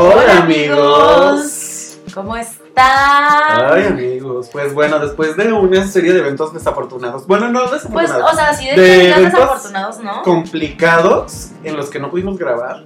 Hola 0.00 0.42
amigos. 0.42 1.98
¿Cómo 2.14 2.36
están? 2.36 3.72
Ay 3.72 3.86
amigos, 3.86 4.48
pues 4.52 4.72
bueno, 4.72 5.00
después 5.00 5.36
de 5.36 5.52
una 5.52 5.88
serie 5.88 6.12
de 6.12 6.20
eventos 6.20 6.54
desafortunados, 6.54 7.26
bueno, 7.26 7.48
no 7.48 7.62
Pues, 7.68 7.82
desafortunados, 7.82 8.32
o 8.32 8.36
sea, 8.36 8.54
sí 8.54 8.68
de, 8.68 8.80
De 8.80 9.10
eventos 9.10 9.32
desafortunados, 9.32 9.98
¿no? 9.98 10.22
complicados 10.22 11.48
en 11.64 11.76
los 11.76 11.90
que 11.90 11.98
no 11.98 12.12
pudimos 12.12 12.38
grabar 12.38 12.84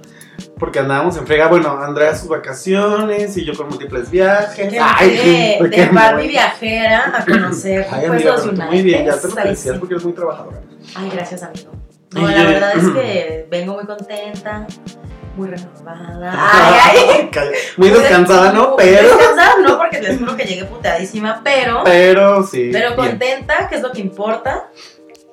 porque 0.57 0.79
andábamos 0.79 1.15
en 1.17 1.27
frega, 1.27 1.49
bueno, 1.49 1.77
Andrea 1.79 2.15
sus 2.15 2.29
vacaciones 2.29 3.37
y 3.37 3.45
yo 3.45 3.53
con 3.53 3.69
múltiples 3.69 4.09
viajes. 4.09 4.69
Que 4.69 4.79
Ay, 4.81 5.09
de, 5.11 5.55
¿por 5.59 5.69
de 5.69 5.75
qué 5.75 5.85
no? 5.85 5.93
Barbie 5.93 6.27
viajera 6.29 7.13
a 7.15 7.23
conocer 7.23 7.85
Ay, 7.91 8.07
pues, 8.07 8.25
amiga, 8.25 8.31
los 8.37 8.53
muy 8.71 8.81
bien, 8.81 9.05
ya 9.05 9.19
te 9.19 9.27
lo 9.27 9.55
sí. 9.55 9.69
porque 9.79 9.93
eres 9.93 10.03
muy 10.03 10.13
trabajadora. 10.13 10.61
Ay, 10.95 11.11
gracias, 11.13 11.43
amigo. 11.43 11.73
No, 12.13 12.27
la 12.27 12.43
verdad 12.43 12.73
es 12.75 12.89
que 12.89 13.47
vengo 13.49 13.73
muy 13.73 13.85
contenta, 13.85 14.67
muy 15.35 15.47
renovada. 15.49 16.31
Ay, 16.53 16.99
ay. 17.11 17.29
Muy 17.77 17.89
descansada, 17.89 18.51
¿no? 18.53 18.69
Muy 18.69 18.77
Pero, 18.77 19.07
Descansada, 19.17 19.55
no, 19.61 19.77
porque 19.77 20.01
les 20.01 20.19
juro 20.19 20.35
que 20.35 20.43
llegué 20.45 20.65
puteadísima, 20.65 21.41
pero. 21.43 21.83
pero 21.83 22.43
sí. 22.45 22.69
Pero 22.71 22.95
bien. 22.95 23.09
contenta, 23.11 23.67
que 23.67 23.75
es 23.75 23.81
lo 23.81 23.91
que 23.91 24.01
importa. 24.01 24.69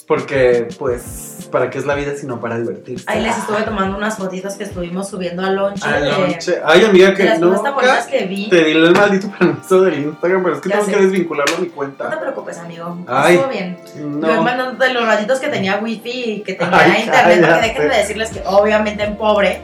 Porque, 0.06 0.66
pues, 0.76 1.46
¿para 1.52 1.70
qué 1.70 1.78
es 1.78 1.86
la 1.86 1.94
vida 1.94 2.16
sino 2.16 2.40
para 2.40 2.58
divertirse? 2.58 3.04
Ahí 3.06 3.22
les 3.22 3.38
estuve 3.38 3.62
tomando 3.62 3.96
unas 3.96 4.16
fotitos 4.16 4.54
que 4.54 4.64
estuvimos 4.64 5.08
subiendo 5.08 5.40
al 5.46 5.54
lonche. 5.54 5.86
Lonche. 6.00 6.60
Ay, 6.64 6.84
amiga, 6.84 7.14
que 7.14 7.38
no. 7.38 7.62
que 8.10 8.24
vi. 8.24 8.48
Te 8.48 8.64
di 8.64 8.72
el 8.72 8.90
maldito 8.90 9.30
permiso 9.38 9.82
del 9.82 10.00
Instagram, 10.00 10.42
pero 10.42 10.56
es 10.56 10.60
que 10.62 10.68
Ya 10.68 10.74
tengo 10.80 10.86
sé. 10.86 10.92
que 10.96 11.02
desvincularlo 11.02 11.54
a 11.54 11.58
mi 11.60 11.66
No 11.66 11.70
te 11.70 11.76
cuenta. 11.76 12.20
preocupes, 12.20 12.58
amigo. 12.58 12.98
Ay, 13.06 13.36
Estuvo 13.36 13.50
bien. 13.52 13.78
Yo 13.94 14.02
No. 14.08 14.42
mandándote 14.42 14.92
los 14.92 15.06
ratitos 15.06 15.38
que 15.38 15.46
tenía 15.46 15.76
wifi 15.76 16.10
y 16.10 16.40
que 16.42 16.54
tenía 16.54 16.76
Ay, 16.80 17.02
internet, 17.04 17.46
porque 17.48 17.66
déjenme 17.68 17.96
decirles 17.96 18.30
que 18.30 18.42
obviamente 18.46 19.04
en 19.04 19.16
pobre 19.16 19.62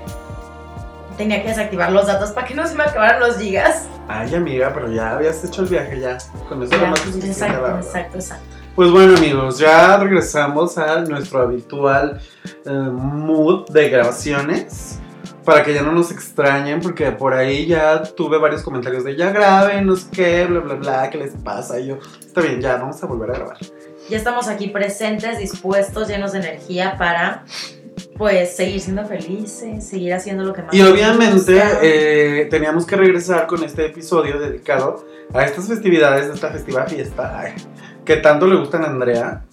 tenía 1.17 1.43
que 1.43 1.49
desactivar 1.49 1.93
los 1.93 2.07
datos 2.07 2.31
para 2.31 2.47
que 2.47 2.55
no 2.55 2.67
se 2.67 2.75
me 2.75 2.85
acabaran 2.85 3.21
los 3.21 3.39
gigas. 3.39 3.87
Ay, 4.09 4.35
amiga, 4.35 4.73
pero 4.75 4.91
ya 4.91 5.13
habías 5.13 5.43
hecho 5.45 5.63
el 5.63 5.69
viaje 5.69 6.01
ya. 6.01 6.19
Con 6.49 6.63
eso 6.63 6.73
Ya, 6.73 6.91
más 6.91 7.07
exacto, 7.07 7.77
exacto, 7.77 8.19
exacto. 8.19 8.45
Pues 8.75 8.91
bueno, 8.91 9.17
amigos, 9.17 9.59
ya 9.59 9.97
regresamos 9.97 10.77
a 10.77 11.01
nuestro 11.01 11.41
habitual 11.41 12.21
eh, 12.67 12.71
mood 12.71 13.69
de 13.71 13.89
grabaciones. 13.89 15.01
Para 15.45 15.63
que 15.63 15.73
ya 15.73 15.83
no 15.83 15.93
nos 15.93 16.11
extrañen, 16.11 16.81
porque 16.81 17.13
por 17.13 17.33
ahí 17.33 17.67
ya 17.67 18.03
tuve 18.03 18.37
varios 18.37 18.63
comentarios 18.63 19.05
de 19.05 19.15
ya 19.15 19.31
graben, 19.31 19.87
no 19.87 19.95
sé 19.95 20.09
qué, 20.11 20.45
bla, 20.45 20.59
bla, 20.59 20.75
bla, 20.75 21.09
¿qué 21.09 21.19
les 21.19 21.35
pasa? 21.35 21.79
Y 21.79 21.87
yo, 21.87 21.99
está 22.19 22.41
bien, 22.41 22.61
ya, 22.61 22.79
vamos 22.79 23.01
a 23.01 23.07
volver 23.07 23.31
a 23.31 23.35
grabar. 23.35 23.57
Ya 24.11 24.17
estamos 24.17 24.49
aquí 24.49 24.69
presentes, 24.69 25.39
dispuestos, 25.39 26.09
llenos 26.09 26.33
de 26.33 26.41
energía 26.41 26.97
para 26.99 27.45
pues 28.17 28.57
seguir 28.57 28.81
siendo 28.81 29.05
felices, 29.05 29.87
seguir 29.87 30.15
haciendo 30.15 30.45
lo 30.45 30.53
que 30.53 30.63
más 30.63 30.75
Y 30.75 30.83
obviamente 30.83 31.63
eh, 31.83 32.47
teníamos 32.51 32.87
que 32.87 32.97
regresar 32.97 33.47
con 33.47 33.63
este 33.63 33.87
episodio 33.87 34.39
dedicado 34.39 35.05
a 35.35 35.45
estas 35.45 35.69
festividades, 35.69 36.29
de 36.29 36.35
esta 36.35 36.51
festiva 36.51 36.85
fiesta, 36.87 37.39
ay, 37.39 37.53
que 38.05 38.17
tanto 38.17 38.47
le 38.47 38.57
gustan 38.57 38.85
a 38.85 38.87
Andrea 38.87 39.45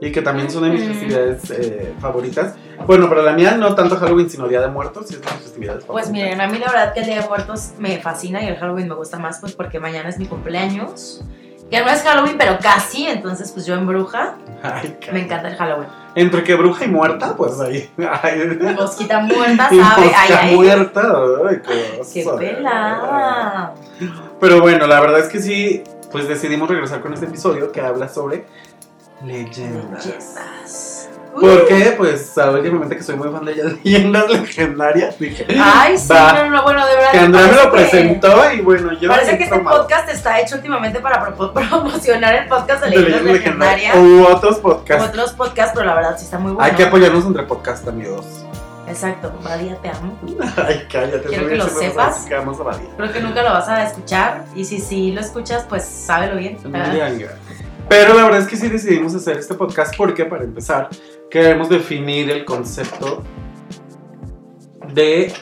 y 0.00 0.10
que 0.10 0.20
también 0.20 0.50
son 0.50 0.64
de 0.64 0.70
mis 0.70 0.82
festividades 0.84 1.50
eh, 1.50 1.94
favoritas. 2.00 2.54
Bueno, 2.86 3.08
para 3.08 3.22
la 3.22 3.32
mía 3.34 3.52
no 3.56 3.74
tanto 3.76 3.96
Halloween, 3.96 4.28
sino 4.28 4.48
Día 4.48 4.60
de 4.60 4.66
Muertos, 4.66 5.10
y 5.12 5.14
es 5.14 5.20
de 5.20 5.26
mis 5.30 5.42
festividades 5.42 5.84
Pues 5.84 6.06
favoritas. 6.06 6.10
miren, 6.12 6.40
a 6.40 6.48
mí 6.48 6.58
la 6.58 6.66
verdad 6.66 6.92
que 6.92 7.00
el 7.00 7.06
Día 7.06 7.22
de 7.22 7.28
Muertos 7.28 7.70
me 7.78 8.00
fascina 8.00 8.42
y 8.42 8.48
el 8.48 8.56
Halloween 8.56 8.88
me 8.88 8.94
gusta 8.96 9.18
más 9.18 9.38
pues 9.40 9.52
porque 9.52 9.78
mañana 9.78 10.08
es 10.08 10.18
mi 10.18 10.26
cumpleaños. 10.26 11.22
Que 11.70 11.80
no 11.80 11.88
es 11.88 12.02
Halloween, 12.02 12.36
pero 12.36 12.58
casi, 12.60 13.06
entonces 13.06 13.52
pues 13.52 13.64
yo 13.64 13.74
en 13.76 13.86
bruja, 13.86 14.36
Ay, 14.62 14.98
me 15.12 15.22
encanta 15.22 15.48
el 15.48 15.56
Halloween. 15.56 15.88
Entre 16.14 16.44
que 16.44 16.54
bruja 16.54 16.84
y 16.84 16.88
muerta, 16.88 17.34
pues 17.36 17.58
ahí. 17.60 17.90
Ay, 18.22 18.58
Mosquita 18.76 19.20
muerta, 19.20 19.68
¿sabe? 19.70 20.06
mosca 20.06 20.40
Ay, 20.40 20.54
muerta, 20.56 21.12
ay, 21.48 21.60
qué 21.66 22.22
¡Qué 22.22 22.30
pelada! 22.38 23.74
Pero 24.40 24.60
bueno, 24.60 24.86
la 24.86 25.00
verdad 25.00 25.20
es 25.20 25.28
que 25.28 25.40
sí, 25.40 25.82
pues 26.10 26.28
decidimos 26.28 26.68
regresar 26.68 27.00
con 27.00 27.14
este 27.14 27.26
episodio 27.26 27.72
que 27.72 27.80
habla 27.80 28.08
sobre 28.08 28.44
leyendas. 29.24 30.04
Leyendas. 30.04 31.08
Porque, 31.40 31.94
pues, 31.96 32.26
sabe 32.26 32.62
que 32.62 32.70
me 32.70 32.86
que 32.94 33.02
soy 33.02 33.16
muy 33.16 33.30
fan 33.30 33.44
de 33.46 33.54
leyendas 33.54 34.30
legendarias. 34.30 35.18
Dije, 35.18 35.46
Ay, 35.58 35.96
sí, 35.96 36.08
Va. 36.12 36.32
no, 36.34 36.50
no, 36.50 36.62
bueno, 36.62 36.86
de 36.86 36.94
verdad. 36.94 37.01
Que 37.12 37.18
Andrea 37.18 37.46
me 37.46 37.52
lo 37.54 37.62
que- 37.62 37.68
presentó 37.78 38.52
y 38.52 38.60
bueno, 38.60 38.92
yo. 38.98 39.08
Parece 39.08 39.38
que 39.38 39.44
este 39.44 39.58
podcast 39.58 40.08
está 40.08 40.40
hecho 40.40 40.56
últimamente 40.56 41.00
para 41.00 41.24
pro- 41.34 41.52
promocionar 41.54 42.34
el 42.34 42.48
podcast 42.48 42.84
de 42.84 42.90
leyendas 42.90 43.22
legendarias. 43.22 43.96
u 43.96 44.24
otros 44.24 44.58
podcasts. 44.58 45.08
otros 45.08 45.32
podcasts, 45.32 45.72
pero 45.74 45.86
la 45.86 45.94
verdad 45.94 46.16
sí 46.18 46.24
está 46.24 46.38
muy 46.38 46.52
bueno. 46.52 46.64
Hay 46.68 46.76
que 46.76 46.84
apoyarnos 46.84 47.24
entre 47.24 47.44
podcasts, 47.44 47.86
amigos. 47.86 48.26
Exacto, 48.88 49.32
Badía, 49.44 49.76
te 49.76 49.88
amo. 49.88 50.18
Ay, 50.56 50.86
cállate. 50.90 51.28
Quiero 51.28 51.48
que 51.48 51.54
lo 51.56 51.68
sepas. 51.68 52.26
Creo 52.28 53.12
que 53.12 53.20
nunca 53.20 53.42
lo 53.42 53.50
vas 53.52 53.68
a 53.68 53.84
escuchar. 53.84 54.44
Y 54.54 54.64
si 54.64 54.80
sí 54.80 55.12
lo 55.12 55.20
escuchas, 55.20 55.64
pues 55.68 55.84
sábelo 55.84 56.36
bien. 56.36 56.58
Pero 57.88 58.14
la 58.14 58.24
verdad 58.24 58.40
es 58.40 58.46
que 58.48 58.56
sí 58.56 58.68
decidimos 58.68 59.14
hacer 59.14 59.36
este 59.38 59.54
podcast 59.54 59.96
porque, 59.96 60.24
para 60.24 60.44
empezar, 60.44 60.88
queremos 61.30 61.68
definir 61.68 62.30
el 62.30 62.44
concepto 62.44 63.22
de 64.92 65.32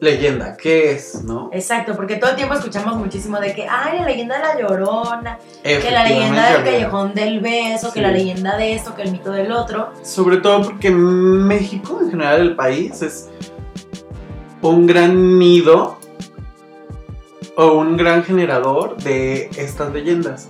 leyenda. 0.00 0.56
¿Qué 0.56 0.92
es, 0.92 1.22
no? 1.22 1.50
Exacto, 1.52 1.94
porque 1.94 2.16
todo 2.16 2.30
el 2.30 2.36
tiempo 2.36 2.54
escuchamos 2.54 2.96
muchísimo 2.96 3.38
de 3.38 3.54
que, 3.54 3.66
ay, 3.68 3.98
la 3.98 4.06
leyenda 4.06 4.38
de 4.38 4.42
la 4.42 4.58
llorona, 4.58 5.38
que 5.62 5.90
la 5.90 6.04
leyenda 6.04 6.52
del 6.52 6.64
callejón 6.64 7.14
del 7.14 7.40
beso, 7.40 7.92
que 7.92 8.00
la 8.00 8.10
leyenda 8.10 8.56
de 8.56 8.74
esto, 8.74 8.94
que 8.94 9.02
el 9.02 9.12
mito 9.12 9.30
del 9.30 9.52
otro. 9.52 9.92
Sobre 10.02 10.38
todo 10.38 10.62
porque 10.62 10.90
México, 10.90 12.00
en 12.02 12.10
general, 12.10 12.40
el 12.40 12.56
país, 12.56 13.02
es 13.02 13.28
un 14.62 14.86
gran 14.86 15.38
nido 15.38 15.98
o 17.56 17.72
un 17.72 17.96
gran 17.96 18.24
generador 18.24 18.96
de 18.96 19.50
estas 19.56 19.92
leyendas. 19.92 20.48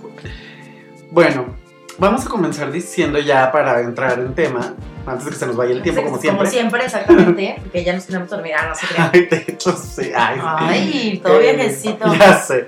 Bueno, 1.11 1.57
vamos 1.97 2.25
a 2.25 2.29
comenzar 2.29 2.71
diciendo 2.71 3.19
ya 3.19 3.51
para 3.51 3.81
entrar 3.81 4.19
en 4.19 4.33
tema, 4.33 4.75
antes 5.05 5.25
de 5.25 5.31
que 5.31 5.37
se 5.37 5.47
nos 5.47 5.55
vaya 5.55 5.71
el 5.73 5.81
tiempo, 5.81 6.03
como 6.03 6.17
siempre. 6.19 6.39
Como 6.39 6.51
siempre, 6.51 6.85
exactamente, 6.85 7.55
porque 7.61 7.83
ya 7.83 7.93
nos 7.93 8.05
tenemos 8.05 8.29
que 8.29 8.35
dormir. 8.35 8.53
Ah, 8.57 8.67
no 8.69 8.75
se 8.75 8.87
crean. 8.87 9.09
Ay, 9.13 9.25
de 9.25 9.45
hecho, 9.47 9.71
sí. 9.75 10.11
Ay. 10.15 10.39
Ay, 10.41 11.21
todo 11.23 11.39
Eh, 11.39 11.55
viejecito. 11.55 12.13
Ya 12.15 12.37
sé. 12.37 12.67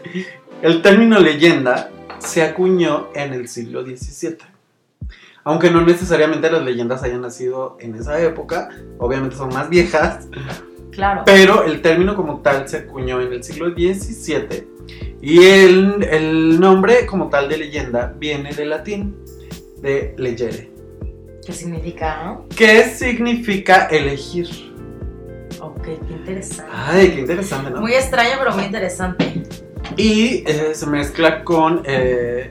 El 0.61 0.81
término 0.81 1.19
leyenda 1.19 1.89
se 2.19 2.41
acuñó 2.43 3.07
en 3.13 3.33
el 3.33 3.47
siglo 3.47 3.83
XVII. 3.83 4.37
Aunque 5.45 5.69
no 5.69 5.81
necesariamente 5.81 6.49
las 6.49 6.63
leyendas 6.63 7.03
hayan 7.03 7.21
nacido 7.21 7.75
en 7.81 7.95
esa 7.95 8.21
época, 8.21 8.69
obviamente 8.97 9.35
son 9.35 9.49
más 9.49 9.69
viejas, 9.69 10.27
Claro. 10.91 11.23
pero 11.25 11.63
el 11.65 11.81
término 11.81 12.15
como 12.15 12.39
tal 12.39 12.69
se 12.69 12.77
acuñó 12.77 13.19
en 13.19 13.33
el 13.33 13.43
siglo 13.43 13.71
XVII 13.71 14.67
y 15.21 15.43
el, 15.43 16.03
el 16.09 16.59
nombre 16.61 17.05
como 17.07 17.29
tal 17.29 17.49
de 17.49 17.57
leyenda 17.57 18.13
viene 18.17 18.53
del 18.53 18.69
latín, 18.69 19.17
de 19.81 20.13
legere, 20.17 20.69
¿Qué 21.45 21.53
significa? 21.53 22.39
que 22.55 22.83
significa 22.85 23.87
elegir. 23.87 24.47
Ok, 25.59 25.83
qué 25.83 26.13
interesante. 26.13 26.71
Ay, 26.73 27.11
qué 27.11 27.19
interesante, 27.21 27.71
¿no? 27.71 27.81
Muy 27.81 27.93
extraño, 27.93 28.31
pero 28.39 28.53
muy 28.53 28.63
interesante. 28.65 29.43
Y 29.97 30.43
eh, 30.47 30.71
se 30.73 30.85
mezcla 30.87 31.43
con 31.43 31.83
eh, 31.85 32.47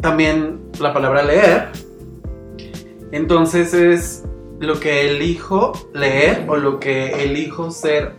también 0.00 0.60
la 0.80 0.92
palabra 0.92 1.22
leer. 1.22 1.68
Entonces 3.12 3.74
es 3.74 4.24
lo 4.60 4.78
que 4.80 5.10
elijo 5.10 5.72
leer 5.92 6.44
o 6.48 6.56
lo 6.56 6.78
que 6.80 7.24
elijo 7.24 7.70
ser. 7.70 8.12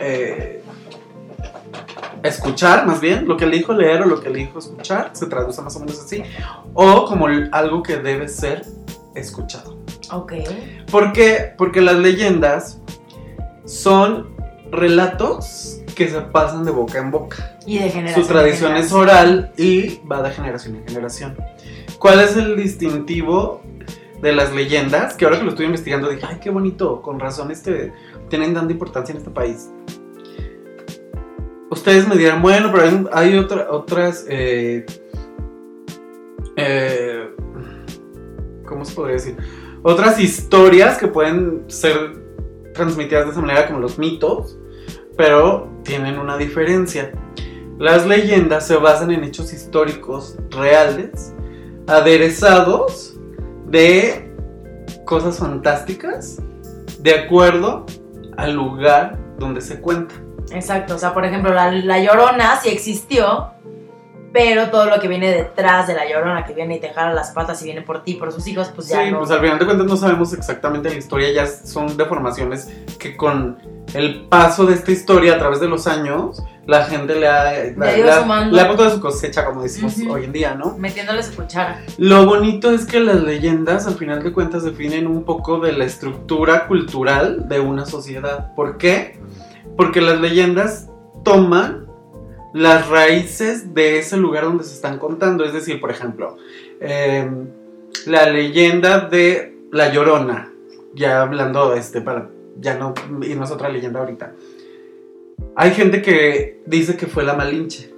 eh, 0.00 0.59
escuchar, 2.22 2.86
más 2.86 3.00
bien. 3.00 3.26
Lo 3.26 3.36
que 3.36 3.44
elijo 3.44 3.72
leer 3.72 4.02
o 4.02 4.06
lo 4.06 4.20
que 4.20 4.28
elijo 4.28 4.58
escuchar. 4.58 5.10
Se 5.14 5.26
traduce 5.26 5.60
más 5.62 5.74
o 5.76 5.80
menos 5.80 6.00
así. 6.00 6.22
O 6.74 7.04
como 7.06 7.26
algo 7.52 7.82
que 7.82 7.96
debe 7.96 8.28
ser 8.28 8.64
escuchado. 9.14 9.78
Ok. 10.12 10.32
¿Por 10.90 11.12
qué? 11.12 11.54
Porque 11.56 11.80
las 11.80 11.96
leyendas 11.96 12.80
son 13.64 14.34
relatos 14.70 15.80
que 15.94 16.08
se 16.08 16.20
pasan 16.20 16.64
de 16.64 16.70
boca 16.70 16.98
en 16.98 17.10
boca. 17.10 17.58
Y 17.66 17.78
de 17.78 17.90
generación. 17.90 18.24
Su 18.24 18.32
tradición 18.32 18.72
en 18.72 18.78
es 18.78 18.90
generación. 18.90 19.00
oral 19.00 19.52
y 19.56 20.00
va 20.10 20.22
de 20.22 20.30
generación 20.30 20.76
en 20.76 20.88
generación. 20.88 21.36
¿Cuál 21.98 22.20
es 22.20 22.36
el 22.36 22.56
distintivo 22.56 23.60
de 24.22 24.32
las 24.32 24.52
leyendas? 24.52 25.14
Que 25.14 25.26
ahora 25.26 25.38
que 25.38 25.44
lo 25.44 25.50
estoy 25.50 25.66
investigando 25.66 26.08
dije, 26.08 26.24
ay, 26.26 26.38
qué 26.40 26.50
bonito, 26.50 27.02
con 27.02 27.20
razón 27.20 27.50
este, 27.50 27.92
tienen 28.28 28.54
tanta 28.54 28.72
importancia 28.72 29.12
en 29.12 29.18
este 29.18 29.30
país. 29.30 29.70
Ustedes 31.70 32.06
me 32.08 32.16
dirán, 32.16 32.42
bueno, 32.42 32.70
pero 32.72 32.84
hay, 32.84 33.06
hay 33.12 33.38
otra- 33.38 33.68
otras... 33.70 34.26
eh, 34.28 34.84
eh, 36.56 37.30
¿Cómo 38.66 38.84
se 38.84 38.94
podría 38.94 39.14
decir? 39.14 39.36
Otras 39.82 40.20
historias 40.20 40.98
que 40.98 41.06
pueden 41.08 41.64
ser 41.68 42.20
transmitidas 42.74 43.26
de 43.26 43.30
esa 43.32 43.40
manera 43.40 43.66
como 43.66 43.78
los 43.80 43.98
mitos, 43.98 44.58
pero 45.16 45.68
tienen 45.84 46.18
una 46.18 46.36
diferencia. 46.36 47.12
Las 47.78 48.06
leyendas 48.06 48.66
se 48.66 48.76
basan 48.76 49.10
en 49.10 49.24
hechos 49.24 49.52
históricos 49.52 50.36
reales, 50.50 51.34
aderezados 51.86 53.18
de 53.68 54.30
cosas 55.06 55.38
fantásticas, 55.38 56.42
de 57.00 57.14
acuerdo 57.14 57.86
al 58.36 58.54
lugar 58.54 59.18
donde 59.38 59.60
se 59.60 59.80
cuenta. 59.80 60.14
Exacto, 60.50 60.94
o 60.94 60.98
sea, 60.98 61.14
por 61.14 61.24
ejemplo, 61.24 61.52
la, 61.52 61.70
la 61.70 61.98
llorona 61.98 62.58
sí 62.60 62.68
existió, 62.68 63.50
pero 64.32 64.70
todo 64.70 64.86
lo 64.86 65.00
que 65.00 65.08
viene 65.08 65.30
detrás 65.30 65.86
de 65.86 65.94
la 65.94 66.08
llorona, 66.08 66.44
que 66.44 66.54
viene 66.54 66.76
y 66.76 66.80
te 66.80 66.90
jala 66.90 67.12
las 67.12 67.30
patas 67.32 67.60
y 67.62 67.64
viene 67.64 67.82
por 67.82 68.04
ti, 68.04 68.14
por 68.14 68.32
sus 68.32 68.46
hijos, 68.46 68.70
pues 68.74 68.88
ya 68.88 69.04
sí, 69.04 69.10
no. 69.10 69.18
pues 69.18 69.30
al 69.30 69.40
final 69.40 69.58
de 69.58 69.64
cuentas 69.64 69.86
no 69.86 69.96
sabemos 69.96 70.32
exactamente 70.32 70.88
la 70.88 70.96
historia, 70.96 71.32
ya 71.32 71.46
son 71.46 71.96
deformaciones 71.96 72.68
que 72.98 73.16
con 73.16 73.58
el 73.94 74.26
paso 74.28 74.66
de 74.66 74.74
esta 74.74 74.92
historia 74.92 75.34
a 75.34 75.38
través 75.38 75.60
de 75.60 75.68
los 75.68 75.86
años, 75.86 76.42
la 76.66 76.84
gente 76.84 77.16
le 77.16 77.26
ha, 77.26 77.52
Le 77.52 77.74
ha 77.88 78.44
le 78.44 78.64
puesto 78.66 78.84
de 78.84 78.90
su 78.90 79.00
cosecha, 79.00 79.44
como 79.44 79.62
decimos 79.62 79.98
Ujú. 79.98 80.12
hoy 80.12 80.24
en 80.24 80.32
día, 80.32 80.54
¿no? 80.54 80.76
Metiéndole 80.78 81.22
su 81.22 81.34
cuchara. 81.34 81.82
Lo 81.98 82.26
bonito 82.26 82.70
es 82.70 82.86
que 82.86 83.00
las 83.00 83.16
leyendas, 83.16 83.88
al 83.88 83.94
final 83.94 84.22
de 84.22 84.32
cuentas, 84.32 84.62
definen 84.62 85.08
un 85.08 85.24
poco 85.24 85.58
de 85.58 85.72
la 85.72 85.84
estructura 85.84 86.68
cultural 86.68 87.48
de 87.48 87.58
una 87.58 87.86
sociedad. 87.86 88.54
¿Por 88.54 88.78
qué? 88.78 89.18
Porque 89.80 90.02
las 90.02 90.20
leyendas 90.20 90.90
toman 91.24 91.86
las 92.52 92.90
raíces 92.90 93.72
de 93.72 93.98
ese 93.98 94.18
lugar 94.18 94.44
donde 94.44 94.62
se 94.62 94.74
están 94.74 94.98
contando. 94.98 95.42
Es 95.42 95.54
decir, 95.54 95.80
por 95.80 95.90
ejemplo, 95.90 96.36
eh, 96.80 97.26
la 98.04 98.28
leyenda 98.28 99.08
de 99.08 99.56
La 99.72 99.90
Llorona. 99.90 100.52
Ya 100.92 101.22
hablando, 101.22 101.72
este, 101.72 102.02
para 102.02 102.28
ya 102.60 102.76
no 102.76 102.92
irnos 103.22 103.50
a 103.50 103.54
otra 103.54 103.70
leyenda 103.70 104.00
ahorita. 104.00 104.34
Hay 105.56 105.70
gente 105.70 106.02
que 106.02 106.60
dice 106.66 106.98
que 106.98 107.06
fue 107.06 107.24
la 107.24 107.32
Malinche 107.32 107.90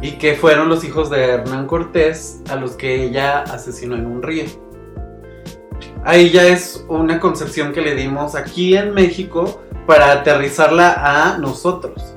y 0.00 0.12
que 0.18 0.36
fueron 0.36 0.68
los 0.68 0.84
hijos 0.84 1.10
de 1.10 1.20
Hernán 1.20 1.66
Cortés 1.66 2.42
a 2.48 2.54
los 2.54 2.76
que 2.76 3.02
ella 3.02 3.40
asesinó 3.40 3.96
en 3.96 4.06
un 4.06 4.22
río. 4.22 4.44
Ahí 6.04 6.30
ya 6.30 6.46
es 6.46 6.84
una 6.86 7.18
concepción 7.18 7.72
que 7.72 7.80
le 7.80 7.96
dimos 7.96 8.36
aquí 8.36 8.76
en 8.76 8.94
México 8.94 9.62
para 9.88 10.12
aterrizarla 10.12 11.32
a 11.32 11.38
nosotros, 11.38 12.14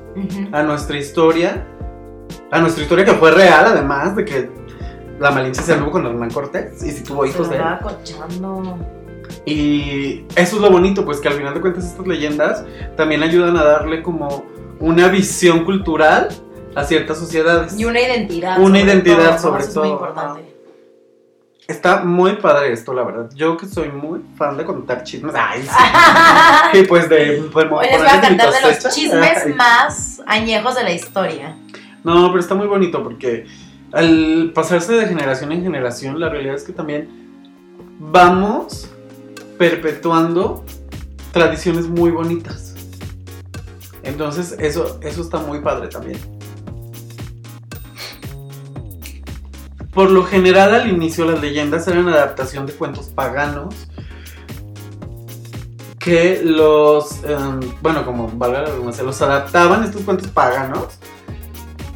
a 0.52 0.62
nuestra 0.62 0.98
historia, 0.98 1.66
a 2.50 2.60
nuestra 2.60 2.82
historia 2.82 3.06
que 3.06 3.14
fue 3.14 3.30
real 3.30 3.64
además 3.64 4.14
de 4.14 4.26
que 4.26 4.50
la 5.18 5.30
Malinche 5.30 5.62
se 5.62 5.72
anduvo 5.72 5.92
con 5.92 6.04
Hernán 6.04 6.30
Cortés 6.30 6.82
y 6.82 6.90
si 6.90 7.02
tuvo 7.02 7.24
hijos 7.24 7.46
Se 7.48 7.54
de 7.54 7.60
él. 7.60 7.64
cochando. 7.82 8.76
Y 9.46 10.26
eso 10.36 10.56
es 10.56 10.62
lo 10.62 10.70
bonito, 10.70 11.06
pues 11.06 11.18
que 11.20 11.28
al 11.28 11.34
final 11.34 11.54
de 11.54 11.62
cuentas 11.62 11.86
estas 11.86 12.06
leyendas 12.06 12.62
también 12.98 13.22
ayudan 13.22 13.56
a 13.56 13.64
darle 13.64 14.02
como 14.02 14.44
una 14.78 15.08
visión 15.08 15.64
cultural 15.64 16.28
a 16.74 16.84
ciertas 16.84 17.16
sociedades. 17.16 17.78
Y 17.78 17.86
una 17.86 18.02
identidad. 18.02 18.58
Una 18.58 18.80
sobre 18.80 18.80
identidad 18.82 19.28
todo, 19.30 19.38
sobre 19.38 19.62
Eso 19.62 19.70
es 19.70 19.76
muy 19.76 19.84
todo, 19.88 19.92
importante. 19.94 20.51
Está 21.68 22.02
muy 22.04 22.36
padre 22.36 22.72
esto, 22.72 22.92
la 22.92 23.04
verdad. 23.04 23.30
Yo 23.34 23.56
que 23.56 23.66
soy 23.66 23.88
muy 23.88 24.20
fan 24.36 24.56
de 24.56 24.64
contar 24.64 25.04
chismes. 25.04 25.34
Ay, 25.36 25.62
sí. 25.62 25.68
Y 26.80 26.82
pues 26.84 27.08
de 27.08 27.44
pues, 27.52 27.66
les 27.66 27.98
voy 27.98 28.08
a 28.08 28.20
cantar 28.20 28.52
de 28.52 28.60
los 28.60 28.94
chismes 28.94 29.38
Ay. 29.46 29.54
más 29.54 30.20
añejos 30.26 30.74
de 30.74 30.82
la 30.82 30.92
historia. 30.92 31.56
No, 32.02 32.28
pero 32.28 32.40
está 32.40 32.54
muy 32.54 32.66
bonito 32.66 33.02
porque 33.02 33.46
al 33.92 34.52
pasarse 34.54 34.94
de 34.94 35.06
generación 35.06 35.52
en 35.52 35.62
generación, 35.62 36.18
la 36.18 36.28
realidad 36.28 36.56
es 36.56 36.64
que 36.64 36.72
también 36.72 37.08
vamos 37.98 38.90
perpetuando 39.58 40.64
tradiciones 41.30 41.86
muy 41.86 42.10
bonitas. 42.10 42.74
Entonces, 44.02 44.56
eso, 44.58 44.98
eso 45.02 45.22
está 45.22 45.38
muy 45.38 45.60
padre 45.60 45.88
también. 45.88 46.18
Por 49.92 50.10
lo 50.10 50.24
general, 50.24 50.74
al 50.74 50.88
inicio, 50.88 51.30
las 51.30 51.40
leyendas 51.40 51.86
eran 51.86 52.08
adaptación 52.08 52.66
de 52.66 52.72
cuentos 52.72 53.06
paganos 53.06 53.74
que 55.98 56.40
los, 56.42 57.22
em, 57.24 57.60
bueno, 57.80 58.04
como 58.04 58.28
valga 58.28 58.62
la 58.62 58.66
redundancia, 58.66 59.04
los 59.04 59.20
adaptaban 59.22 59.84
estos 59.84 60.02
cuentos 60.02 60.28
paganos 60.28 60.98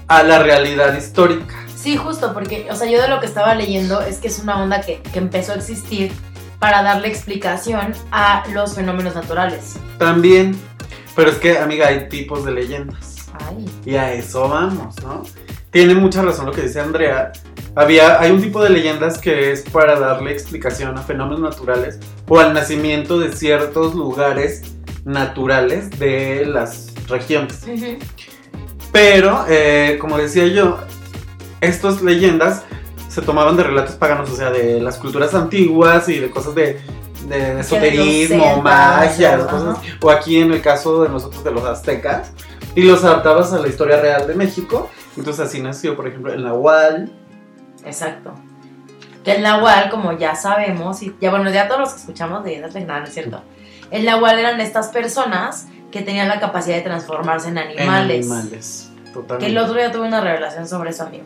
a 0.06 0.22
la 0.22 0.38
realidad 0.38 0.96
histórica. 0.96 1.54
Sí, 1.75 1.96
justo, 1.96 2.32
porque, 2.32 2.69
o 2.70 2.76
sea, 2.76 2.88
yo 2.88 3.00
de 3.00 3.08
lo 3.08 3.19
que 3.20 3.26
estaba 3.26 3.54
leyendo 3.54 4.00
es 4.00 4.19
que 4.19 4.28
es 4.28 4.38
una 4.38 4.62
onda 4.62 4.81
que, 4.81 5.00
que 5.02 5.19
empezó 5.19 5.52
a 5.52 5.56
existir 5.56 6.12
para 6.58 6.82
darle 6.82 7.08
explicación 7.08 7.94
a 8.12 8.44
los 8.52 8.75
fenómenos 8.75 9.14
naturales. 9.14 9.76
También, 9.99 10.56
pero 11.14 11.31
es 11.31 11.38
que, 11.38 11.58
amiga, 11.58 11.88
hay 11.88 12.08
tipos 12.08 12.44
de 12.44 12.52
leyendas. 12.52 13.31
Ay. 13.49 13.69
Y 13.84 13.96
a 13.96 14.12
eso 14.12 14.49
vamos, 14.49 14.94
¿no? 15.02 15.22
Tiene 15.70 15.94
mucha 15.94 16.22
razón 16.22 16.46
lo 16.46 16.52
que 16.52 16.62
dice 16.62 16.81
Andrea. 16.81 17.32
Había, 17.76 18.19
hay 18.19 18.31
un 18.31 18.40
tipo 18.40 18.62
de 18.62 18.70
leyendas 18.70 19.19
que 19.19 19.52
es 19.52 19.61
para 19.61 20.00
darle 20.00 20.32
explicación 20.32 20.96
a 20.96 21.02
fenómenos 21.02 21.40
naturales 21.40 21.99
o 22.26 22.40
al 22.40 22.55
nacimiento 22.55 23.19
de 23.19 23.32
ciertos 23.32 23.94
lugares 23.94 24.62
naturales 25.05 25.90
de 25.99 26.46
las 26.46 26.94
regiones. 27.06 27.67
Pero, 28.93 29.44
eh, 29.46 29.99
como 30.00 30.17
decía 30.17 30.46
yo, 30.46 30.78
estas 31.61 32.00
leyendas 32.00 32.62
se 33.11 33.20
tomaban 33.20 33.58
de 33.58 33.64
relatos 33.64 33.94
paganos, 33.96 34.31
o 34.31 34.37
sea, 34.37 34.50
de 34.50 34.81
las 34.81 34.96
culturas 34.96 35.34
antiguas 35.34 36.08
y 36.08 36.19
de 36.19 36.31
cosas 36.31 36.55
de, 36.55 36.81
de 37.28 37.61
esoterismo, 37.61 38.62
magia, 38.62 39.37
cosas, 39.46 39.78
o 40.00 40.11
aquí 40.11 40.40
en 40.40 40.52
el 40.52 40.62
caso 40.62 41.02
de 41.02 41.11
nosotros 41.11 41.44
de 41.44 41.50
los 41.50 41.64
aztecas, 41.64 42.32
y 42.75 42.82
los 42.82 43.05
adaptabas 43.05 43.52
a 43.52 43.58
la 43.58 43.69
historia 43.69 44.00
real 44.00 44.26
de 44.26 44.34
México. 44.34 44.88
Entonces 45.17 45.46
así 45.46 45.61
nació, 45.61 45.94
por 45.94 46.08
ejemplo, 46.08 46.32
el 46.32 46.43
Nahual. 46.43 47.12
Exacto. 47.87 48.35
Que 49.25 49.33
el 49.37 49.43
nahual, 49.43 49.88
como 49.91 50.12
ya 50.12 50.35
sabemos, 50.37 51.03
y 51.03 51.15
ya 51.21 51.31
bueno, 51.31 51.50
ya 51.50 51.67
todos 51.67 51.81
los 51.81 51.93
que 51.94 52.00
escuchamos 52.00 52.44
de 52.44 52.56
esas 52.56 52.75
nada, 52.75 53.00
no 53.00 53.06
es 53.06 53.15
cierto. 53.15 53.43
El 53.91 54.05
nahual 54.05 54.38
eran 54.38 54.61
estas 54.61 54.88
personas 54.88 55.67
que 55.91 56.03
tenían 56.03 56.29
la 56.29 56.38
capacidad 56.41 56.77
de 56.77 56.83
transformarse 56.83 57.49
en 57.49 57.59
animales. 57.59 58.27
En 58.27 58.33
animales. 58.33 58.91
Totalmente. 59.12 59.44
Que 59.47 59.50
el 59.50 59.59
otro 59.59 59.75
día 59.75 59.91
tuve 59.91 60.06
una 60.06 60.21
revelación 60.21 60.69
sobre 60.69 60.91
eso, 60.91 61.05
amigo. 61.05 61.25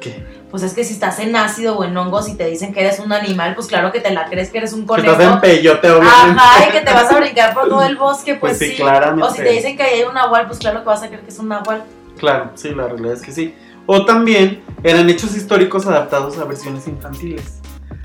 ¿Qué? 0.00 0.24
Pues 0.50 0.62
es 0.62 0.74
que 0.74 0.82
si 0.84 0.94
estás 0.94 1.18
en 1.20 1.36
ácido 1.36 1.76
o 1.78 1.84
en 1.84 1.96
hongos 1.96 2.28
y 2.28 2.34
te 2.34 2.46
dicen 2.46 2.72
que 2.72 2.80
eres 2.80 2.98
un 3.00 3.12
animal, 3.12 3.54
pues 3.54 3.66
claro 3.66 3.92
que 3.92 4.00
te 4.00 4.10
la 4.10 4.26
crees 4.26 4.50
que 4.50 4.58
eres 4.58 4.72
un 4.72 4.80
Que 4.82 4.86
conejo. 4.86 5.12
estás 5.12 5.34
en 5.34 5.40
peyote, 5.40 5.90
obviamente. 5.90 6.40
Ajá, 6.40 6.68
y 6.68 6.72
que 6.72 6.80
te 6.80 6.92
vas 6.92 7.10
a 7.12 7.16
brincar 7.20 7.54
por 7.54 7.68
todo 7.68 7.82
el 7.82 7.96
bosque, 7.98 8.34
pues, 8.34 8.56
Pues 8.58 8.70
sí, 8.70 8.76
sí. 8.76 8.82
claramente. 8.82 9.26
O 9.26 9.30
si 9.30 9.42
te 9.42 9.50
dicen 9.50 9.76
que 9.76 9.82
hay 9.82 10.02
un 10.02 10.14
nahual, 10.14 10.46
pues 10.46 10.58
claro 10.58 10.80
que 10.80 10.86
vas 10.86 11.02
a 11.02 11.06
creer 11.08 11.22
que 11.22 11.30
es 11.30 11.38
un 11.38 11.48
nahual. 11.48 11.82
Claro, 12.18 12.50
sí, 12.54 12.70
la 12.74 12.88
realidad 12.88 13.14
es 13.14 13.22
que 13.22 13.32
sí. 13.32 13.54
O 13.86 14.04
también 14.04 14.62
eran 14.82 15.08
hechos 15.10 15.36
históricos 15.36 15.86
adaptados 15.86 16.38
a 16.38 16.44
versiones 16.44 16.86
infantiles. 16.88 17.60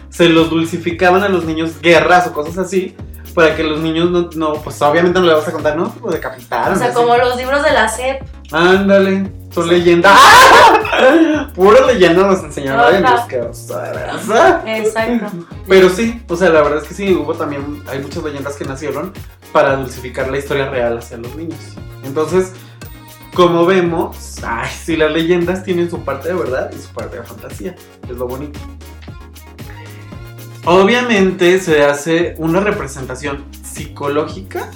Se 0.09 0.29
los 0.29 0.49
dulcificaban 0.49 1.23
a 1.23 1.29
los 1.29 1.45
niños 1.45 1.79
guerras 1.81 2.27
o 2.27 2.33
cosas 2.33 2.57
así, 2.57 2.95
para 3.33 3.55
que 3.55 3.63
los 3.63 3.81
niños 3.81 4.09
no, 4.11 4.29
no 4.35 4.53
pues 4.61 4.81
obviamente 4.81 5.19
no 5.19 5.25
le 5.25 5.33
vas 5.33 5.47
a 5.47 5.51
contar, 5.51 5.75
no, 5.75 5.93
lo 6.01 6.09
decapitaron. 6.09 6.73
O 6.75 6.77
sea, 6.77 6.87
así. 6.87 6.95
como 6.95 7.17
los 7.17 7.35
libros 7.35 7.61
de 7.63 7.71
la 7.71 7.89
SEP. 7.89 8.23
Ándale, 8.51 9.29
son 9.53 9.65
Sí. 9.65 9.69
leyendas. 9.71 10.17
Pura 11.55 11.85
leyenda 11.85 12.27
nos 12.27 12.43
enseñaron. 12.43 12.95
Exacto. 14.65 15.27
Pero 15.67 15.89
sí, 15.89 16.21
o 16.27 16.35
sea, 16.35 16.49
la 16.49 16.61
verdad 16.61 16.81
es 16.81 16.87
que 16.87 16.93
sí, 16.93 17.13
hubo 17.13 17.33
también, 17.33 17.83
hay 17.87 17.99
muchas 17.99 18.23
leyendas 18.23 18.55
que 18.55 18.65
nacieron 18.65 19.11
para 19.51 19.75
dulcificar 19.75 20.29
la 20.29 20.37
historia 20.37 20.69
real 20.69 20.97
hacia 20.97 21.17
los 21.17 21.35
niños. 21.35 21.59
Entonces, 22.03 22.53
como 23.35 23.65
vemos, 23.65 24.37
ay, 24.43 24.69
sí, 24.83 24.95
las 24.95 25.11
leyendas 25.11 25.63
tienen 25.63 25.89
su 25.89 26.03
parte 26.03 26.29
de 26.29 26.33
verdad 26.33 26.71
y 26.75 26.79
su 26.79 26.89
parte 26.89 27.17
de 27.17 27.23
fantasía, 27.23 27.75
es 28.09 28.17
lo 28.17 28.27
bonito. 28.27 28.59
Obviamente 30.63 31.59
se 31.59 31.83
hace 31.83 32.33
una 32.37 32.61
representación 32.61 33.45
psicológica 33.61 34.71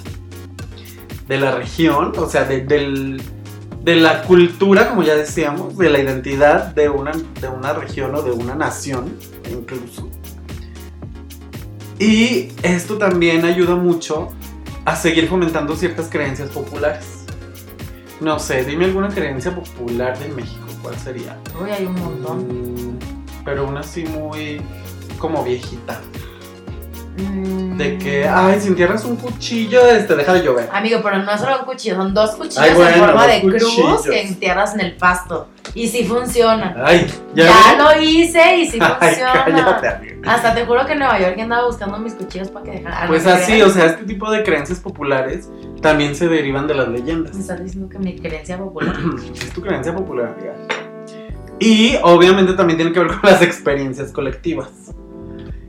de 1.26 1.40
la 1.40 1.52
región, 1.52 2.12
o 2.16 2.28
sea, 2.28 2.44
de 2.44 3.16
la 3.96 4.22
cultura, 4.22 4.90
como 4.90 5.02
ya 5.02 5.16
decíamos, 5.16 5.76
de 5.78 5.90
la 5.90 5.98
identidad 5.98 6.66
de 6.74 6.88
una, 6.90 7.12
de 7.40 7.48
una 7.48 7.72
región 7.72 8.14
o 8.14 8.22
de 8.22 8.30
una 8.30 8.54
nación, 8.54 9.16
incluso. 9.50 10.08
Y 11.98 12.52
esto 12.62 12.98
también 12.98 13.44
ayuda 13.44 13.74
mucho 13.74 14.28
a 14.84 14.96
seguir 14.96 15.28
fomentando 15.28 15.74
ciertas 15.76 16.08
creencias 16.08 16.50
populares. 16.50 17.19
No 18.20 18.38
sé, 18.38 18.64
dime 18.64 18.84
alguna 18.84 19.08
creencia 19.08 19.54
popular 19.54 20.18
de 20.18 20.28
México, 20.28 20.66
¿cuál 20.82 20.94
sería? 20.96 21.36
Uy, 21.60 21.70
hay 21.70 21.86
un 21.86 21.94
montón. 21.94 22.92
Mm, 22.94 22.98
pero 23.44 23.66
una 23.66 23.80
así 23.80 24.04
muy 24.04 24.60
como 25.18 25.42
viejita. 25.42 26.00
Mm. 27.16 27.76
De 27.78 27.98
que, 27.98 28.28
ay, 28.28 28.60
si 28.60 28.68
entierras 28.68 29.04
un 29.04 29.16
cuchillo, 29.16 29.86
este, 29.86 30.16
deja 30.16 30.34
de 30.34 30.42
llover. 30.42 30.68
Amigo, 30.72 31.00
pero 31.02 31.18
no 31.18 31.32
es 31.32 31.40
solo 31.40 31.60
un 31.60 31.64
cuchillo, 31.64 31.96
son 31.96 32.12
dos 32.14 32.32
cuchillos 32.32 32.58
Ay, 32.58 32.74
bueno, 32.74 32.94
en 32.94 33.00
forma 33.06 33.26
de 33.26 33.40
cruz 33.40 33.64
cuchillos. 33.64 34.02
que 34.02 34.22
entierras 34.22 34.74
en 34.74 34.80
el 34.80 34.96
pasto. 34.96 35.48
Y 35.74 35.86
sí 35.88 36.04
funciona. 36.04 36.74
Ay, 36.84 37.06
Ya, 37.34 37.44
ya, 37.46 37.76
lo 37.78 38.02
hice 38.02 38.56
y 38.56 38.66
sí 38.66 38.78
Ay, 39.00 39.14
funciona. 39.14 39.44
cállate. 39.44 40.18
Hasta 40.26 40.54
te 40.54 40.66
juro 40.66 40.84
que 40.84 40.92
en 40.92 40.98
Nueva 40.98 41.18
York 41.20 41.38
andaba 41.38 41.66
buscando 41.66 41.98
mis 41.98 42.14
cuchillos 42.14 42.48
para 42.48 42.64
que 42.64 42.70
dejaran. 42.72 43.08
Pues 43.08 43.26
así, 43.26 43.62
o 43.62 43.70
sea, 43.70 43.86
este 43.86 44.04
tipo 44.04 44.30
de 44.30 44.42
creencias 44.42 44.80
populares 44.80 45.48
también 45.80 46.14
se 46.14 46.28
derivan 46.28 46.66
de 46.66 46.74
las 46.74 46.88
leyendas. 46.88 47.34
Me 47.34 47.40
estás 47.40 47.62
diciendo 47.62 47.88
que 47.88 47.98
mi 47.98 48.18
creencia 48.18 48.58
popular. 48.58 48.94
es 49.32 49.50
tu 49.52 49.60
creencia 49.62 49.94
popular, 49.94 50.34
amiga. 50.36 50.54
Y 51.58 51.96
obviamente 52.02 52.54
también 52.54 52.78
tiene 52.78 52.92
que 52.92 53.00
ver 53.00 53.08
con 53.08 53.30
las 53.30 53.42
experiencias 53.42 54.12
colectivas. 54.12 54.68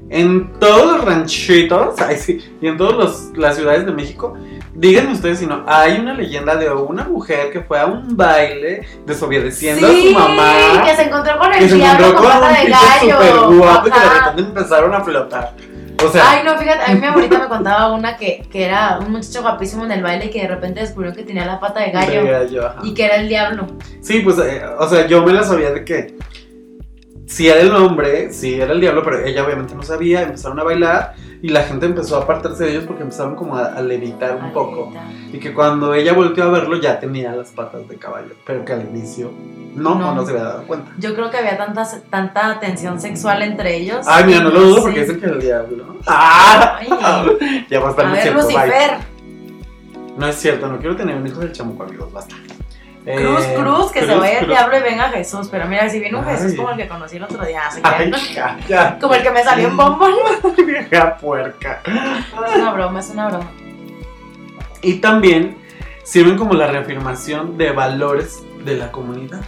En 0.10 0.52
todos 0.60 0.98
los 0.98 1.06
ranchitos, 1.06 2.00
ay, 2.02 2.18
sí, 2.18 2.40
y 2.62 2.68
en 2.68 2.78
todas 2.78 3.32
las 3.36 3.56
ciudades 3.56 3.86
de 3.86 3.92
México, 3.92 4.34
Díganme 4.74 5.12
ustedes 5.12 5.40
si 5.40 5.46
no, 5.48 5.64
hay 5.68 6.00
una 6.00 6.14
leyenda 6.14 6.56
de 6.56 6.70
una 6.72 7.04
mujer 7.04 7.52
que 7.52 7.60
fue 7.62 7.78
a 7.80 7.86
un 7.88 8.16
baile 8.16 8.82
desobedeciendo 9.06 9.86
Sí, 9.88 10.14
a 10.16 10.20
su 10.24 10.30
mamá. 10.30 10.84
que 10.86 10.96
se 10.96 11.04
encontró 11.04 11.38
con 11.38 11.52
que 11.52 11.58
el 11.60 11.70
se 11.70 11.76
diablo 11.76 12.08
encontró 12.08 12.30
con 12.32 12.40
con 12.40 12.50
pata 12.50 12.60
un 12.62 12.66
de 12.66 12.72
gallo. 12.72 13.52
guapo 13.58 13.88
y 13.88 13.92
que 13.92 14.00
de 14.00 14.10
repente 14.10 14.42
empezaron 14.42 14.94
a 14.94 15.02
flotar. 15.04 15.54
O 16.04 16.10
sea, 16.10 16.24
Ay, 16.32 16.42
no, 16.46 16.58
fíjate, 16.58 16.90
a 16.90 16.96
mí 16.96 17.00
mi 17.02 17.06
abuelita 17.08 17.38
me 17.38 17.48
contaba 17.48 17.92
una 17.94 18.16
que, 18.18 18.48
que 18.52 18.66
era 18.66 18.98
un 19.00 19.12
muchacho 19.12 19.42
guapísimo 19.42 19.84
en 19.86 19.92
el 19.92 20.02
baile 20.02 20.26
y 20.26 20.30
que 20.32 20.42
de 20.42 20.48
repente 20.48 20.80
descubrió 20.80 21.14
que 21.14 21.24
tenía 21.24 21.46
la 21.46 21.60
pata 21.60 21.82
de 21.82 21.92
gallo 21.92 22.24
de 22.24 22.32
gallo, 22.32 22.66
ajá. 22.68 22.80
y 22.84 22.94
que 22.94 23.06
era 23.06 23.16
el 23.18 23.28
diablo. 23.28 23.68
Sí, 24.02 24.22
pues, 24.22 24.38
eh, 24.40 24.64
o 24.80 24.88
sea, 24.90 25.06
yo 25.06 25.22
me 25.24 25.34
la 25.34 25.44
sabía 25.44 25.72
de 25.72 25.84
que 25.86 26.16
si 27.32 27.48
era 27.48 27.62
el 27.62 27.72
hombre, 27.74 28.32
sí 28.34 28.60
era 28.60 28.74
el 28.74 28.82
diablo, 28.82 29.04
pero 29.04 29.24
ella 29.26 29.46
obviamente 29.46 29.74
no 29.74 29.84
sabía, 29.84 30.24
empezaron 30.24 30.60
a 30.60 30.64
bailar 30.64 31.14
y 31.42 31.48
la 31.48 31.64
gente 31.64 31.86
empezó 31.86 32.18
a 32.18 32.24
apartarse 32.24 32.66
de 32.66 32.72
ellos 32.72 32.84
porque 32.86 33.04
empezaron 33.04 33.36
como 33.36 33.56
a, 33.58 33.66
a 33.68 33.82
levitar 33.82 34.36
un 34.36 34.52
poco. 34.52 34.92
Y 35.32 35.40
que 35.40 35.54
cuando 35.54 35.94
ella 35.94 36.14
volteó 36.14 36.44
a 36.44 36.50
verlo 36.50 36.76
ya 36.80 37.00
tenía 37.00 37.34
las 37.34 37.50
patas 37.52 37.88
de 37.88 37.96
caballo, 37.96 38.34
pero 38.46 38.66
que 38.66 38.74
al 38.74 38.82
inicio 38.82 39.32
no, 39.76 39.96
No. 39.96 40.26
se 40.26 40.32
había 40.34 40.44
dado 40.44 40.64
cuenta. 40.68 40.92
Yo 41.00 41.16
creo 41.16 41.32
que 41.32 41.38
había 41.38 41.58
tanta, 41.58 41.88
tanta 42.10 42.60
tensión 42.60 43.00
sexual 43.00 43.42
entre 43.42 43.78
ellos. 43.78 44.06
Ay, 44.08 44.26
mira, 44.26 44.42
no 44.42 44.50
lo 44.50 44.60
dudo 44.62 44.76
Sí. 44.76 44.82
porque 44.82 45.00
dicen 45.02 45.20
que 45.22 45.26
el 45.28 45.40
diablo. 45.40 45.96
¡Ah! 46.08 46.80
Ay. 46.80 47.66
Ya 47.70 47.80
va 47.80 47.88
a 47.88 47.92
estar 47.92 48.06
A 48.08 48.12
ver, 48.12 48.24
bye. 48.34 48.44
Lucifer. 48.44 48.92
No 50.18 50.28
es 50.28 50.36
cierto, 50.36 50.68
no 50.68 50.78
quiero 50.80 50.96
tener 50.98 51.16
un 51.16 51.26
hijo 51.26 51.40
del 51.40 51.54
chamuco, 51.54 51.84
amigos, 51.84 52.12
basta. 52.12 52.36
Cruz, 53.04 53.42
Eh, 53.46 53.56
cruz, 53.58 53.92
que 53.92 54.02
se 54.02 54.06
cruz, 54.08 54.20
vaya 54.20 54.40
el 54.42 54.48
diablo 54.48 54.78
y 54.78 54.82
venga 54.82 55.10
Jesús. 55.10 55.48
Pero 55.50 55.66
mira, 55.68 55.90
si 55.90 56.00
viene 56.00 56.18
un 56.18 56.26
Ay. 56.26 56.36
Jesús 56.38 56.56
como 56.56 56.70
el 56.72 56.78
que 56.78 56.88
conocí 56.88 57.18
el 57.18 57.24
otro 57.24 57.44
día, 57.46 57.62
se 57.72 57.82
Ay. 57.84 58.12
Como 59.00 59.14
el 59.16 59.24
que 59.24 59.32
me 59.32 59.44
salió 59.44 59.68
en 59.70 59.78
bombón. 59.78 60.14
Vieja 60.66 61.18
puerca. 61.18 61.82
Es 61.86 62.56
una 62.56 62.74
broma, 62.74 63.00
es 63.00 63.10
una 63.10 63.28
broma. 63.30 63.52
Y 64.84 64.96
también 64.96 65.58
sirven 66.04 66.38
como 66.38 66.54
la 66.54 66.68
reafirmación 66.68 67.58
de 67.58 67.72
valores 67.72 68.44
de 68.66 68.78
la 68.78 68.92
comunidad. 68.92 69.42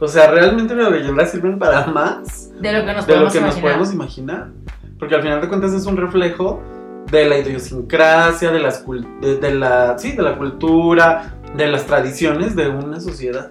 O 0.00 0.06
sea, 0.06 0.30
realmente 0.30 0.74
las 0.74 0.90
leyendas 0.92 1.30
sirven 1.30 1.58
para 1.58 1.86
más 1.86 2.50
De 2.60 2.72
lo 2.72 2.84
que 2.86 2.92
nos 2.92 3.06
de 3.06 3.12
lo 3.14 3.18
podemos 3.18 3.32
que 3.32 3.40
nos 3.40 3.48
imaginar. 3.56 3.62
podemos 3.62 3.92
imaginar. 3.92 4.48
Porque 4.98 5.14
al 5.14 5.22
final 5.22 5.40
de 5.40 5.48
cuentas 5.48 5.72
es 5.72 5.86
un 5.86 5.96
reflejo 5.96 6.62
de 7.10 7.24
la 7.24 7.38
idiosincrasia, 7.38 8.50
de, 8.50 8.60
las 8.60 8.84
de, 9.20 9.36
de 9.38 9.54
la, 9.54 9.98
sí, 9.98 10.12
de 10.12 10.22
la 10.22 10.36
cultura, 10.36 11.37
de 11.56 11.68
las 11.68 11.86
tradiciones 11.86 12.54
de 12.56 12.68
una 12.68 13.00
sociedad. 13.00 13.50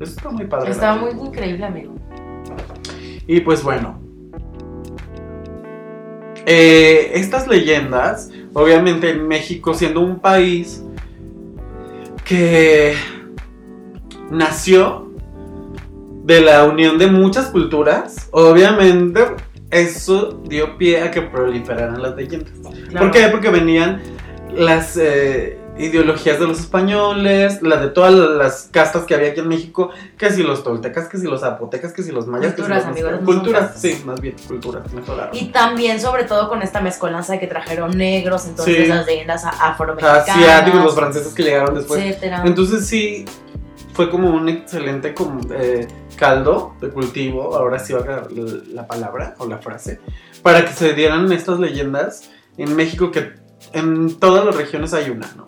Eso 0.00 0.12
está 0.12 0.30
muy 0.30 0.46
padre. 0.46 0.74
La 0.74 0.94
muy 0.94 1.10
increíble, 1.10 1.64
amigo. 1.64 1.94
Y 3.26 3.40
pues 3.40 3.62
bueno. 3.62 4.00
eh, 6.46 7.10
estas 7.14 7.46
leyendas, 7.46 8.30
obviamente 8.54 9.10
en 9.10 9.28
México 9.28 9.74
siendo 9.74 10.00
un 10.00 10.18
país 10.18 10.82
que 12.24 12.94
nació 14.30 15.12
de 16.24 16.40
la 16.40 16.64
unión 16.64 16.98
de 16.98 17.06
muchas 17.06 17.46
culturas, 17.46 18.28
obviamente 18.30 19.20
eso 19.70 20.40
dio 20.48 20.78
pie 20.78 21.02
a 21.02 21.10
que 21.10 21.22
proliferaran 21.22 22.00
las 22.00 22.16
leyendas. 22.16 22.52
Claro. 22.88 23.06
¿Por 23.06 23.10
qué? 23.10 23.28
Porque 23.28 23.50
venían 23.50 24.00
las 24.54 24.96
eh, 24.96 25.58
ideologías 25.78 26.38
de 26.40 26.46
los 26.46 26.60
españoles, 26.60 27.62
la 27.62 27.76
de 27.76 27.88
todas 27.88 28.12
las 28.12 28.68
castas 28.72 29.04
que 29.04 29.14
había 29.14 29.30
aquí 29.30 29.40
en 29.40 29.48
México, 29.48 29.90
que 30.16 30.30
si 30.30 30.42
los 30.42 30.64
toltecas, 30.64 31.08
que 31.08 31.18
si 31.18 31.26
los 31.26 31.40
zapotecas, 31.40 31.92
que 31.92 32.02
si 32.02 32.10
los 32.12 32.26
mayas, 32.26 32.54
Culturas, 32.54 32.78
que 32.78 32.84
si 32.84 32.90
amigos, 32.90 33.10
los 33.12 33.18
son 33.20 33.26
culturas, 33.26 33.72
sí, 33.76 34.02
más 34.04 34.20
bien 34.20 34.34
culturas, 34.46 34.82
Y 35.32 35.46
también, 35.46 36.00
sobre 36.00 36.24
todo, 36.24 36.48
con 36.48 36.62
esta 36.62 36.80
mezcolanza 36.80 37.34
de 37.34 37.40
que 37.40 37.46
trajeron 37.46 37.96
negros, 37.96 38.46
entonces 38.46 38.76
Sí. 38.76 38.86
las 38.86 39.06
leyendas 39.06 39.44
a- 39.44 39.50
afromexicanas. 39.50 40.28
asiáticos, 40.28 40.82
los 40.84 40.94
franceses 40.94 41.32
que 41.34 41.42
llegaron 41.44 41.74
después. 41.74 42.00
etcétera. 42.02 42.42
Entonces 42.44 42.86
sí, 42.86 43.24
fue 43.92 44.10
como 44.10 44.30
un 44.30 44.48
excelente 44.48 45.14
como, 45.14 45.40
eh, 45.52 45.86
caldo 46.16 46.74
de 46.80 46.88
cultivo, 46.90 47.54
ahora 47.54 47.78
sí 47.78 47.92
va 47.92 48.00
a 48.00 48.28
la 48.72 48.86
palabra 48.86 49.34
o 49.38 49.46
la 49.46 49.58
frase, 49.58 50.00
para 50.42 50.64
que 50.64 50.72
se 50.72 50.92
dieran 50.94 51.30
estas 51.32 51.58
leyendas 51.60 52.28
en 52.56 52.74
México 52.74 53.10
que 53.12 53.32
en 53.72 54.18
todas 54.18 54.44
las 54.44 54.56
regiones 54.56 54.94
hay 54.94 55.10
una, 55.10 55.28
¿no? 55.36 55.44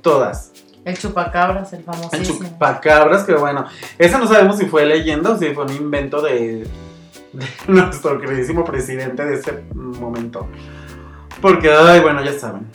Todas. 0.00 0.52
El 0.84 0.98
chupacabras, 0.98 1.72
el 1.72 1.80
El 1.80 1.84
famosísimo. 1.84 2.38
chupacabras, 2.48 3.24
que 3.24 3.34
bueno, 3.34 3.66
esa 3.98 4.18
no 4.18 4.26
sabemos 4.26 4.58
si 4.58 4.66
fue 4.66 4.84
leyenda 4.84 5.30
o 5.30 5.38
si 5.38 5.46
fue 5.54 5.64
un 5.64 5.72
invento 5.72 6.20
de, 6.20 6.66
de 7.32 7.46
nuestro 7.68 8.20
queridísimo 8.20 8.64
presidente 8.64 9.24
de 9.24 9.34
ese 9.34 9.64
momento. 9.74 10.46
Porque, 11.40 11.70
ay, 11.72 12.00
bueno, 12.00 12.22
ya 12.24 12.38
saben. 12.38 12.66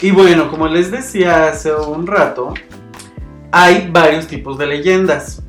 Y 0.00 0.10
bueno, 0.10 0.50
como 0.50 0.66
les 0.68 0.90
decía 0.90 1.48
hace 1.48 1.72
un 1.74 2.06
rato, 2.06 2.54
hay 3.52 3.88
varios 3.90 4.26
tipos 4.26 4.58
de 4.58 4.66
leyendas. 4.66 5.42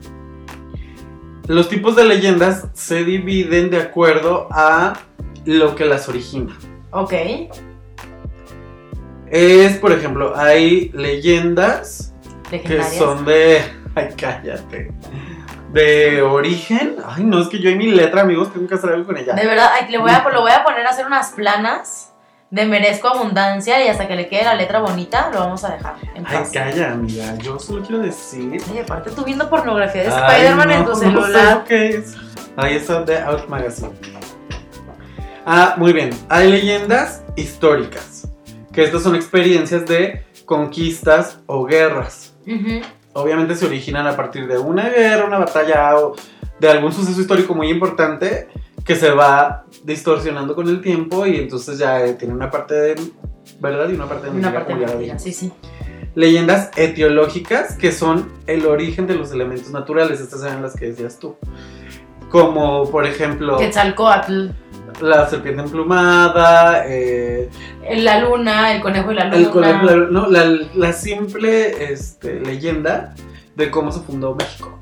Los 1.48 1.68
tipos 1.70 1.96
de 1.96 2.06
leyendas 2.06 2.68
se 2.74 3.04
dividen 3.04 3.70
de 3.70 3.82
acuerdo 3.82 4.48
a 4.52 4.94
lo 5.46 5.76
que 5.76 5.86
las 5.86 6.08
origina. 6.08 6.58
Ok. 6.92 7.14
Es, 9.34 9.78
por 9.80 9.92
ejemplo, 9.92 10.38
hay 10.38 10.92
leyendas 10.94 12.14
que 12.52 12.84
son 12.84 13.26
de. 13.26 13.64
Ay, 13.96 14.10
cállate. 14.16 14.92
De 15.72 16.22
origen. 16.22 16.98
Ay, 17.04 17.24
no, 17.24 17.42
es 17.42 17.48
que 17.48 17.58
yo 17.58 17.72
y 17.72 17.76
mi 17.76 17.92
letra, 17.92 18.22
amigos, 18.22 18.54
tengo 18.54 18.68
que 18.68 18.76
hacer 18.76 18.92
algo 18.92 19.08
con 19.08 19.18
ella. 19.18 19.34
De 19.34 19.48
verdad, 19.48 19.72
ay, 19.74 19.92
le 19.92 19.98
voy 19.98 20.12
a, 20.12 20.24
lo 20.30 20.42
voy 20.42 20.52
a 20.52 20.64
poner 20.64 20.86
a 20.86 20.92
hacer 20.92 21.08
unas 21.08 21.32
planas 21.32 22.14
de 22.52 22.66
merezco 22.66 23.08
abundancia 23.08 23.84
y 23.84 23.88
hasta 23.88 24.08
que 24.08 24.16
le 24.16 24.28
quede 24.30 24.44
la 24.44 24.54
letra 24.54 24.78
bonita 24.78 25.32
lo 25.34 25.40
vamos 25.40 25.64
a 25.64 25.72
dejar 25.72 25.96
en 26.14 26.28
Ay, 26.28 26.44
calla, 26.54 26.92
amiga. 26.92 27.36
Yo 27.40 27.58
solo 27.58 27.82
quiero 27.82 28.04
decir. 28.04 28.62
Oye, 28.70 28.82
aparte 28.82 29.10
tú 29.10 29.24
viendo 29.24 29.50
pornografía 29.50 30.04
de 30.04 30.10
Spider-Man 30.10 30.72
en 30.72 30.84
tu 30.86 30.92
no 30.92 30.96
sé 30.96 31.06
celular. 31.06 31.66
es. 31.70 32.16
Ahí 32.56 32.76
está 32.76 33.02
de 33.02 33.18
Out 33.18 33.48
Magazine. 33.48 33.94
Ah, 35.44 35.74
muy 35.78 35.92
bien. 35.92 36.12
Hay 36.30 36.52
leyendas 36.52 37.24
históricas. 37.36 38.13
Que 38.74 38.84
estas 38.84 39.04
son 39.04 39.16
experiencias 39.16 39.86
de 39.86 40.26
conquistas 40.46 41.40
o 41.46 41.66
guerras. 41.66 42.36
Obviamente 43.14 43.56
se 43.56 43.66
originan 43.66 44.08
a 44.08 44.16
partir 44.16 44.48
de 44.48 44.58
una 44.58 44.90
guerra, 44.90 45.26
una 45.26 45.38
batalla 45.38 45.98
o 45.98 46.16
de 46.60 46.70
algún 46.70 46.92
suceso 46.92 47.22
histórico 47.22 47.54
muy 47.54 47.70
importante 47.70 48.48
que 48.86 48.96
se 48.96 49.12
va 49.12 49.66
distorsionando 49.84 50.56
con 50.56 50.68
el 50.68 50.82
tiempo 50.82 51.26
y 51.26 51.38
entonces 51.38 51.78
ya 51.78 52.04
eh, 52.06 52.14
tiene 52.14 52.34
una 52.34 52.50
parte 52.50 52.74
de 52.74 52.96
verdad 53.60 53.90
y 53.90 53.94
una 53.94 54.08
parte 54.08 54.30
de 54.30 54.32
Una 54.32 54.54
parte 54.54 55.20
sí, 55.20 55.32
sí. 55.32 55.52
Leyendas 56.16 56.72
etiológicas 56.76 57.76
que 57.76 57.92
son 57.92 58.32
el 58.46 58.66
origen 58.66 59.08
de 59.08 59.16
los 59.16 59.32
elementos 59.32 59.72
naturales, 59.72 60.20
estas 60.20 60.44
eran 60.44 60.62
las 60.62 60.76
que 60.76 60.88
decías 60.88 61.18
tú. 61.18 61.36
Como 62.30 62.90
por 62.90 63.06
ejemplo 63.06 63.58
Quetzalcoatl, 63.58 64.50
la 65.02 65.28
serpiente 65.30 65.62
emplumada, 65.62 66.84
eh, 66.88 67.50
la 67.98 68.20
luna, 68.20 68.72
el 68.74 68.82
conejo 68.82 69.12
y 69.12 69.16
la 69.16 69.26
luna. 69.26 69.38
el 69.38 69.50
conejo- 69.50 69.84
la, 69.84 69.96
no, 70.10 70.28
la, 70.30 70.46
la 70.76 70.94
simple 70.94 71.92
este, 71.92 72.40
leyenda 72.40 73.14
de 73.56 73.70
cómo 73.72 73.92
se 73.92 74.02
fundó 74.02 74.36
México. 74.36 74.80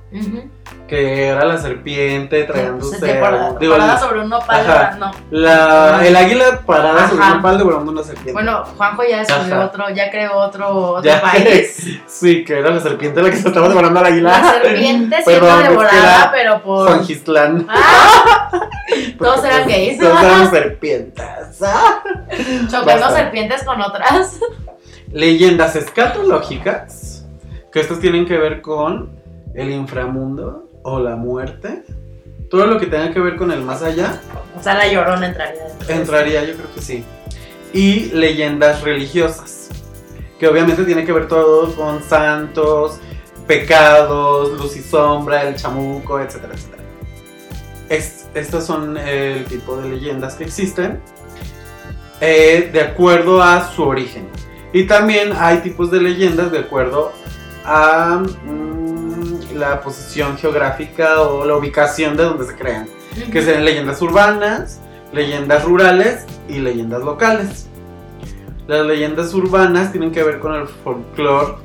Que 0.89 1.27
era 1.27 1.45
la 1.45 1.57
serpiente 1.57 2.43
tragándose 2.43 2.97
Se- 2.99 3.05
de 3.05 3.13
parada, 3.13 3.55
digo, 3.57 3.77
parada 3.77 3.97
sobre 3.97 4.19
un 4.19 4.27
nopal, 4.29 4.59
Ajá. 4.69 4.97
no. 4.99 5.09
la, 5.29 6.05
el 6.05 6.13
águila 6.13 6.63
parada 6.65 7.07
sobre 7.07 7.31
un 7.31 7.41
pal 7.41 7.57
devorando 7.57 7.91
una 7.93 8.03
serpiente. 8.03 8.33
Bueno, 8.33 8.65
Juanjo 8.75 9.03
ya 9.09 9.19
descubrió 9.19 9.61
otro, 9.61 9.89
ya 9.91 10.11
creó 10.11 10.35
otro, 10.35 10.69
otro 10.95 11.03
Ya. 11.09 11.21
país. 11.21 11.97
sí, 12.07 12.43
que 12.43 12.59
era 12.59 12.71
la 12.71 12.81
serpiente 12.81 13.21
la 13.21 13.29
que 13.29 13.37
se 13.37 13.47
estaba 13.47 13.69
devorando 13.69 14.01
al 14.01 14.05
águila. 14.07 14.31
La 14.37 14.51
serpiente 14.51 15.21
siendo 15.23 15.57
devorada, 15.59 16.29
pero 16.33 16.61
por. 16.61 16.87
Juan 16.89 17.05
Gislán. 17.05 17.65
¡Ah! 17.69 18.51
Todos 19.17 19.43
eran 19.43 19.67
gays. 19.67 20.00
Todos 20.00 20.24
eran 20.24 20.51
serpientes. 20.51 21.25
Chocando 22.69 22.86
Basta. 22.86 23.15
serpientes 23.15 23.63
con 23.63 23.81
otras. 23.81 24.39
Leyendas 25.12 25.75
escatológicas, 25.75 27.25
que 27.71 27.81
estas 27.81 28.00
tienen 28.00 28.25
que 28.25 28.38
ver 28.38 28.62
con 28.62 29.12
el 29.53 29.71
inframundo 29.71 30.69
o 30.83 31.00
la 31.00 31.15
muerte. 31.15 31.83
Todo 32.50 32.65
lo 32.65 32.79
que 32.79 32.86
tenga 32.86 33.12
que 33.12 33.19
ver 33.19 33.38
con 33.38 33.50
el 33.51 33.62
más 33.62 33.81
allá 33.81 34.21
O 34.60 34.62
sea, 34.62 34.74
la 34.74 34.91
llorona 34.91 35.27
entraría. 35.27 35.62
Entraría, 35.88 36.43
yo 36.43 36.53
creo 36.55 36.74
que 36.74 36.81
sí. 36.81 37.03
Y 37.74 38.12
leyendas 38.12 38.81
religiosas, 38.81 39.69
que 40.38 40.48
obviamente 40.48 40.83
tiene 40.83 41.05
que 41.05 41.13
ver 41.13 41.29
todo 41.29 41.74
con 41.75 42.03
santos, 42.03 43.00
pecados, 43.48 44.57
luz 44.60 44.75
y 44.75 44.81
sombra, 44.81 45.43
el 45.43 45.55
chamuco, 45.55 46.19
etcétera, 46.19 46.53
etcétera. 46.53 46.80
Es- 47.91 48.27
estos 48.33 48.65
son 48.65 48.98
el 48.98 49.43
tipo 49.45 49.75
de 49.77 49.89
leyendas 49.89 50.36
que 50.36 50.45
existen 50.45 51.00
eh, 52.21 52.69
de 52.71 52.81
acuerdo 52.81 53.41
a 53.41 53.69
su 53.71 53.83
origen. 53.83 54.27
Y 54.74 54.86
también 54.88 55.33
hay 55.38 55.57
tipos 55.57 55.91
de 55.91 56.00
leyendas 56.00 56.51
de 56.51 56.60
acuerdo 56.60 57.12
a 57.65 58.21
mm, 58.45 59.55
la 59.55 59.81
posición 59.81 60.38
geográfica 60.38 61.21
o 61.21 61.45
la 61.45 61.55
ubicación 61.55 62.15
de 62.15 62.24
donde 62.24 62.45
se 62.45 62.55
crean 62.55 62.88
que 63.31 63.41
serían 63.41 63.65
leyendas 63.65 64.01
urbanas, 64.01 64.79
leyendas 65.12 65.65
rurales 65.65 66.25
y 66.48 66.60
leyendas 66.60 67.01
locales. 67.03 67.67
Las 68.67 68.86
leyendas 68.86 69.33
urbanas 69.33 69.91
tienen 69.91 70.12
que 70.13 70.24
ver 70.24 70.39
con 70.39 70.53
el 70.53 70.67
folclore 70.67 71.55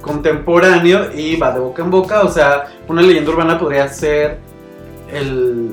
contemporáneo 0.00 1.12
y 1.14 1.36
va 1.36 1.52
de 1.52 1.60
boca 1.60 1.82
en 1.82 1.90
boca. 1.92 2.22
O 2.22 2.28
sea, 2.28 2.64
una 2.88 3.02
leyenda 3.02 3.30
urbana 3.30 3.56
podría 3.58 3.86
ser 3.88 4.38
el. 5.12 5.72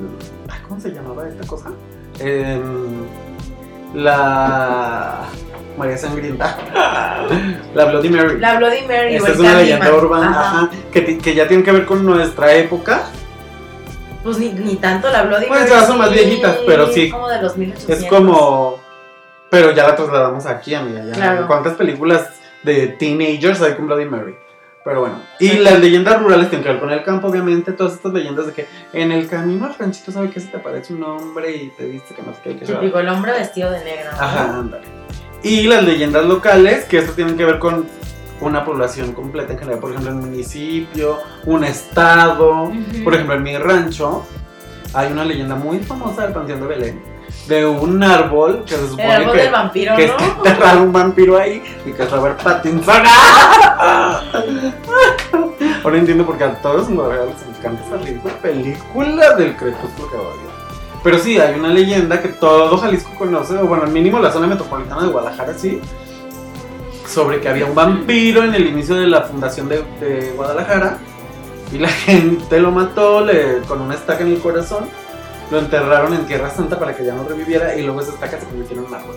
¿Cómo 0.68 0.80
se 0.80 0.92
llamaba 0.92 1.28
esta 1.28 1.46
cosa? 1.48 1.70
Em, 2.20 3.06
la. 3.94 5.22
María 5.78 5.98
Sangrienta. 5.98 6.56
la 7.74 7.86
Bloody 7.86 8.10
Mary. 8.10 8.40
La 8.40 8.58
Bloody 8.58 8.82
Mary. 8.88 9.16
Esta 9.16 9.32
es 9.32 9.40
una 9.40 9.56
leyenda 9.56 9.94
urbana 9.94 10.30
Ajá. 10.30 10.70
que, 10.92 11.18
que 11.18 11.34
ya 11.34 11.48
tiene 11.48 11.64
que 11.64 11.72
ver 11.72 11.86
con 11.86 12.06
nuestra 12.06 12.54
época. 12.54 13.04
Pues 14.24 14.38
ni, 14.38 14.50
ni 14.54 14.76
tanto 14.76 15.10
la 15.10 15.24
Bloody 15.24 15.48
Pues 15.48 15.62
Mary. 15.62 15.72
ya 15.72 15.86
son 15.86 15.98
más 15.98 16.12
viejitas, 16.12 16.58
pero 16.66 16.92
sí. 16.92 17.10
Como 17.10 17.28
de 17.28 17.42
los 17.42 17.58
1800. 17.58 18.04
Es 18.04 18.10
como. 18.10 18.80
Pero 19.50 19.72
ya 19.72 19.88
la 19.88 19.96
trasladamos 19.96 20.46
aquí, 20.46 20.74
amiga. 20.76 21.04
Ya. 21.06 21.12
Claro. 21.14 21.48
¿Cuántas 21.48 21.74
películas 21.74 22.30
de 22.64 22.88
teenagers 22.88 23.62
hay 23.62 23.74
con 23.74 23.88
Bloody 23.88 24.06
Mary? 24.06 24.36
Pero 24.84 25.00
bueno. 25.00 25.22
Y 25.40 25.54
las 25.60 25.80
leyendas 25.80 26.22
rurales 26.22 26.50
tienen 26.50 26.64
que 26.64 26.72
ver 26.72 26.80
con 26.80 26.92
el 26.92 27.04
campo, 27.04 27.28
obviamente. 27.28 27.72
Todas 27.72 27.94
estas 27.94 28.12
leyendas 28.12 28.48
de 28.48 28.54
que 28.54 28.68
en 28.92 29.12
el 29.12 29.28
camino 29.28 29.66
al 29.66 29.76
ranchito 29.76 30.12
sabe 30.12 30.30
que 30.30 30.40
se 30.40 30.48
te 30.48 30.58
aparece 30.58 30.94
un 30.94 31.04
hombre 31.04 31.56
y 31.56 31.70
te 31.70 31.86
dice 31.86 32.14
que 32.14 32.22
no 32.22 32.34
sé 32.34 32.40
qué 32.44 32.50
hay 32.50 32.56
que. 32.56 32.66
Típico, 32.66 33.00
el 33.00 33.08
hombre 33.08 33.32
vestido 33.32 33.72
de 33.72 33.84
negro. 33.84 34.12
¿no? 34.12 34.18
Ajá, 34.18 34.60
ándale. 34.60 34.86
Y 35.42 35.64
las 35.68 35.84
leyendas 35.84 36.26
locales, 36.26 36.86
que 36.86 36.98
esto 37.00 37.14
tienen 37.14 37.38
que 37.38 37.46
ver 37.46 37.60
con 37.60 37.88
una 38.42 38.66
población 38.66 39.14
completa 39.14 39.54
en 39.54 39.60
general. 39.60 39.80
Por 39.80 39.92
ejemplo, 39.92 40.12
en 40.12 40.18
un 40.18 40.30
municipio, 40.30 41.18
un 41.46 41.64
estado. 41.64 42.64
Ujú. 42.64 43.04
Por 43.04 43.14
ejemplo, 43.14 43.36
en 43.36 43.44
mi 43.44 43.58
rancho 43.58 44.26
hay 44.94 45.12
una 45.12 45.24
leyenda 45.24 45.56
muy 45.56 45.80
famosa 45.80 46.24
del 46.24 46.34
Panteón 46.34 46.62
de 46.62 46.68
Belén. 46.68 47.13
De 47.48 47.66
un 47.66 48.02
árbol 48.02 48.64
que 48.66 48.76
se 48.76 48.88
supone 48.88 49.04
El 49.06 49.12
árbol 49.22 49.34
que, 49.36 49.42
del 49.42 49.52
vampiro, 49.52 49.96
que 49.98 50.08
¿no? 50.08 50.14
está 50.14 50.26
enterrado 50.38 50.84
un 50.84 50.94
vampiro 50.94 51.38
ahí 51.38 51.62
y 51.86 51.92
que 51.92 52.04
es 52.04 52.12
Robert 52.12 52.42
Pattinson. 52.42 53.04
Ahora 55.84 55.98
entiendo 55.98 56.26
por 56.26 56.38
qué 56.38 56.46
a 56.46 56.54
todos 56.62 56.88
en 56.88 56.96
Guadalajara 56.96 57.32
les 57.32 57.58
encanta 57.58 57.84
esa 57.86 57.98
ridícula 57.98 58.34
película 58.36 59.36
del 59.36 59.56
crepúsculo 59.58 60.10
que 60.10 60.16
odio. 60.18 60.54
Pero 61.04 61.20
sí, 61.20 61.38
hay 61.38 61.60
una 61.60 61.68
leyenda 61.70 62.22
que 62.22 62.30
todo 62.30 62.78
Jalisco 62.78 63.12
conoce, 63.18 63.58
o 63.58 63.66
bueno, 63.68 63.84
al 63.84 63.90
mínimo 63.92 64.20
la 64.20 64.32
zona 64.32 64.48
metropolitana 64.48 65.02
de 65.04 65.10
Guadalajara 65.10 65.54
sí, 65.58 65.82
sobre 67.08 67.42
que 67.42 67.50
había 67.50 67.66
un 67.66 67.76
vampiro 67.76 68.44
en 68.46 68.56
el 68.56 68.68
inicio 68.68 68.96
de 68.96 69.08
la 69.08 69.22
fundación 69.24 69.68
de, 69.68 69.84
de 70.00 70.32
Guadalajara 70.38 70.98
y 71.74 71.78
la 71.80 71.90
gente 72.06 72.60
lo 72.62 72.72
mató 72.72 73.20
le- 73.26 73.60
con 73.68 73.82
una 73.82 73.96
estaca 73.96 74.22
en 74.24 74.30
el 74.32 74.40
corazón, 74.40 74.86
lo 75.52 75.60
enterraron 75.60 76.14
en 76.14 76.26
Tierra 76.26 76.50
Santa 76.50 76.80
para 76.80 76.96
que 76.96 77.06
ya 77.06 77.14
no 77.14 77.24
reviviera 77.24 77.76
y 77.76 77.84
luego 77.84 78.02
esa 78.02 78.12
estaca 78.14 78.40
se 78.40 78.46
convirtió 78.46 78.78
en 78.78 78.86
un 78.86 78.94
árbol. 78.94 79.16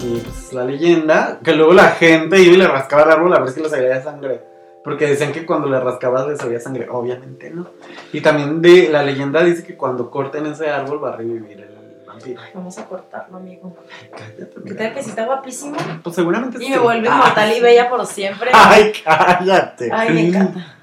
Y 0.00 0.20
pues 0.20 0.52
la 0.52 0.64
leyenda, 0.64 1.40
que 1.42 1.52
luego 1.54 1.72
la 1.72 1.90
gente 1.90 2.40
iba 2.40 2.54
y 2.54 2.56
le 2.56 2.68
rascaba 2.68 3.02
al 3.02 3.10
árbol 3.12 3.34
a 3.34 3.40
ver 3.40 3.50
si 3.50 3.60
le 3.60 3.68
salía 3.68 4.02
sangre. 4.02 4.40
Porque 4.84 5.06
decían 5.06 5.32
que 5.32 5.44
cuando 5.44 5.68
le 5.68 5.80
rascabas 5.80 6.26
le 6.28 6.36
salía 6.36 6.60
sangre. 6.60 6.86
Obviamente 6.90 7.50
no. 7.50 7.66
Y 8.12 8.20
también 8.20 8.62
de 8.62 8.88
la 8.88 9.02
leyenda 9.02 9.42
dice 9.42 9.64
que 9.64 9.76
cuando 9.76 10.10
corten 10.10 10.46
ese 10.46 10.70
árbol 10.70 11.02
va 11.02 11.14
a 11.14 11.16
revivir 11.16 11.60
el 11.60 12.04
vampiro. 12.06 12.40
Vamos 12.54 12.78
a 12.78 12.84
cortarlo, 12.86 13.36
amigo. 13.38 13.76
Cállate, 14.10 14.50
¿Qué 14.64 14.74
tal 14.74 14.94
que 14.94 15.02
si 15.02 15.10
está 15.10 15.26
guapísimo? 15.26 15.76
Pues 16.02 16.14
seguramente 16.16 16.64
Y 16.64 16.70
me 16.70 16.78
vuelve 16.78 17.08
Ah, 17.10 17.16
inmortal 17.16 17.56
y 17.56 17.60
bella 17.60 17.90
por 17.90 18.06
siempre. 18.06 18.50
Ay, 18.54 18.92
cállate. 19.04 19.90
Ay, 19.92 20.14
me 20.14 20.28
encanta. 20.28 20.74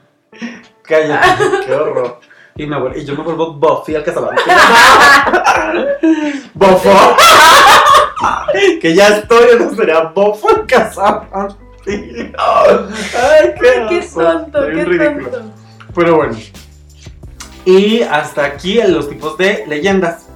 Cállate, 0.82 1.28
qué 1.66 1.74
horror. 1.74 2.20
Y, 2.58 2.66
me 2.68 2.78
vuel- 2.78 2.96
y 2.96 3.04
yo 3.04 3.16
me 3.18 3.24
vuelvo 3.24 3.52
Buffy 3.54 3.96
al 3.96 4.04
cazador. 4.06 4.34
Bofo. 6.54 6.90
que 8.82 8.96
ya 8.96 9.10
estoy, 9.18 9.44
entonces 9.52 9.78
sería 9.78 10.04
Bofo 10.04 10.48
al 10.50 10.66
cazador. 10.66 11.54
Ay, 11.86 13.54
qué, 13.60 13.86
Qué 13.90 14.08
tonto, 14.14 14.60
qué 14.68 14.86
ridículo. 14.86 15.30
tonto. 15.32 15.52
Pero 15.94 16.16
bueno. 16.16 16.38
Y 17.66 18.02
hasta 18.04 18.46
aquí 18.46 18.80
los 18.88 19.10
tipos 19.10 19.38
de 19.38 19.66
leyendas. 19.68 20.28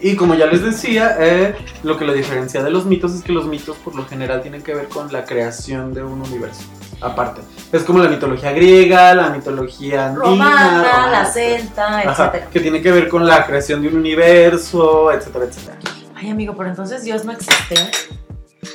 Y 0.00 0.14
como 0.14 0.36
ya 0.36 0.46
les 0.46 0.62
decía, 0.62 1.16
eh, 1.18 1.56
lo 1.82 1.98
que 1.98 2.04
lo 2.04 2.12
diferencia 2.12 2.62
de 2.62 2.70
los 2.70 2.86
mitos 2.86 3.14
es 3.16 3.22
que 3.24 3.32
los 3.32 3.46
mitos 3.46 3.76
por 3.78 3.96
lo 3.96 4.06
general 4.06 4.42
tienen 4.42 4.62
que 4.62 4.74
ver 4.74 4.86
con 4.88 5.12
la 5.12 5.24
creación 5.24 5.92
de 5.92 6.04
un 6.04 6.22
universo. 6.22 6.62
Aparte. 7.00 7.42
Es 7.72 7.82
como 7.82 8.00
la 8.00 8.08
mitología 8.08 8.52
griega, 8.52 9.14
la 9.14 9.30
mitología 9.30 10.06
andina, 10.06 10.24
Romana, 10.24 10.82
la 10.82 10.92
romana, 10.92 11.24
celta, 11.26 11.98
Ajá, 12.00 12.24
etcétera. 12.26 12.50
que 12.50 12.60
tiene 12.60 12.82
que 12.82 12.90
ver 12.90 13.08
con 13.08 13.26
la 13.26 13.46
creación 13.46 13.82
de 13.82 13.88
un 13.88 13.96
universo, 13.96 15.12
etcétera, 15.12 15.44
etcétera. 15.44 15.78
Ay, 16.16 16.30
amigo, 16.30 16.54
pero 16.56 16.70
entonces 16.70 17.04
Dios 17.04 17.24
no 17.24 17.32
existe. 17.32 17.76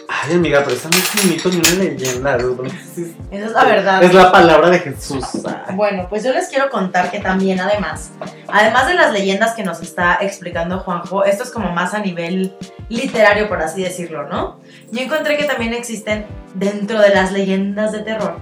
Ay, 0.08 0.36
amiga, 0.36 0.62
pero 0.64 0.76
esa 0.76 0.90
no 0.90 0.96
es 0.96 1.24
un 1.24 1.30
mito 1.30 1.50
ni 1.50 1.58
una 1.58 1.70
leyenda. 1.72 2.38
sí 2.94 3.16
Esa 3.32 3.46
es 3.46 3.52
la 3.52 3.66
verdad. 3.66 4.04
Es 4.04 4.14
la 4.14 4.32
palabra 4.32 4.70
de 4.70 4.80
Jesús. 4.80 5.26
Ay. 5.46 5.76
Bueno, 5.76 6.08
pues 6.10 6.24
yo 6.24 6.32
les 6.32 6.48
quiero 6.48 6.70
contar 6.70 7.12
que 7.12 7.20
también 7.20 7.60
además, 7.60 8.12
además 8.48 8.88
de 8.88 8.94
las 8.94 9.12
leyendas 9.12 9.54
que 9.56 9.64
nos 9.64 9.82
está 9.82 10.20
explicando 10.22 10.80
Juanjo, 10.80 11.26
esto 11.26 11.44
es 11.44 11.52
como 11.52 11.72
más 11.74 11.94
a 11.94 12.00
nivel 12.00 12.56
literario, 12.88 13.50
por 13.50 13.62
así 13.62 13.84
decirlo, 13.84 14.28
¿no? 14.30 14.60
Yo 14.94 15.02
encontré 15.02 15.38
que 15.38 15.46
también 15.46 15.74
existen 15.74 16.28
dentro 16.54 17.02
de 17.02 17.10
las 17.10 17.32
leyendas 17.32 17.92
de 17.92 18.02
terror 18.02 18.38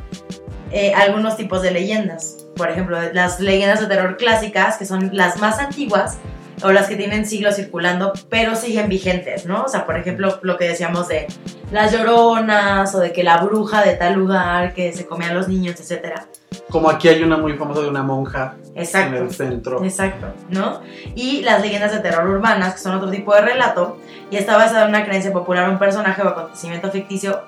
eh, 0.73 0.93
algunos 0.93 1.37
tipos 1.37 1.61
de 1.61 1.71
leyendas. 1.71 2.45
Por 2.57 2.69
ejemplo, 2.69 2.97
las 3.13 3.39
leyendas 3.39 3.79
de 3.79 3.87
terror 3.87 4.17
clásicas, 4.17 4.75
que 4.75 4.85
son 4.85 5.11
las 5.13 5.39
más 5.39 5.59
antiguas 5.59 6.17
o 6.61 6.73
las 6.73 6.89
que 6.89 6.97
tienen 6.97 7.25
siglos 7.25 7.55
circulando, 7.55 8.11
pero 8.29 8.55
siguen 8.55 8.89
vigentes, 8.89 9.45
¿no? 9.45 9.63
O 9.63 9.69
sea, 9.69 9.85
por 9.85 9.97
ejemplo, 9.97 10.39
lo 10.41 10.57
que 10.57 10.67
decíamos 10.67 11.07
de 11.07 11.27
las 11.71 11.93
lloronas 11.93 12.93
o 12.95 12.99
de 12.99 13.13
que 13.13 13.23
la 13.23 13.37
bruja 13.37 13.81
de 13.83 13.95
tal 13.95 14.15
lugar 14.15 14.73
que 14.73 14.91
se 14.91 15.05
comía 15.05 15.29
a 15.29 15.33
los 15.33 15.47
niños, 15.47 15.79
etcétera. 15.79 16.27
Como 16.71 16.89
aquí 16.89 17.09
hay 17.09 17.21
una 17.21 17.37
muy 17.37 17.53
famosa 17.53 17.81
de 17.81 17.89
una 17.89 18.01
monja 18.01 18.55
en 18.73 19.13
el 19.13 19.31
centro. 19.31 19.83
Exacto, 19.83 20.27
¿no? 20.49 20.81
Y 21.15 21.41
las 21.41 21.61
leyendas 21.61 21.91
de 21.91 21.99
terror 21.99 22.27
urbanas, 22.27 22.73
que 22.73 22.79
son 22.79 22.95
otro 22.95 23.09
tipo 23.09 23.35
de 23.35 23.41
relato, 23.41 23.97
y 24.29 24.37
está 24.37 24.57
basada 24.57 24.83
en 24.83 24.89
una 24.89 25.05
creencia 25.05 25.33
popular, 25.33 25.69
un 25.69 25.77
personaje 25.77 26.21
o 26.21 26.29
acontecimiento 26.29 26.89
ficticio, 26.89 27.41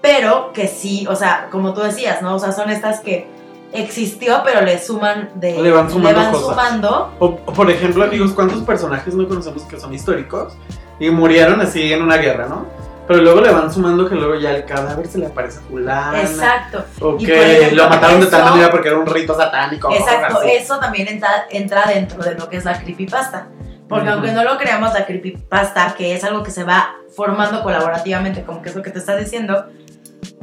pero 0.00 0.52
que 0.52 0.68
sí, 0.68 1.06
o 1.08 1.14
sea, 1.14 1.48
como 1.50 1.74
tú 1.74 1.82
decías, 1.82 2.22
¿no? 2.22 2.36
O 2.36 2.38
sea, 2.38 2.52
son 2.52 2.70
estas 2.70 3.00
que 3.00 3.28
existió, 3.72 4.40
pero 4.44 4.62
le 4.62 4.78
suman 4.78 5.30
de... 5.34 5.60
Le 5.60 5.70
van 5.70 5.90
sumando 5.90 6.20
van 6.20 6.32
cosas. 6.32 6.48
sumando. 6.48 7.12
O, 7.18 7.26
o, 7.26 7.52
por 7.52 7.70
ejemplo, 7.70 8.04
amigos, 8.04 8.32
¿cuántos 8.32 8.62
personajes 8.62 9.14
no 9.14 9.28
conocemos 9.28 9.64
que 9.64 9.78
son 9.78 9.92
históricos 9.92 10.56
y 10.98 11.10
murieron 11.10 11.60
así 11.60 11.92
en 11.92 12.02
una 12.02 12.16
guerra, 12.16 12.46
no? 12.48 12.66
Pero 13.06 13.20
luego 13.20 13.40
le 13.40 13.50
van 13.52 13.72
sumando 13.72 14.08
que 14.08 14.14
luego 14.16 14.34
ya 14.34 14.50
el 14.50 14.64
cadáver 14.64 15.06
se 15.06 15.18
le 15.18 15.26
aparece 15.26 15.58
a 15.60 15.62
fulana. 15.62 16.20
Exacto, 16.20 16.84
O 17.00 17.16
Y 17.18 17.24
que 17.26 17.56
ejemplo, 17.58 17.84
lo 17.84 17.88
mataron 17.90 18.20
de 18.20 18.26
tal 18.26 18.40
eso- 18.40 18.50
manera 18.50 18.70
porque 18.70 18.88
era 18.88 18.98
un 18.98 19.06
rito 19.06 19.34
satánico. 19.36 19.92
exacto. 19.92 20.42
Eso 20.42 20.78
también 20.78 21.08
entra, 21.08 21.46
entra 21.50 21.84
dentro 21.86 22.22
de 22.22 22.34
lo 22.34 22.48
que 22.48 22.56
es 22.56 22.64
la 22.64 22.80
creepypasta. 22.80 23.48
Porque 23.88 24.06
Ujú. 24.06 24.14
aunque 24.14 24.32
no 24.32 24.42
lo 24.42 24.58
creamos, 24.58 24.92
la 24.94 25.06
creepypasta, 25.06 25.94
que 25.96 26.14
es 26.14 26.24
algo 26.24 26.42
que 26.42 26.50
se 26.50 26.64
va 26.64 26.96
formando 27.14 27.62
colaborativamente, 27.62 28.42
como 28.42 28.60
que 28.60 28.70
es 28.70 28.74
lo 28.74 28.82
que 28.82 28.90
te 28.90 28.98
estás 28.98 29.16
diciendo, 29.20 29.66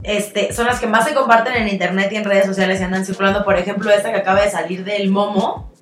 este, 0.04 0.54
son 0.54 0.66
las 0.66 0.80
que 0.80 0.88
más 0.88 1.06
se 1.06 1.14
comparten 1.14 1.54
en 1.56 1.68
internet 1.68 2.10
y 2.14 2.16
en 2.16 2.24
redes 2.24 2.46
sociales 2.46 2.80
y 2.80 2.84
andan 2.84 3.06
circulando. 3.06 3.44
Por 3.44 3.58
ejemplo, 3.58 3.92
esta 3.92 4.12
que 4.12 4.20
acaba 4.20 4.42
de 4.42 4.50
salir 4.50 4.86
del 4.86 5.10
Momo. 5.10 5.73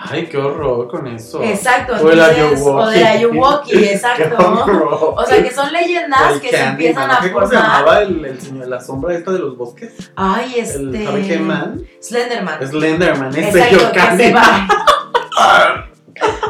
Ay, 0.00 0.26
qué 0.26 0.36
horror 0.38 0.86
con 0.88 1.06
eso. 1.08 1.42
Exacto. 1.42 1.94
O 1.94 2.10
el 2.10 2.18
entonces- 2.20 2.62
o 2.64 2.86
del 2.88 3.04
Ayuwoki. 3.04 3.04
Ayuwoki, 3.04 3.70
Qué 3.78 3.92
exacto. 3.94 5.14
O 5.16 5.24
sea, 5.26 5.42
que 5.42 5.50
son 5.52 5.72
leyendas 5.72 6.34
El 6.34 6.40
que 6.40 6.50
se 6.50 6.62
empiezan 6.64 7.10
a 7.10 7.20
¿no? 7.20 7.32
¿Cómo 7.32 7.46
se 7.46 7.56
formar. 7.56 7.78
llamaba 7.80 8.02
el, 8.02 8.24
el 8.24 8.40
señor, 8.40 8.68
la 8.68 8.80
sombra 8.80 9.14
esta 9.14 9.32
de 9.32 9.40
los 9.40 9.56
bosques? 9.56 9.92
Ay, 10.14 10.54
El 10.60 10.94
este. 10.94 11.38
Man. 11.40 11.82
Slenderman. 12.00 12.66
Slenderman, 12.68 13.36
ese 13.36 13.48
Exacto, 13.58 13.76
yo 13.78 13.92
que 13.92 14.16
se, 14.24 14.32
va- 14.32 14.68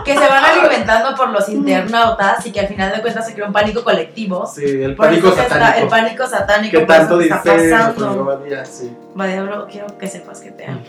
que 0.04 0.12
se 0.14 0.28
van 0.28 0.44
alimentando 0.44 1.14
por 1.16 1.28
los 1.30 1.48
internautas 1.48 2.44
y 2.46 2.52
que 2.52 2.60
al 2.60 2.68
final 2.68 2.92
de 2.94 3.00
cuentas 3.00 3.26
se 3.26 3.34
crea 3.34 3.46
un 3.46 3.52
pánico 3.52 3.82
colectivo. 3.82 4.46
Sí, 4.46 4.64
el 4.64 4.94
pánico 4.94 5.28
está- 5.28 5.48
satánico. 5.48 5.78
el 5.82 5.88
pánico 5.88 6.26
satánico 6.26 6.78
que 6.80 6.84
tanto 6.86 7.18
dice 7.18 7.34
está 7.34 7.54
pasando. 7.56 8.24
Badía, 8.24 8.64
sí. 8.64 8.94
Vale, 9.14 9.40
bro, 9.42 9.66
quiero 9.70 9.86
que 9.98 10.06
sepas 10.06 10.40
que 10.40 10.50
te 10.52 10.66
amo. 10.66 10.80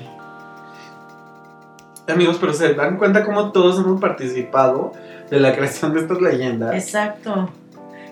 Amigos, 2.11 2.37
pero 2.39 2.53
se 2.53 2.73
dan 2.73 2.97
cuenta 2.97 3.23
cómo 3.23 3.51
todos 3.51 3.79
hemos 3.79 3.99
participado 3.99 4.93
de 5.29 5.39
la 5.39 5.55
creación 5.55 5.93
de 5.93 6.01
estas 6.01 6.21
leyendas. 6.21 6.73
Exacto. 6.73 7.49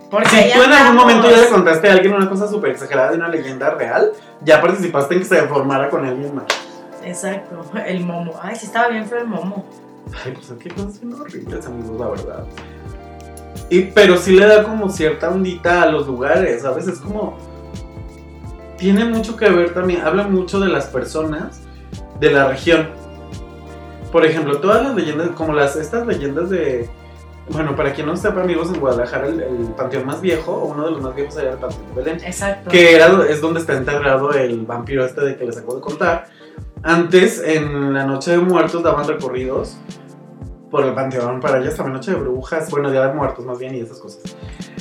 Porque 0.10 0.30
Si 0.30 0.54
tú 0.54 0.64
en 0.64 0.72
algún 0.72 0.96
momento 0.96 1.30
ya 1.30 1.38
le 1.38 1.50
contaste 1.50 1.90
a 1.90 1.94
alguien 1.94 2.14
una 2.14 2.30
cosa 2.30 2.48
súper 2.48 2.72
exagerada 2.72 3.12
de 3.12 3.18
una 3.18 3.28
leyenda 3.28 3.72
real, 3.72 4.12
ya 4.44 4.62
participaste 4.62 5.16
en 5.16 5.20
que 5.20 5.26
se 5.26 5.42
formara 5.48 5.90
con 5.90 6.06
alguien 6.06 6.34
más. 6.34 6.46
Exacto, 7.04 7.64
el 7.86 8.06
momo. 8.06 8.34
Ay, 8.42 8.56
sí 8.56 8.66
estaba 8.68 8.90
bien 8.90 9.06
feo 9.06 9.20
el 9.20 9.28
momo. 9.28 9.66
Ay, 10.24 10.34
pues 10.34 10.54
qué 10.60 10.70
cosas 10.70 11.02
bien 11.02 11.14
horribles, 11.14 11.66
amigos, 11.66 12.00
la 12.00 12.08
verdad. 12.08 12.46
Y, 13.70 13.82
pero 13.82 14.18
sí 14.18 14.34
le 14.34 14.46
da 14.46 14.64
como 14.64 14.90
cierta 14.90 15.30
ondita 15.30 15.84
a 15.84 15.88
los 15.88 16.08
lugares, 16.08 16.62
¿sabes? 16.62 16.88
Es 16.88 17.00
como. 17.00 17.38
Tiene 18.78 19.06
mucho 19.06 19.36
que 19.36 19.50
ver 19.50 19.74
también, 19.74 20.02
habla 20.02 20.24
mucho 20.24 20.60
de 20.60 20.70
las 20.70 20.86
personas 20.86 21.62
de 22.20 22.32
la 22.32 22.48
región. 22.48 22.90
Por 24.12 24.26
ejemplo, 24.26 24.60
todas 24.60 24.84
las 24.84 24.96
leyendas, 24.96 25.30
como 25.32 25.54
las 25.54 25.76
estas 25.76 26.08
leyendas 26.08 26.50
de 26.50 26.90
bueno, 27.50 27.76
para 27.76 27.94
quien 27.94 28.08
no 28.08 28.18
sepa, 28.18 28.42
amigos, 28.42 28.70
en 28.74 28.80
Guadalajara 28.80 29.28
el, 29.28 29.40
el 29.40 29.68
panteón 29.78 30.06
más 30.06 30.20
viejo, 30.20 30.52
o 30.52 30.66
uno 30.66 30.86
de 30.86 30.92
los 30.92 31.02
más 31.02 31.16
viejos, 31.16 31.38
era 31.38 31.54
el 31.54 31.58
panteón 31.58 31.88
de 31.88 32.04
Belén. 32.04 32.26
Exacto. 32.26 32.70
Que 32.70 32.96
era, 32.96 33.26
es 33.30 33.40
donde 33.40 33.62
está 33.62 33.74
enterrado 33.74 34.34
el 34.34 34.66
vampiro 34.66 35.06
este 35.06 35.22
de 35.22 35.38
que 35.38 35.46
les 35.46 35.58
acabo 35.58 35.76
de 35.76 35.82
contar. 35.82 36.28
Antes, 36.84 37.42
en 37.44 37.94
la 37.94 38.06
noche 38.06 38.32
de 38.32 38.38
muertos, 38.40 38.84
daban 38.84 39.08
recorridos 39.08 39.78
por 40.70 40.84
el 40.84 40.94
panteón 40.94 41.40
para 41.40 41.58
allá 41.58 41.70
estaba 41.70 41.90
noche 41.90 42.12
de 42.12 42.18
brujas, 42.18 42.70
bueno, 42.70 42.92
día 42.92 43.08
de 43.08 43.14
muertos 43.14 43.46
más 43.46 43.58
bien 43.60 43.76
y 43.76 43.80
esas 43.80 44.00
cosas. 44.00 44.36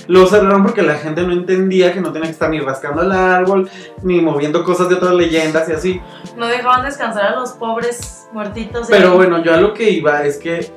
Lo 0.08 0.26
cerraron 0.26 0.62
porque 0.62 0.82
la 0.82 0.94
gente 0.94 1.22
no 1.22 1.32
entendía 1.32 1.92
que 1.92 2.00
no 2.00 2.12
tenía 2.12 2.26
que 2.26 2.32
estar 2.32 2.50
ni 2.50 2.60
rascando 2.60 3.02
el 3.02 3.12
árbol, 3.12 3.68
ni 4.02 4.20
moviendo 4.20 4.64
cosas 4.64 4.88
de 4.88 4.96
otras 4.96 5.14
leyendas 5.14 5.68
y 5.68 5.72
así. 5.72 6.00
No 6.36 6.46
dejaban 6.46 6.84
descansar 6.84 7.26
a 7.26 7.36
los 7.36 7.52
pobres 7.52 8.26
muertitos. 8.32 8.88
Pero 8.88 9.10
ahí. 9.10 9.16
bueno, 9.16 9.42
yo 9.42 9.54
a 9.54 9.56
lo 9.56 9.74
que 9.74 9.90
iba 9.90 10.24
es 10.24 10.38
que 10.38 10.70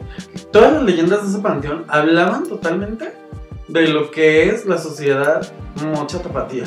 todas 0.52 0.74
las 0.74 0.84
leyendas 0.84 1.24
de 1.24 1.30
ese 1.30 1.40
panteón 1.40 1.86
hablaban 1.88 2.48
totalmente 2.48 3.14
de 3.68 3.88
lo 3.88 4.10
que 4.10 4.50
es 4.50 4.66
la 4.66 4.78
sociedad 4.78 5.42
mocha 5.94 6.22
tapatía. 6.22 6.66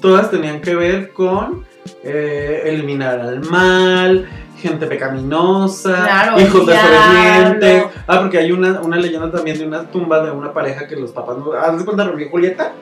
Todas 0.00 0.30
tenían 0.30 0.60
que 0.60 0.74
ver 0.74 1.12
con 1.12 1.64
eh, 2.02 2.62
eliminar 2.66 3.20
al 3.20 3.40
mal, 3.48 4.28
gente 4.62 4.86
pecaminosa, 4.86 6.04
Claro, 6.04 6.40
hijos 6.40 6.66
desobedientes. 6.66 7.84
Ah, 8.06 8.20
porque 8.20 8.38
hay 8.38 8.52
una, 8.52 8.80
una 8.80 8.96
leyenda 8.96 9.30
también 9.30 9.58
de 9.58 9.66
una 9.66 9.82
tumba 9.90 10.22
de 10.22 10.30
una 10.30 10.52
pareja 10.52 10.86
que 10.86 10.96
los 10.96 11.10
papás. 11.12 11.36
¿Haz 11.62 11.78
de 11.78 11.84
cuenta 11.84 12.04
Romeo 12.04 12.26
y 12.26 12.30
Julieta? 12.30 12.72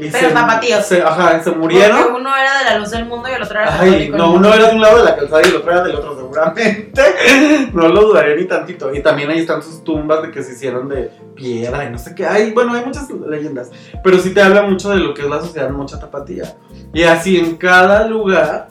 Y 0.00 0.10
Pero 0.10 0.28
tapatíos. 0.28 0.86
se- 0.86 1.02
ajá, 1.02 1.38
se 1.42 1.50
Porque 1.50 1.58
murieron. 1.58 2.14
uno 2.14 2.30
era 2.36 2.58
de 2.60 2.64
la 2.66 2.78
luz 2.78 2.90
del 2.92 3.04
mundo 3.06 3.28
y 3.28 3.32
el 3.32 3.42
otro 3.42 3.58
era 3.58 3.72
Ay, 3.80 3.90
católico. 3.90 4.16
no, 4.16 4.30
uno 4.34 4.54
era 4.54 4.68
de 4.68 4.74
un 4.76 4.80
lado 4.80 4.98
de 4.98 5.04
la 5.04 5.16
calzada 5.16 5.42
y 5.44 5.48
el 5.48 5.56
otro 5.56 5.72
era 5.72 5.82
del 5.82 5.96
otro, 5.96 6.16
seguramente. 6.16 6.92
No 7.72 7.88
lo 7.88 8.00
dudaría 8.02 8.36
ni 8.36 8.44
tantito. 8.46 8.94
Y 8.94 9.02
también 9.02 9.28
ahí 9.30 9.40
están 9.40 9.60
sus 9.60 9.82
tumbas 9.82 10.22
de 10.22 10.30
que 10.30 10.42
se 10.44 10.52
hicieron 10.52 10.88
de 10.88 11.10
piedra 11.34 11.84
y 11.84 11.90
no 11.90 11.98
sé 11.98 12.14
qué. 12.14 12.26
Hay, 12.26 12.52
bueno, 12.52 12.74
hay 12.74 12.84
muchas 12.84 13.10
leyendas. 13.10 13.70
Pero 14.04 14.18
sí 14.20 14.32
te 14.32 14.40
habla 14.40 14.62
mucho 14.62 14.90
de 14.90 14.98
lo 14.98 15.14
que 15.14 15.22
es 15.22 15.28
la 15.28 15.40
sociedad 15.40 15.68
mucha 15.70 15.98
tapatía. 15.98 16.54
Y 16.94 17.02
así 17.02 17.36
en 17.36 17.56
cada 17.56 18.06
lugar, 18.06 18.68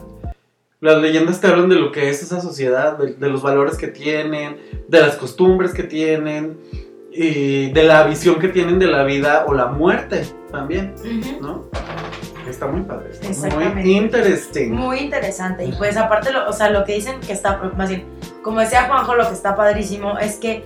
las 0.80 1.02
leyendas 1.02 1.40
te 1.40 1.48
hablan 1.48 1.68
de 1.68 1.76
lo 1.76 1.90
que 1.90 2.08
es 2.08 2.22
esa 2.22 2.40
sociedad, 2.40 2.96
de, 2.98 3.14
de 3.14 3.28
los 3.28 3.42
valores 3.42 3.76
que 3.76 3.88
tienen, 3.88 4.58
de 4.86 5.00
las 5.00 5.16
costumbres 5.16 5.72
que 5.72 5.82
tienen 5.82 6.58
y 7.10 7.72
de 7.72 7.82
la 7.84 8.04
visión 8.04 8.38
que 8.38 8.48
tienen 8.48 8.78
de 8.78 8.86
la 8.86 9.02
vida 9.02 9.44
o 9.48 9.54
la 9.54 9.66
muerte 9.66 10.24
también. 10.50 10.94
¿no? 11.40 11.68
Está 12.48 12.66
muy 12.66 12.82
padre. 12.82 13.10
está. 13.10 13.48
Muy 13.54 13.96
interesting. 13.96 14.70
Muy 14.72 14.98
interesante. 15.00 15.64
Y 15.64 15.72
pues 15.72 15.96
aparte, 15.96 16.32
lo, 16.32 16.48
o 16.48 16.52
sea, 16.52 16.70
lo 16.70 16.84
que 16.84 16.94
dicen 16.94 17.20
que 17.20 17.32
está, 17.32 17.58
más 17.76 17.88
bien, 17.88 18.06
como 18.42 18.60
decía 18.60 18.84
Juanjo, 18.84 19.16
lo 19.16 19.26
que 19.26 19.34
está 19.34 19.56
padrísimo 19.56 20.18
es 20.18 20.36
que, 20.36 20.64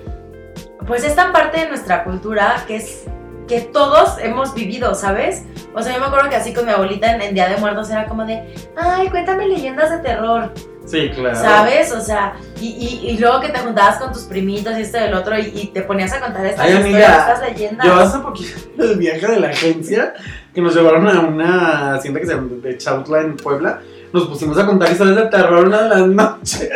pues 0.87 1.05
esta 1.05 1.33
parte 1.33 1.61
de 1.61 1.69
nuestra 1.69 2.05
cultura 2.05 2.65
que 2.67 2.77
es 2.77 3.05
que 3.49 3.61
todos 3.61 4.19
hemos 4.21 4.55
vivido, 4.55 4.95
¿sabes? 4.95 5.45
O 5.75 5.83
sea, 5.83 5.95
yo 5.95 6.01
me 6.01 6.07
acuerdo 6.07 6.29
que 6.31 6.37
así 6.37 6.53
con 6.55 6.65
mi 6.67 6.73
abuelita 6.73 7.15
en, 7.15 7.23
en 7.23 7.35
Día 7.35 7.49
de 7.49 7.57
Muertos 7.57 7.91
era 7.91 8.07
como 8.07 8.25
de, 8.25 8.55
ay, 8.77 9.09
cuéntame 9.09 9.47
leyendas 9.47 9.91
de 9.91 9.99
terror, 9.99 10.53
Sí, 10.85 11.11
claro. 11.15 11.37
¿sabes? 11.37 11.93
O 11.93 12.01
sea, 12.01 12.35
y, 12.61 12.67
y, 12.67 13.11
y 13.11 13.19
luego 13.19 13.41
que 13.41 13.51
te 13.51 13.59
juntabas 13.61 13.99
con 13.99 14.13
tus 14.13 14.23
primitos 14.25 14.77
y 14.77 14.83
esto 14.83 14.99
y 14.99 15.03
el 15.05 15.15
otro 15.15 15.39
y, 15.39 15.43
y 15.55 15.67
te 15.69 15.83
ponías 15.83 16.13
a 16.13 16.21
contar 16.21 16.45
estas 16.45 16.67
Ay, 16.67 16.73
historias, 16.73 17.09
amiga, 17.09 17.33
estas 17.35 17.49
leyendas. 17.51 17.87
Yo 17.87 17.95
hace 17.95 18.19
poquito 18.19 18.59
el 18.83 18.97
viaje 18.99 19.27
de 19.29 19.41
la 19.41 19.49
agencia 19.51 20.15
que 20.53 20.61
nos 20.61 20.75
llevaron 20.75 21.07
a 21.09 21.21
una 21.21 21.95
hacienda 21.95 22.19
que 22.21 22.27
se 22.27 22.35
llama 22.35 22.49
de 22.63 22.77
Chautla 22.79 23.21
en 23.21 23.37
Puebla. 23.37 23.81
Nos 24.13 24.27
pusimos 24.27 24.59
a 24.59 24.67
contar 24.67 24.91
historias 24.91 25.17
de 25.17 25.27
terror 25.27 25.67
una 25.67 25.83
de 25.83 25.89
las 25.89 26.01
noches. 26.09 26.69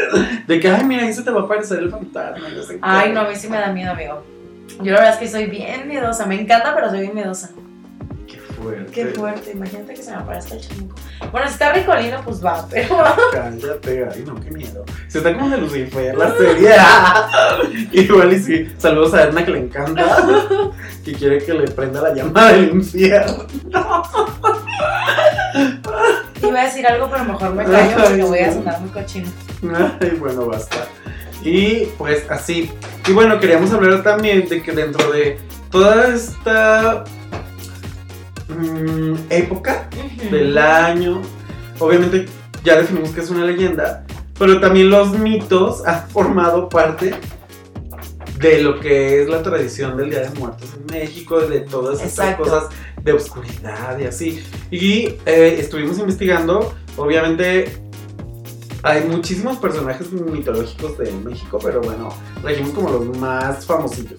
De 0.47 0.61
que, 0.61 0.69
ay, 0.71 0.85
mira, 0.85 1.03
ahí 1.03 1.13
se 1.13 1.23
te 1.23 1.31
va 1.33 1.41
a 1.41 1.45
aparecer 1.45 1.81
el 1.81 1.91
fantasma. 1.91 2.49
y 2.49 2.55
no 2.57 2.63
sé 2.63 2.75
qué. 2.75 2.81
Ay, 2.83 3.13
no, 3.13 3.23
a 3.23 3.25
mí 3.29 3.35
sí 3.35 3.49
me 3.49 3.59
da 3.59 3.73
miedo, 3.73 3.91
amigo. 3.91 4.23
Yo 4.79 4.93
la 4.93 5.01
verdad 5.01 5.15
es 5.15 5.19
que 5.19 5.29
soy 5.29 5.47
bien 5.47 5.89
miedosa, 5.89 6.27
me 6.27 6.41
encanta, 6.41 6.75
pero 6.75 6.91
soy 6.91 7.01
bien 7.01 7.15
miedosa. 7.15 7.51
Qué 8.27 8.39
fuerte. 8.39 8.93
Qué 8.93 9.07
fuerte, 9.07 9.53
imagínate 9.53 9.95
que 9.95 10.03
se 10.03 10.11
me 10.11 10.17
aparezca 10.17 10.55
el 10.55 10.61
chamuco. 10.61 10.97
Bueno, 11.33 11.47
si 11.47 11.55
está 11.55 11.73
ricolino, 11.73 12.21
pues 12.25 12.45
va, 12.45 12.67
pero 12.71 12.97
Cállate, 13.33 14.09
ay, 14.13 14.25
no, 14.27 14.41
qué 14.41 14.51
miedo. 14.51 14.85
Se 15.09 15.19
está 15.19 15.35
como 15.35 15.49
de 15.49 15.59
Lucifer, 15.59 16.17
la 16.17 16.33
serie. 16.37 16.75
Igual 17.93 18.33
y 18.33 18.39
sí. 18.41 18.69
Saludos 18.79 19.15
a 19.15 19.25
Edna 19.25 19.45
que 19.45 19.51
le 19.51 19.59
encanta. 19.61 20.05
Que 21.05 21.13
quiere 21.13 21.39
que 21.39 21.55
le 21.55 21.69
prenda 21.71 22.03
la 22.03 22.13
llama 22.13 22.51
del 22.51 22.71
infierno. 22.71 23.47
iba 26.43 26.61
a 26.61 26.65
decir 26.65 26.85
algo, 26.85 27.09
pero 27.09 27.25
mejor 27.25 27.55
me 27.55 27.65
callo 27.65 27.97
porque 28.03 28.23
voy 28.25 28.39
a 28.41 28.53
sonar 28.53 28.81
muy 28.81 28.91
cochino. 28.91 29.29
Ay, 30.01 30.17
bueno, 30.19 30.47
basta. 30.47 30.89
Y 31.47 31.87
pues 31.97 32.29
así. 32.29 32.73
Y 33.07 33.13
bueno, 33.13 33.39
queríamos 33.39 33.71
hablar 33.71 34.03
también 34.03 34.49
de 34.49 34.61
que 34.63 34.73
dentro 34.73 35.13
de 35.13 35.39
toda 35.71 36.13
esta 36.13 37.05
mm, 38.49 39.15
época 39.31 39.89
del 40.29 40.59
año, 40.59 41.23
obviamente 41.79 42.27
ya 42.65 42.77
definimos 42.77 43.11
que 43.11 43.21
es 43.21 43.31
una 43.31 43.45
leyenda, 43.45 44.05
pero 44.37 44.59
también 44.59 44.91
los 44.91 45.17
mitos 45.17 45.87
han 45.87 46.09
formado 46.09 46.69
parte 46.69 47.15
de 48.41 48.61
lo 48.61 48.81
que 48.81 49.23
es 49.23 49.29
la 49.29 49.41
tradición 49.41 49.97
del 49.97 50.11
Día 50.11 50.23
de 50.23 50.31
Muertos 50.41 50.69
en 50.77 50.87
México, 50.87 51.39
de 51.43 51.61
todas 51.61 52.03
estas 52.03 52.27
Exacto. 52.27 52.43
cosas 52.43 52.65
de 53.05 53.13
oscuridad 53.13 53.97
y 54.01 54.05
así. 54.05 54.45
Y 54.73 55.15
eh, 55.25 55.59
estuvimos 55.61 55.97
investigando, 56.01 56.75
obviamente 56.97 57.86
hay 58.87 59.03
muchísimos 59.03 59.57
personajes 59.59 60.13
mitológicos 60.13 60.97
de 60.99 61.11
México, 61.11 61.59
pero 61.63 61.81
bueno, 61.81 62.09
elegimos 62.45 62.71
como 62.71 62.91
los 62.91 63.19
más 63.19 63.67
famosillos. 63.67 64.15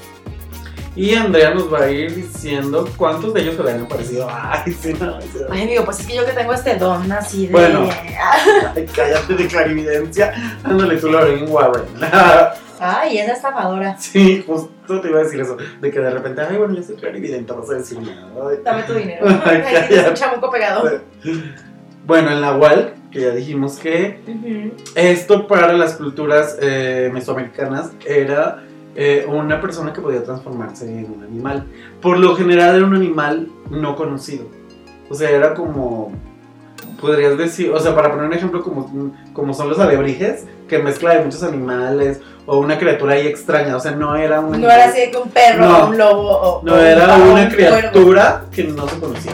Y 0.94 1.14
Andrea 1.14 1.54
nos 1.54 1.72
va 1.72 1.84
a 1.84 1.92
ir 1.92 2.14
diciendo 2.14 2.90
cuántos 2.98 3.34
de 3.34 3.42
ellos 3.42 3.56
se 3.56 3.64
le 3.64 3.72
han 3.72 3.84
aparecido. 3.84 4.28
Ay, 4.32 4.74
sí, 4.74 4.94
no, 5.00 5.22
sí, 5.22 5.30
no. 5.48 5.54
Ay, 5.54 5.62
amigo, 5.64 5.86
pues 5.86 6.00
es 6.02 6.08
que 6.08 6.16
yo 6.16 6.26
que 6.26 6.32
tengo 6.32 6.54
este 6.54 6.76
don 6.76 7.10
así 7.12 7.46
de. 7.48 7.54
Bueno. 7.54 7.88
Ay, 8.76 8.86
cállate 8.94 9.36
de 9.36 9.48
clarividencia. 9.48 10.34
Ándale 10.64 10.98
tú, 10.98 11.10
Lorraine 11.10 11.48
Warren. 11.48 11.86
Ay, 12.80 13.20
es 13.20 13.30
estafadora. 13.30 13.98
sí, 13.98 14.44
justo 14.46 15.02
te 15.02 15.08
iba 15.10 15.20
a 15.20 15.24
decir 15.24 15.40
eso. 15.40 15.56
De 15.82 15.90
que 15.90 16.00
de 16.00 16.12
repente, 16.12 16.42
ay, 16.42 16.58
bueno, 16.58 16.76
yo 16.76 16.84
soy 16.84 16.96
clarividente, 16.96 17.52
vas 17.52 17.70
a 17.72 17.74
decir 17.76 18.00
nada. 18.00 18.28
Dame 18.64 18.84
tu 18.84 18.94
dinero. 18.94 19.26
Ay, 19.28 19.64
Ay, 19.66 19.88
cállate. 19.88 20.10
un 20.10 20.16
chamuco 20.16 20.52
pegado. 20.52 21.02
Bueno, 22.08 22.32
el 22.32 22.40
Nahual, 22.40 22.94
que 23.12 23.20
ya 23.20 23.32
dijimos 23.32 23.80
que 23.80 24.22
esto 24.96 25.46
para 25.46 25.74
las 25.74 25.96
culturas 25.96 26.58
eh, 26.62 27.12
mesoamericanas 27.14 27.92
era 28.06 28.64
eh, 28.96 29.26
una 29.28 29.60
persona 29.60 29.92
que 29.92 30.00
podía 30.00 30.24
transformarse 30.24 30.88
en 30.88 31.12
un 31.12 31.24
animal. 31.26 31.66
Por 32.02 32.18
lo 32.18 32.34
general 32.38 32.78
era 32.78 32.86
un 32.86 32.96
animal 32.96 33.50
no 33.70 33.98
conocido. 33.98 34.48
O 35.10 35.16
sea, 35.16 35.32
era 35.32 35.54
como, 35.54 36.14
podrías 37.00 37.38
decir, 37.38 37.72
o 37.72 37.80
sea, 37.80 37.96
para 37.96 38.10
poner 38.12 38.26
un 38.26 38.34
ejemplo 38.34 38.62
como, 38.64 39.14
como 39.34 39.54
son 39.54 39.70
los 39.70 39.80
alebrijes, 39.80 40.46
que 40.68 40.80
mezcla 40.80 41.16
de 41.16 41.24
muchos 41.24 41.44
animales, 41.44 42.20
o 42.46 42.60
una 42.60 42.78
criatura 42.78 43.14
ahí 43.16 43.28
extraña, 43.28 43.76
o 43.76 43.80
sea, 43.80 43.92
no 43.92 44.16
era 44.16 44.40
un 44.40 44.60
No 44.62 44.70
era 44.70 44.86
así 44.86 45.12
que 45.12 45.18
un 45.18 45.30
perro, 45.30 45.66
No. 45.66 45.88
un 45.90 45.98
lobo 45.98 46.30
o. 46.30 46.64
no 46.64 46.74
o 46.74 46.78
era 46.78 47.16
un 47.16 47.22
una 47.30 47.50
cuervo. 47.50 47.56
criatura 47.56 48.46
que 48.52 48.64
no 48.64 48.88
se 48.88 49.00
conocía. 49.00 49.32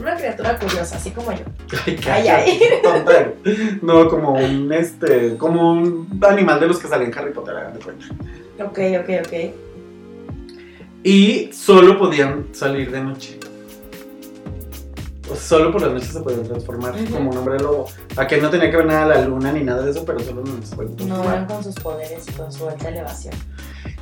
Una, 0.00 0.14
criatura 0.14 0.56
curiosa, 0.58 0.96
así 0.96 1.10
como 1.10 1.32
yo. 1.32 1.40
Ay, 1.84 1.98
Ay, 2.08 2.28
ay. 2.28 2.60
No, 3.82 4.08
como 4.08 4.34
un 4.34 4.72
este, 4.72 5.36
como 5.36 5.72
un 5.72 6.20
animal 6.28 6.60
de 6.60 6.68
los 6.68 6.78
que 6.78 6.86
salen 6.86 7.10
en 7.12 7.18
Harry 7.18 7.32
Potter, 7.32 7.56
hagan 7.56 7.74
de 7.74 7.80
cuenta. 7.80 8.06
Ok, 8.60 8.78
ok, 9.00 9.26
ok. 9.26 9.54
Y 11.02 11.50
solo 11.52 11.98
podían 11.98 12.46
salir 12.52 12.90
de 12.90 13.00
noche. 13.00 13.38
O 15.30 15.34
sea, 15.34 15.36
solo 15.36 15.72
por 15.72 15.80
las 15.82 15.92
noches 15.92 16.08
se 16.08 16.20
podían 16.20 16.42
transformar 16.44 16.94
como 17.10 17.30
un 17.30 17.36
hombre 17.38 17.58
lobo. 17.58 17.86
A 18.16 18.26
que 18.26 18.38
no 18.40 18.50
tenía 18.50 18.70
que 18.70 18.76
ver 18.76 18.86
nada 18.86 19.06
la 19.06 19.24
luna 19.24 19.52
ni 19.52 19.62
nada 19.64 19.82
de 19.82 19.90
eso, 19.90 20.04
pero 20.04 20.20
solo 20.20 20.42
no 20.44 20.62
se 20.66 20.76
podían 20.76 20.92
No 20.92 20.96
transformar. 20.96 21.34
eran 21.34 21.46
con 21.46 21.64
sus 21.64 21.74
poderes 21.76 22.24
y 22.28 22.32
con 22.32 22.52
su 22.52 22.68
alta 22.68 22.88
elevación. 22.88 23.34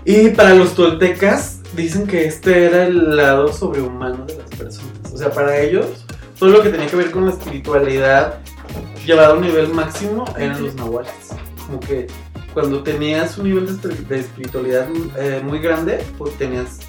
Y 0.04 0.30
para 0.30 0.54
los 0.54 0.74
toltecas 0.74 1.60
dicen 1.76 2.06
que 2.08 2.26
este 2.26 2.64
era 2.66 2.84
el 2.86 3.16
lado 3.16 3.52
sobrehumano 3.52 4.24
de 4.26 4.36
las 4.38 4.50
personas. 4.50 5.12
O 5.12 5.16
sea, 5.16 5.30
para 5.30 5.58
ellos, 5.60 5.86
todo 6.38 6.50
lo 6.50 6.62
que 6.62 6.70
tenía 6.70 6.88
que 6.88 6.96
ver 6.96 7.10
con 7.12 7.24
la 7.26 7.32
espiritualidad 7.32 8.34
llevado 9.06 9.34
a 9.34 9.36
un 9.36 9.42
nivel 9.42 9.68
máximo 9.68 10.24
eran 10.36 10.60
los 10.62 10.74
nahuales. 10.74 11.12
Como 11.66 11.78
que 11.78 12.08
cuando 12.52 12.82
tenías 12.82 13.38
un 13.38 13.44
nivel 13.44 13.66
de, 13.66 13.72
espir- 13.74 14.06
de 14.08 14.18
espiritualidad 14.20 14.86
eh, 15.18 15.40
muy 15.44 15.60
grande, 15.60 16.04
pues 16.18 16.36
tenías 16.36 16.80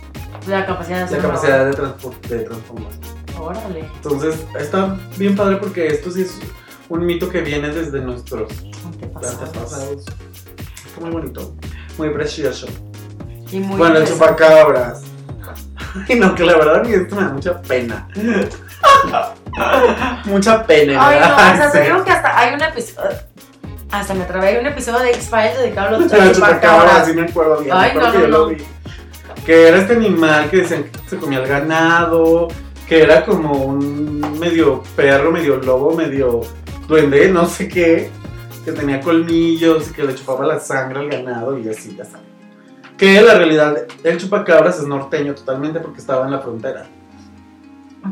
La 0.47 0.65
capacidad 0.65 1.07
de 1.07 1.15
la 1.17 1.21
capacidad 1.21 1.65
de, 1.65 2.35
de 2.35 2.43
transformar. 2.45 2.91
Órale. 3.39 3.89
Entonces, 3.95 4.35
está 4.59 4.97
bien 5.17 5.35
padre 5.35 5.57
porque 5.57 5.87
esto 5.87 6.11
sí 6.11 6.21
es 6.21 6.37
un 6.89 7.05
mito 7.05 7.29
que 7.29 7.41
viene 7.41 7.69
desde 7.69 8.01
nuestros 8.01 8.51
Antepasados. 8.85 9.41
antepasados. 9.41 10.05
Está 10.85 11.01
muy 11.01 11.11
bonito, 11.11 11.55
muy 11.97 12.09
precioso. 12.09 12.67
Y 13.51 13.59
muy 13.59 13.77
bueno, 13.77 13.97
el 13.97 14.07
chupacabras. 14.07 15.01
Ay, 16.09 16.19
no, 16.19 16.33
que 16.33 16.43
la 16.43 16.57
verdad 16.57 16.89
esto 16.89 17.15
me 17.15 17.21
da 17.21 17.29
mucha 17.29 17.61
pena. 17.61 18.07
mucha 20.25 20.65
pena. 20.65 21.07
Ay, 21.07 21.19
no, 21.19 21.25
o 21.25 21.37
sea, 21.37 21.51
¿verdad? 21.53 21.71
te 21.71 21.81
digo 21.81 22.03
que 22.03 22.11
hasta 22.11 22.39
hay 22.39 22.53
un 22.55 22.61
episodio. 22.63 23.09
Hasta 23.91 24.13
me 24.15 24.25
trabé, 24.25 24.47
hay 24.47 24.57
un 24.57 24.65
episodio 24.65 24.99
de 24.99 25.11
X-Files 25.11 25.57
dedicado 25.59 25.89
a 25.89 25.91
los 25.91 26.03
chupacabras, 26.05 26.35
chupacabras. 26.35 27.05
sí 27.07 27.13
me 27.13 27.21
acuerdo 27.23 27.57
bien. 27.61 27.75
Ay, 27.75 27.91
no, 27.95 28.11
que 28.11 28.17
no, 28.17 28.23
yo 28.23 28.27
lo 28.27 28.37
no. 28.39 28.45
vi. 28.47 28.57
que 29.45 29.67
era 29.67 29.77
este 29.77 29.93
animal 29.93 30.49
que 30.49 30.57
decían 30.57 30.83
que 30.85 30.99
se 31.07 31.17
comía 31.17 31.39
el 31.39 31.47
ganado, 31.47 32.47
que 32.87 33.01
era 33.01 33.25
como 33.25 33.53
un 33.53 34.39
medio 34.39 34.83
perro, 34.95 35.31
medio 35.31 35.57
lobo, 35.57 35.95
medio 35.95 36.41
duende, 36.87 37.29
no 37.29 37.45
sé 37.45 37.67
qué, 37.67 38.09
que 38.65 38.71
tenía 38.71 38.99
colmillos 39.01 39.89
y 39.89 39.93
que 39.93 40.03
le 40.03 40.15
chupaba 40.15 40.45
la 40.45 40.59
sangre 40.59 40.99
al 40.99 41.09
ganado 41.09 41.57
y 41.57 41.67
así, 41.69 41.95
ya 41.95 42.05
sabes. 42.05 42.27
Que 42.97 43.21
la 43.21 43.35
realidad, 43.35 43.75
el 44.03 44.17
chupacabras 44.17 44.79
es 44.79 44.85
norteño 44.85 45.33
totalmente 45.33 45.79
porque 45.79 45.99
estaba 45.99 46.25
en 46.25 46.31
la 46.31 46.39
frontera. 46.39 46.85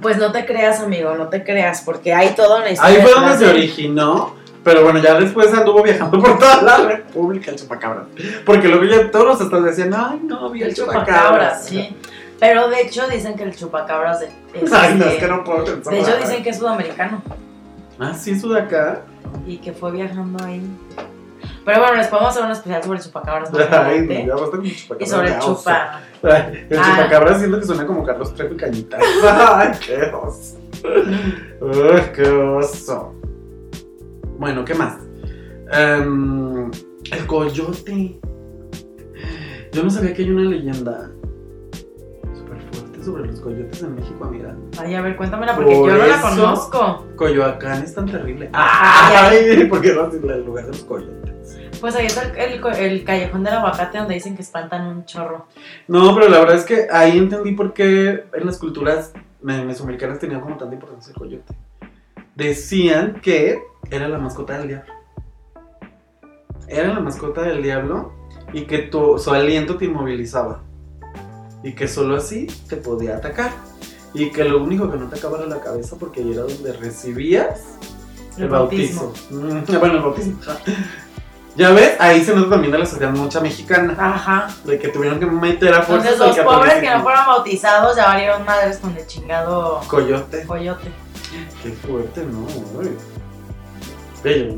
Pues 0.02 0.18
no 0.18 0.32
te 0.32 0.46
creas, 0.46 0.80
amigo, 0.80 1.16
no 1.16 1.28
te 1.28 1.44
creas, 1.44 1.82
porque 1.82 2.14
hay 2.14 2.30
todo 2.30 2.58
una 2.58 2.72
historia. 2.72 2.96
Ahí 2.96 3.02
fue 3.02 3.12
donde 3.12 3.38
se 3.38 3.46
originó, 3.46 4.36
pero 4.64 4.84
bueno, 4.84 5.00
ya 5.00 5.20
después 5.20 5.54
anduvo 5.54 5.84
viajando 5.84 6.20
por 6.20 6.40
toda 6.40 6.62
la 6.62 6.78
república 6.78 7.52
el 7.52 7.58
chupacabras. 7.58 8.06
Porque 8.46 8.70
luego 8.70 8.86
ya 8.86 9.12
todos 9.12 9.26
los 9.26 9.42
estados 9.42 9.66
decían, 9.66 9.94
ay, 9.94 10.22
no, 10.24 10.50
vi 10.50 10.62
el, 10.64 10.70
El 10.70 10.76
chupacabras. 10.76 11.10
chupacabras, 11.10 11.66
sí. 11.66 11.98
Pero 12.42 12.68
de 12.70 12.82
hecho 12.82 13.08
dicen 13.08 13.36
que 13.36 13.44
el 13.44 13.56
chupacabras 13.56 14.24
es, 14.24 14.30
es 14.54 14.74
Ay, 14.74 14.96
no, 14.96 15.06
este- 15.06 15.16
es 15.16 15.24
que 15.24 15.28
no 15.30 15.44
puedo 15.46 15.64
pensar. 15.64 15.94
De 15.94 16.00
hecho 16.02 16.18
dicen 16.18 16.44
que 16.44 16.50
es 16.50 16.58
sudamericano 16.58 17.22
Ah, 18.00 18.14
sí, 18.16 18.38
sudaca. 18.38 19.04
y 19.48 19.58
que 19.60 19.72
fue 19.72 19.92
viajando 19.92 20.44
ahí. 20.44 20.62
Pero 21.64 21.80
bueno, 21.80 21.96
les 21.98 22.08
podemos 22.08 22.32
hacer 22.32 22.44
un 22.44 22.52
especial 22.52 22.84
sobre 22.84 22.98
el 22.98 23.04
chupacabras 23.06 23.52
Ay, 23.72 24.02
no, 24.08 24.14
ya 24.28 24.34
basta 24.36 24.58
con 24.58 24.66
el 24.66 24.76
chupacabras. 24.76 25.08
y 25.08 25.12
sobre 25.12 25.28
el 25.34 25.40
chupa. 25.40 26.02
Ay, 26.24 26.68
El 26.70 26.80
Ah. 26.80 26.84
chupacabras 26.98 27.38
siento 27.40 27.60
que 27.60 27.66
suena 27.66 27.86
como 27.86 28.04
Carlos 28.04 28.34
Trejo 28.34 28.54
y 28.56 28.58
Cañitas. 28.58 29.02
Ay, 29.24 29.72
qué 29.86 30.12
oso. 30.16 30.58
Ay, 30.84 32.12
qué 32.16 32.28
oso. 32.28 33.14
Bueno, 34.40 34.66
¿qué 34.66 34.74
más? 34.74 34.98
Em, 35.72 36.72
el 37.12 37.28
coyote. 37.28 38.20
Yo 39.72 39.84
no 39.84 39.90
sabía 39.92 40.14
que 40.16 40.24
hay 40.24 40.32
una 40.32 40.50
leyenda 40.50 41.12
sobre 43.04 43.26
los 43.26 43.40
coyotes 43.40 43.82
en 43.84 43.96
México, 43.96 44.24
amiga. 44.26 44.56
Ay, 44.80 44.96
a 44.96 45.02
ver, 45.02 45.16
cuéntamela 45.16 45.56
porque 45.56 45.76
Por 45.76 45.90
yo 45.90 45.98
no 45.98 46.06
la 46.08 46.22
conozco. 46.22 47.06
Coyoacán 47.16 47.84
es 47.84 47.94
tan 47.96 48.06
terrible. 48.06 48.50
Ay, 48.54 49.38
Ay, 49.58 49.64
¿por 49.66 49.82
qué 49.82 49.94
no 49.94 50.08
es 50.08 50.14
el 50.14 50.46
lugar 50.46 50.66
de 50.66 50.72
los 50.72 50.84
coyotes? 50.84 51.58
Pues 51.80 51.96
ahí 51.96 52.06
está 52.06 52.24
el, 52.24 52.54
el 52.62 52.76
el 52.78 53.04
callejón 53.04 53.44
del 53.44 53.54
aguacate 53.56 53.98
donde 53.98 54.14
dicen 54.14 54.36
que 54.36 54.42
espantan 54.44 54.86
un 54.88 55.06
chorro. 55.06 55.48
No, 55.88 56.14
pero 56.14 56.30
la 56.30 56.40
verdad 56.40 56.56
es 56.58 56.64
que 56.66 56.88
ahí 56.92 57.18
entendí 57.18 57.54
por 57.54 57.74
qué 57.74 58.26
en 58.34 58.46
las 58.46 58.58
culturas 58.60 59.14
me- 59.42 59.66
mesoamericanas 59.66 60.20
tenían 60.20 60.42
como 60.42 60.58
tanta 60.58 60.76
importancia 60.76 61.12
el 61.12 61.18
coyote. 61.18 61.56
Decían 62.36 63.20
que 63.22 63.62
era 63.90 64.08
la 64.08 64.20
mascota 64.20 64.60
del 64.60 64.68
diablo. 64.68 64.94
Era 66.68 66.94
la 66.94 67.00
mascota 67.00 67.42
del 67.42 67.64
diablo 67.64 68.14
y 68.54 68.66
que 68.66 68.80
tu, 68.80 69.18
su 69.18 69.32
aliento 69.32 69.78
te 69.78 69.86
inmovilizaba. 69.86 70.62
Y 71.64 71.74
que 71.74 71.88
solo 71.88 72.16
así 72.16 72.48
te 72.68 72.78
podía 72.78 73.18
atacar. 73.18 73.52
Y 74.14 74.32
que 74.32 74.44
lo 74.44 74.62
único 74.62 74.92
que 74.92 74.98
no 74.98 75.08
te 75.08 75.18
acababa 75.18 75.44
era 75.46 75.56
la 75.56 75.62
cabeza 75.62 75.96
porque 75.98 76.22
ahí 76.22 76.32
era 76.34 76.42
donde 76.42 76.74
recibías 76.74 77.78
el, 78.38 78.50
bautizo. 78.50 79.14
Mm, 79.30 79.64
bueno, 79.80 79.96
el 79.96 80.02
bautismo. 80.02 80.40
Ya 81.56 81.72
ves, 81.72 82.00
ahí 82.00 82.24
se 82.24 82.34
nota 82.34 82.52
también 82.52 82.72
de 82.72 82.80
la 82.80 82.86
sociedad 82.86 83.12
mucha 83.12 83.42
mexicana. 83.42 83.96
Ajá. 83.98 84.48
De 84.64 84.80
que 84.80 84.88
tuvieron 84.88 85.20
que 85.20 85.26
meter 85.26 85.74
a 85.74 85.82
fuerzas 85.84 86.14
Entonces 86.14 86.46
los 86.46 86.56
pobres 86.56 86.76
que 86.76 86.90
no 86.90 87.02
fueron 87.02 87.26
bautizados 87.26 87.96
ya 87.96 88.06
valieron 88.06 88.46
madres 88.46 88.78
con 88.78 88.96
el 88.96 89.06
chingado 89.06 89.82
Coyote. 89.88 90.46
coyote. 90.46 90.92
Qué 91.62 91.72
fuerte, 91.72 92.26
¿no? 92.26 92.48
Bello. 94.24 94.56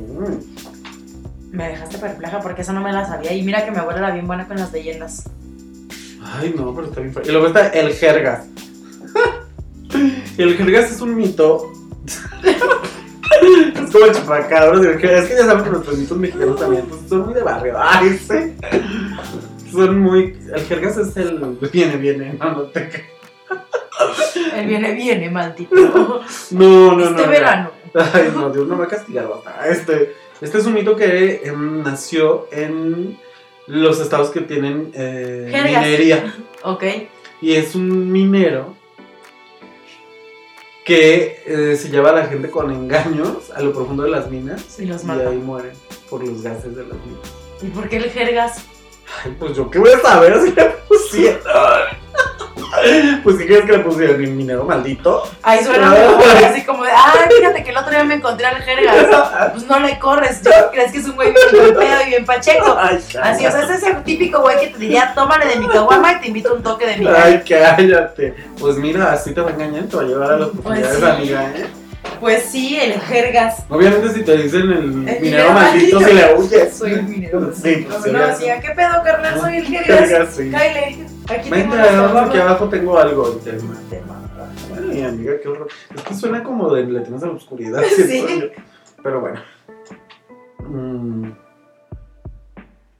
Me 1.51 1.69
dejaste 1.69 1.97
perpleja 1.97 2.39
porque 2.39 2.61
eso 2.61 2.73
no 2.73 2.81
me 2.81 2.91
la 2.91 3.07
sabía. 3.07 3.33
Y 3.33 3.41
mira 3.41 3.65
que 3.65 3.71
mi 3.71 3.77
abuela 3.77 3.99
era 3.99 4.11
bien 4.11 4.27
buena 4.27 4.47
con 4.47 4.57
las 4.57 4.71
leyendas. 4.71 5.29
Ay, 6.25 6.53
no, 6.57 6.73
pero 6.73 6.87
está 6.87 7.01
bien. 7.01 7.13
Y 7.23 7.31
luego 7.31 7.47
está 7.47 7.69
el 7.69 7.93
jergas. 7.93 8.47
el 10.37 10.57
jergas 10.57 10.91
es 10.91 11.01
un 11.01 11.15
mito. 11.15 11.71
es 12.45 13.91
como 13.91 14.05
el 14.05 14.13
chupacabras. 14.13 14.85
el. 14.85 15.03
Es 15.03 15.27
que 15.27 15.35
ya 15.35 15.45
saben 15.45 15.63
que 15.63 15.69
nuestros 15.69 15.97
mitos 15.97 16.17
mexicanos 16.17 16.59
también 16.59 16.85
pues, 16.85 17.01
son 17.07 17.25
muy 17.25 17.33
de 17.33 17.43
barrio. 17.43 17.75
Ay, 17.77 18.17
sí. 18.17 18.55
Son 19.71 19.99
muy. 19.99 20.37
El 20.53 20.61
jergas 20.61 20.97
es 20.97 21.15
el. 21.17 21.57
Viene, 21.71 21.97
viene. 21.97 22.33
No, 22.33 22.51
no 22.51 22.61
te. 22.63 23.13
Él 24.55 24.67
viene, 24.67 24.93
viene, 24.93 25.29
maldito. 25.29 25.75
No, 26.51 26.91
no, 26.91 26.95
no. 26.95 27.05
este 27.05 27.21
no. 27.21 27.27
verano. 27.27 27.71
Ay, 28.13 28.31
no, 28.33 28.49
Dios 28.49 28.67
no 28.67 28.75
me 28.75 28.85
ha 28.85 28.87
castigado 28.87 29.43
este. 29.69 30.15
Este 30.41 30.57
es 30.57 30.65
un 30.65 30.73
mito 30.73 30.95
que 30.95 31.41
em, 31.45 31.83
nació 31.83 32.47
en 32.51 33.17
los 33.67 33.99
estados 33.99 34.29
que 34.29 34.41
tienen 34.41 34.91
eh, 34.93 35.49
minería. 35.51 36.35
Ok. 36.65 36.83
Y 37.41 37.55
es 37.55 37.75
un 37.75 38.09
minero 38.09 38.73
que 40.85 41.43
eh, 41.45 41.75
se 41.75 41.89
lleva 41.89 42.11
a 42.11 42.13
la 42.13 42.25
gente 42.27 42.49
con 42.49 42.71
engaños 42.71 43.51
a 43.51 43.61
lo 43.61 43.73
profundo 43.73 44.03
de 44.03 44.11
las 44.11 44.31
minas 44.31 44.79
Y 44.79 44.85
los 44.85 45.03
y 45.03 45.09
ahí 45.09 45.37
mueren 45.37 45.73
por 46.09 46.25
los 46.25 46.41
gases 46.41 46.73
de 46.73 46.83
las 46.83 46.97
minas. 47.05 47.33
¿Y 47.61 47.67
por 47.67 47.89
qué 47.89 47.97
el 47.97 48.09
jergas? 48.11 48.63
Ay, 49.25 49.35
pues 49.37 49.57
yo 49.57 49.69
qué 49.69 49.79
voy 49.79 49.91
a 49.91 49.99
saber 49.99 50.39
si 50.41 50.53
le 50.53 50.63
pusieron. 50.87 52.02
Pues 53.23 53.37
¿qué 53.37 53.45
crees 53.45 53.65
que 53.65 53.71
le 53.73 53.79
pusieron? 53.79 54.23
¿El 54.23 54.31
minero 54.31 54.63
maldito? 54.63 55.23
Ahí 55.41 55.63
suena 55.63 55.89
mejor, 55.89 56.23
así 56.45 56.63
como 56.65 56.83
de, 56.83 56.91
ay, 56.91 57.29
fíjate 57.37 57.63
que 57.63 57.69
el 57.71 57.77
otro 57.77 57.91
día 57.91 58.03
me 58.03 58.15
encontré 58.15 58.45
al 58.45 58.61
jergas. 58.61 58.95
Pues 59.53 59.65
no 59.67 59.79
le 59.79 59.99
corres, 59.99 60.41
yo 60.41 60.51
crees 60.71 60.91
que 60.91 60.97
es 60.99 61.05
un 61.05 61.15
güey 61.15 61.33
bien 61.51 61.73
pedo 61.75 62.01
y 62.05 62.09
bien 62.09 62.25
pacheco. 62.25 62.75
Ay, 62.79 62.97
Así, 63.21 63.45
o 63.45 63.51
sea, 63.51 63.63
es 63.63 63.69
ese 63.69 63.93
típico 64.05 64.41
güey 64.41 64.59
que 64.59 64.67
te 64.67 64.79
diría, 64.79 65.13
tómale 65.13 65.45
de 65.45 65.57
mi 65.57 65.67
caguama 65.67 66.13
y 66.13 66.19
te 66.21 66.27
invito 66.27 66.53
un 66.53 66.63
toque 66.63 66.87
de 66.87 66.97
mi 66.97 67.07
Ay, 67.07 67.43
cállate. 67.47 68.35
Pues 68.59 68.77
mira, 68.77 69.11
así 69.11 69.33
te 69.33 69.41
va 69.41 69.49
a 69.49 69.53
engañar, 69.53 69.83
te 69.85 69.95
va 69.95 70.03
a 70.03 70.05
llevar 70.05 70.33
a 70.33 70.37
profundidades, 70.49 70.99
sí. 70.99 71.05
amiga, 71.05 71.51
¿eh? 71.55 71.82
Pues 72.19 72.43
sí, 72.43 72.77
el 72.79 72.99
jergas. 73.01 73.65
Obviamente 73.69 74.09
si 74.09 74.23
te 74.23 74.37
dicen 74.37 74.71
el, 74.71 75.07
El 75.07 75.21
minero 75.21 75.51
maldito, 75.53 75.99
si 75.99 76.13
le 76.13 76.35
huyes. 76.35 76.73
Soy 76.73 76.93
el 76.93 77.03
minero. 77.03 77.53
Sí, 77.53 77.85
pues 77.89 78.11
No, 78.11 78.27
no, 78.27 78.35
sí, 78.35 78.49
¿a 78.49 78.59
qué 78.59 78.69
pedo, 78.71 79.03
carnal? 79.03 79.39
Soy 79.39 79.57
el 79.57 79.65
jergas. 79.67 80.09
Jergas, 80.09 80.35
sí. 80.35 80.43
Kyle, 80.43 81.05
aquí 81.29 81.49
tengo 81.49 82.19
aquí 82.19 82.37
abajo 82.37 82.69
tengo 82.69 82.97
algo. 82.97 83.39
Y 83.39 83.43
te 83.43 83.57
Ay, 84.91 85.03
amiga, 85.03 85.33
qué 85.41 85.47
horror. 85.47 85.67
Es 85.95 86.01
que 86.03 86.13
suena 86.13 86.43
como 86.43 86.73
de 86.73 86.85
le 86.85 87.01
tienes 87.01 87.23
a 87.23 87.27
la 87.27 87.33
oscuridad. 87.33 87.81
Sí. 87.95 88.51
Pero 89.01 89.19
bueno. 89.19 89.41
Mm. 90.59 91.31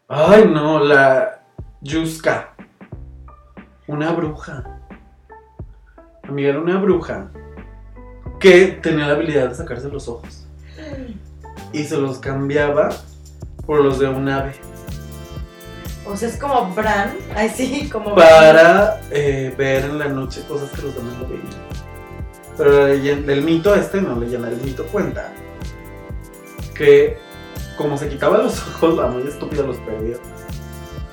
Ay, 0.07 0.49
no, 0.51 0.79
la 0.79 1.43
Yuska. 1.81 2.53
Una 3.87 4.11
bruja. 4.11 4.63
Amiga, 6.23 6.49
era 6.49 6.59
una 6.59 6.77
bruja 6.77 7.31
que 8.43 8.77
tenía 8.82 9.08
la 9.08 9.13
habilidad 9.13 9.47
de 9.47 9.56
sacarse 9.56 9.88
los 9.88 10.10
ojos. 10.10 10.45
Y 11.71 11.86
se 11.86 11.95
los 11.97 12.19
cambiaba 12.19 12.89
por 13.65 13.82
los 13.82 13.99
de 13.99 14.10
un 14.10 14.27
ave. 14.27 14.53
O 16.06 16.17
sea, 16.17 16.27
es 16.27 16.36
como 16.36 16.69
Bran, 16.75 17.15
así 17.38 17.89
como. 17.89 18.13
para 18.15 18.99
eh, 19.12 19.56
ver 19.58 19.86
en 19.86 19.97
la 19.97 20.10
noche 20.10 20.43
cosas 20.45 20.69
que 20.71 20.82
los 20.82 20.93
demás 20.93 21.13
no 21.19 21.27
veían. 21.29 21.47
Pero 22.58 22.88
el 22.88 23.41
mito 23.43 23.73
este, 23.73 24.01
no 24.01 24.19
leyenda, 24.19 24.49
el 24.49 24.58
mito 24.58 24.86
cuenta 24.88 25.32
que 26.75 27.17
como 27.77 27.97
se 27.97 28.10
quitaba 28.10 28.39
los 28.39 28.60
ojos, 28.75 28.97
la 28.97 29.08
muy 29.08 29.25
estúpida 29.25 29.63
los 29.63 29.77
perdió 29.77 30.19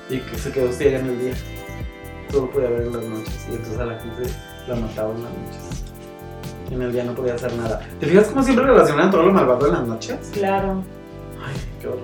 y 0.09 0.19
que 0.19 0.37
se 0.37 0.51
quedó 0.51 0.69
ciega 0.73 0.99
en 0.99 1.05
el 1.07 1.19
día. 1.19 1.33
Solo 2.29 2.51
podía 2.51 2.69
ver 2.69 2.81
en 2.81 2.93
las 2.93 3.05
noches 3.05 3.47
y 3.49 3.53
entonces 3.53 3.79
a 3.79 3.85
la 3.85 3.99
gente 3.99 4.29
la 4.67 4.75
mataba 4.75 5.15
en 5.15 5.23
las 5.23 5.31
noches. 5.31 5.70
Y 6.71 6.73
en 6.73 6.81
el 6.83 6.93
día 6.93 7.03
no 7.03 7.13
podía 7.13 7.35
hacer 7.35 7.53
nada. 7.53 7.81
¿Te 7.99 8.05
fijas 8.07 8.27
cómo 8.27 8.41
siempre 8.43 8.65
relacionan 8.65 9.11
todo 9.11 9.23
lo 9.23 9.33
malvado 9.33 9.67
en 9.67 9.73
las 9.73 9.87
noches? 9.87 10.31
Claro. 10.31 10.81
Ay, 11.45 11.53
qué 11.81 11.87
horror. 11.87 11.99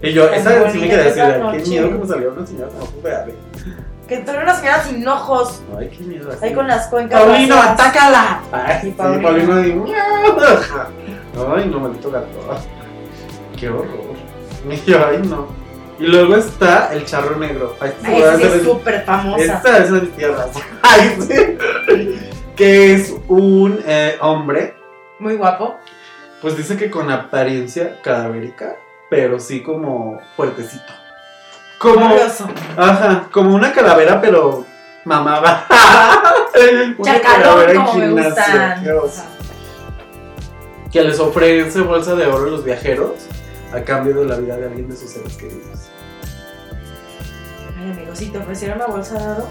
Y 0.00 0.12
yo, 0.12 0.28
esa 0.30 0.70
sí 0.70 0.78
me 0.78 0.88
quedé 0.88 1.08
así, 1.10 1.62
qué 1.64 1.68
miedo 1.70 1.88
que 1.88 1.94
me 1.96 2.06
salió 2.06 2.32
una 2.32 2.46
señora 2.46 2.68
con 2.68 2.82
ojos 2.82 3.02
de 3.02 3.16
ave. 3.16 3.34
Que 4.06 4.14
eres 4.14 4.28
una 4.28 4.54
señora 4.54 4.82
sin 4.84 5.08
ojos. 5.08 5.62
Ay, 5.76 5.88
qué 5.88 6.04
miedo. 6.04 6.30
así. 6.30 6.44
Ahí 6.44 6.54
con 6.54 6.68
las 6.68 6.86
cuencas. 6.86 7.20
Paulino, 7.20 7.56
vacías. 7.56 7.72
atácala. 7.80 8.40
Ay, 8.52 8.78
Sí, 8.82 8.86
sí, 8.88 8.94
Paulino. 8.96 9.22
Paulino. 9.22 9.56
ahí, 9.56 9.82
Ay, 11.56 11.68
no, 11.68 11.80
maldito 11.80 12.10
gato. 12.12 12.26
Qué 13.58 13.68
horror. 13.68 13.86
Y 14.70 14.90
yo, 14.90 14.98
ay, 15.04 15.18
no. 15.28 15.48
Y 15.98 16.04
luego 16.06 16.36
está 16.36 16.92
el 16.92 17.04
charro 17.06 17.36
negro. 17.36 17.74
Ay, 17.80 17.92
Ay, 18.04 18.20
esa 18.22 18.34
es 18.56 18.62
súper 18.62 19.02
famosa. 19.04 19.42
Esta 19.42 19.78
es 19.78 19.92
de 19.92 20.00
mis 20.02 20.12
tierras. 20.12 20.50
Ay, 20.82 21.16
sí. 21.20 22.18
Que 22.56 22.94
es 22.94 23.14
un 23.28 23.82
eh, 23.86 24.16
hombre, 24.20 24.74
Muy 25.18 25.36
guapo. 25.36 25.76
pues 26.40 26.56
dice 26.56 26.76
que 26.76 26.90
con 26.90 27.10
apariencia 27.10 28.00
cadavérica, 28.02 28.76
pero 29.10 29.38
sí 29.38 29.62
como 29.62 30.20
fuertecito. 30.36 30.92
Como, 31.78 32.08
Curioso. 32.08 32.48
ajá, 32.76 33.28
como 33.30 33.54
una 33.54 33.72
calavera, 33.72 34.20
pero 34.20 34.64
mamaba. 35.04 35.66
Una 36.96 37.12
Chacalón, 37.12 37.42
calavera 37.42 37.72
en 37.72 37.78
como 37.84 37.94
me 37.98 38.06
gimnasio, 38.06 38.32
gustan. 38.32 38.82
qué 38.82 38.92
oso. 38.92 39.22
que 40.90 41.02
les 41.04 41.20
ofrece 41.20 41.80
bolsa 41.82 42.14
de 42.14 42.26
oro 42.26 42.46
a 42.46 42.50
los 42.52 42.64
viajeros 42.64 43.10
a 43.74 43.82
cambio 43.82 44.14
de 44.20 44.24
la 44.24 44.36
vida 44.36 44.56
de 44.56 44.64
alguien 44.68 44.88
de 44.88 44.96
sus 44.96 45.10
seres 45.10 45.36
queridos. 45.36 45.90
Ay, 47.78 47.90
amigo, 47.90 48.14
si 48.14 48.30
te 48.30 48.38
ofreciera 48.38 48.74
una 48.76 48.86
bolsa 48.86 49.18
de 49.18 49.32
oro, 49.32 49.48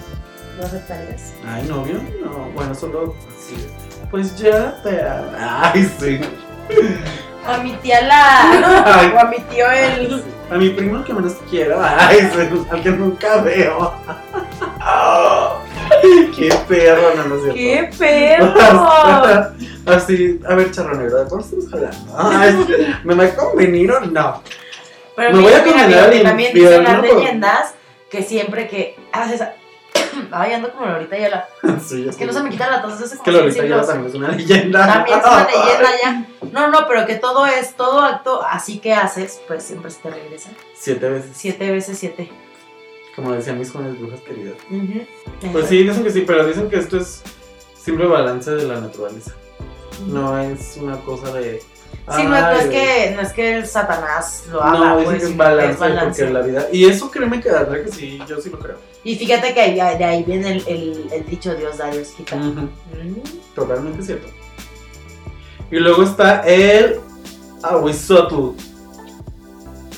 ¿Lo 0.57 0.65
aceptarías? 0.65 1.33
Ay, 1.45 1.63
novio, 1.67 2.01
no, 2.23 2.49
bueno, 2.53 2.73
solo 2.73 3.13
así. 3.29 3.67
Pues 4.09 4.37
ya 4.37 4.81
te 4.83 5.01
amo. 5.01 5.31
Ay, 5.37 5.91
sí. 5.99 6.19
A 7.45 7.57
mi 7.57 7.73
tía 7.73 8.01
la. 8.01 8.99
Ay. 8.99 9.11
o 9.13 9.19
a 9.19 9.25
mi 9.25 9.39
tío 9.39 9.69
el. 9.69 10.23
A 10.49 10.55
mi 10.55 10.69
primo 10.69 11.03
que 11.03 11.13
menos 11.13 11.33
quiero. 11.49 11.79
Ay, 11.83 12.19
sí, 12.19 12.65
al 12.71 12.83
que 12.83 12.89
nunca 12.91 13.41
veo. 13.41 13.93
Qué 16.35 16.49
perro, 16.67 17.15
no, 17.15 17.23
no 17.25 17.35
cierto. 17.41 17.53
¡Qué 17.55 17.89
perro! 17.97 18.87
Así, 19.85 20.39
a 20.47 20.55
ver, 20.55 20.71
charronero, 20.71 21.23
¿de 21.23 21.29
por 21.29 21.39
qué 21.39 21.55
estamos 21.55 21.73
hablando? 21.73 22.15
Ay, 22.17 22.89
¿Me 23.03 23.15
va 23.15 23.23
a 23.25 23.35
convenir 23.35 23.91
o 23.91 23.99
no? 24.01 24.41
Pero 25.15 25.31
Me 25.31 25.37
mira, 25.37 25.61
voy 25.63 25.93
a 25.93 26.09
que 26.09 26.19
también 26.21 26.53
dicen 26.53 26.83
las 26.83 27.01
leyendas 27.01 27.73
que 28.09 28.23
siempre 28.23 28.67
que 28.67 28.97
haces. 29.11 29.41
Ay, 30.31 30.53
ando 30.53 30.71
como 30.71 30.85
Lolita 30.87 31.17
Yola. 31.17 31.47
Sí, 31.85 32.07
Es 32.07 32.15
que 32.15 32.25
no 32.25 32.33
se 32.33 32.41
me 32.43 32.49
quita 32.49 32.69
la 32.69 32.81
tos, 32.81 32.99
Es 33.01 33.19
que 33.19 33.31
Lolita 33.31 33.61
Ayala 33.63 33.83
siglos. 33.83 33.87
también 33.87 34.09
es 34.09 34.15
una 34.15 34.29
leyenda. 34.29 34.87
También 34.87 35.19
es 35.19 35.25
una 35.25 35.47
leyenda 35.47 35.89
ya. 36.03 36.25
No, 36.51 36.67
no, 36.69 36.87
pero 36.87 37.05
que 37.05 37.15
todo 37.15 37.45
es, 37.45 37.75
todo 37.75 37.99
acto 38.01 38.41
así 38.43 38.79
que 38.79 38.93
haces, 38.93 39.41
pues 39.47 39.63
siempre 39.63 39.91
se 39.91 40.01
te 40.01 40.09
regresa. 40.11 40.49
Siete 40.75 41.09
veces. 41.09 41.31
Siete 41.35 41.71
veces 41.71 41.97
siete. 41.97 42.31
Como 43.15 43.31
decían 43.33 43.57
mis 43.59 43.71
jóvenes 43.71 43.99
brujas 43.99 44.19
queridas. 44.21 44.55
Ujú. 44.69 45.05
Pues 45.51 45.67
sí, 45.67 45.83
dicen 45.83 46.03
que 46.03 46.11
sí, 46.11 46.21
pero 46.27 46.45
dicen 46.45 46.69
que 46.69 46.77
esto 46.77 46.97
es 46.97 47.21
simple 47.81 48.07
balance 48.07 48.51
de 48.51 48.63
la 48.63 48.79
naturaleza. 48.81 49.31
No 50.07 50.37
es 50.37 50.77
una 50.81 50.97
cosa 50.99 51.31
de. 51.33 51.59
Sí, 52.13 52.23
no, 52.23 52.29
no 52.29 52.51
es 52.51 52.67
que, 52.67 53.13
no 53.15 53.21
es 53.21 53.31
que 53.33 53.55
el 53.57 53.67
Satanás 53.67 54.43
lo 54.51 54.61
haga, 54.61 54.77
No, 54.79 54.97
dicen 54.97 55.05
pues, 55.13 55.23
que 55.23 55.29
es 55.31 55.37
balance, 55.37 55.79
balance. 55.79 56.21
porque 56.25 56.33
la 56.33 56.41
vida. 56.45 56.67
Y 56.71 56.85
eso 56.85 57.09
créeme 57.09 57.39
que 57.41 57.49
la 57.49 57.63
verdad 57.63 57.85
que 57.85 57.91
sí, 57.91 58.19
yo 58.27 58.39
sí 58.41 58.49
lo 58.49 58.59
creo. 58.59 58.77
Y 59.05 59.15
fíjate 59.15 59.53
que 59.53 59.61
ahí- 59.61 59.97
de 59.97 60.03
ahí 60.03 60.23
viene 60.23 60.51
el, 60.57 60.67
el, 60.67 61.07
el 61.13 61.25
dicho 61.27 61.53
Dios 61.55 61.77
da, 61.77 61.89
Dios 61.91 62.09
quita. 62.17 62.35
Mm. 62.35 62.69
Totalmente 63.55 64.03
cierto. 64.03 64.27
Y 65.71 65.77
luego 65.77 66.03
está 66.03 66.41
el 66.41 66.99
Ahuizotl. 67.63 68.57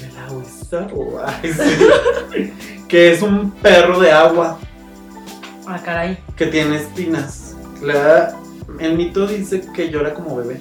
El 0.03 0.17
Ahuizotl. 0.27 0.95
Ay, 1.25 1.51
sí. 1.53 2.53
que 2.87 3.11
es 3.13 3.21
un 3.21 3.51
perro 3.51 3.99
de 3.99 4.11
agua 4.11 4.59
Ah, 5.65 5.81
caray. 5.83 6.17
que 6.35 6.45
tiene 6.47 6.75
espinas. 6.77 7.55
La- 7.81 8.35
el 8.79 8.95
mito 8.97 9.25
dice 9.25 9.61
que 9.73 9.89
llora 9.89 10.13
como 10.13 10.35
bebé. 10.35 10.59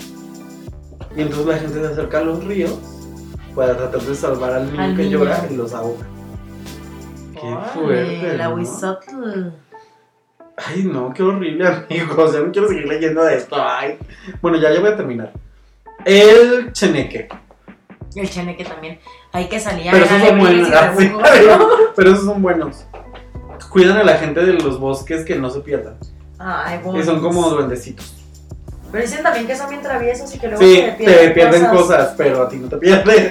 Y 1.17 1.23
entonces 1.23 1.47
la 1.47 1.59
gente 1.59 1.81
se 1.81 1.87
acerca 1.87 2.19
a 2.19 2.23
los 2.23 2.45
ríos 2.45 2.75
para 3.55 3.77
tratar 3.77 4.03
de 4.03 4.15
salvar 4.15 4.53
al 4.53 4.71
niño 4.71 4.83
Al 4.83 4.97
que 4.97 5.03
niño. 5.03 5.19
llora 5.19 5.47
y 5.51 5.55
los 5.57 5.73
ahoga. 5.75 6.07
Qué 7.40 7.57
fuerte. 7.75 8.37
La. 8.37 8.55
Ay, 10.57 10.85
no, 10.85 11.12
qué 11.12 11.22
horrible, 11.22 11.66
amigos. 11.66 12.33
Ya 12.33 12.40
no 12.40 12.51
quiero 12.51 12.68
seguir 12.68 12.88
leyendo 12.88 13.22
de 13.25 13.37
esto. 13.37 13.57
Ay. 13.59 13.99
Bueno, 14.40 14.59
ya, 14.59 14.72
ya 14.72 14.81
voy 14.81 14.90
a 14.90 14.96
terminar. 14.96 15.33
El 16.05 16.72
cheneque. 16.72 17.29
El 18.14 18.31
cheneque 18.31 18.64
también. 18.64 18.99
Hay 19.33 19.49
que 19.49 19.61
salir 19.61 19.90
Pero 19.90 20.05
esos 20.05 20.22
son 20.22 20.38
buenos. 20.38 20.68
sí. 20.99 21.09
¿no? 21.09 21.20
Pero 21.94 22.11
esos 22.11 22.25
son 22.25 22.42
buenos. 22.42 22.87
Cuidan 23.70 23.99
a 23.99 24.05
la 24.05 24.16
gente 24.16 24.44
de 24.44 24.55
los 24.55 24.81
bosques 24.81 25.25
que 25.25 25.37
no 25.37 25.51
se 25.51 25.61
pierdan. 25.61 25.99
Ay, 26.38 26.81
Y 26.94 27.03
son 27.03 27.20
como 27.20 27.49
duendecitos. 27.51 28.26
Pero 28.92 29.05
dicen 29.05 29.22
también 29.22 29.46
que 29.46 29.57
son 29.57 29.68
bien 29.68 29.83
traviesos 29.83 30.35
y 30.35 30.38
que 30.38 30.49
luego 30.49 30.62
Sí, 30.62 30.77
se 30.77 30.92
te 30.92 31.31
pierden 31.31 31.66
cosas, 31.66 32.14
pero 32.16 32.42
a 32.42 32.49
ti 32.49 32.57
no 32.57 32.68
te 32.68 32.77
pierden. 32.77 33.05
Bueno, 33.05 33.31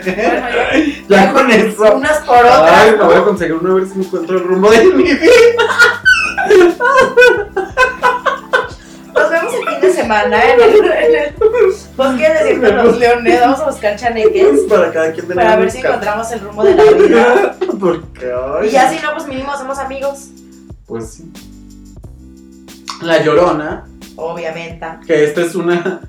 ya 1.08 1.34
con 1.34 1.52
eso. 1.52 1.96
Unas 1.96 2.18
por 2.20 2.38
otras. 2.38 2.72
Ay, 2.72 2.92
me 2.92 2.98
¿no? 2.98 3.06
voy 3.06 3.16
a 3.16 3.24
conseguir 3.24 3.54
uno 3.56 3.72
a 3.72 3.76
ver 3.76 3.88
si 3.88 4.00
encuentro 4.00 4.38
el 4.38 4.44
rumbo 4.44 4.70
de 4.72 4.84
mi 4.86 5.04
vida. 5.04 5.22
Nos 9.14 9.30
vemos 9.30 9.54
el 9.54 9.68
fin 9.70 9.82
de 9.82 9.94
semana 9.94 10.44
en 10.44 10.62
el, 10.62 10.76
en 10.76 11.16
el 11.16 11.36
bosque 11.96 12.30
de 12.30 12.60
de 12.60 12.72
los 12.74 13.00
Leones. 13.00 13.40
Vamos 13.40 13.60
a 13.62 13.66
buscar 13.70 13.96
chaneques 13.96 14.62
Para 14.70 14.92
cada 14.92 15.12
quien 15.14 15.28
tener 15.28 15.44
para 15.44 15.56
ver 15.56 15.72
si 15.72 15.78
encontramos 15.80 16.30
el 16.32 16.42
rumbo 16.42 16.64
de 16.64 16.76
la 16.76 16.84
vida. 16.92 17.56
Porque, 17.80 18.32
ay, 18.60 18.68
Y 18.68 18.72
ya 18.72 18.90
si 18.90 19.02
no, 19.02 19.14
pues 19.14 19.26
mínimo 19.28 19.52
hacemos 19.54 19.78
amigos. 19.80 20.28
Pues 20.86 21.14
sí. 21.14 21.32
La 23.02 23.22
Llorona, 23.24 23.86
Obviamente. 24.18 24.86
que 25.06 25.24
esta 25.26 25.42
es 25.42 25.56
una, 25.56 26.02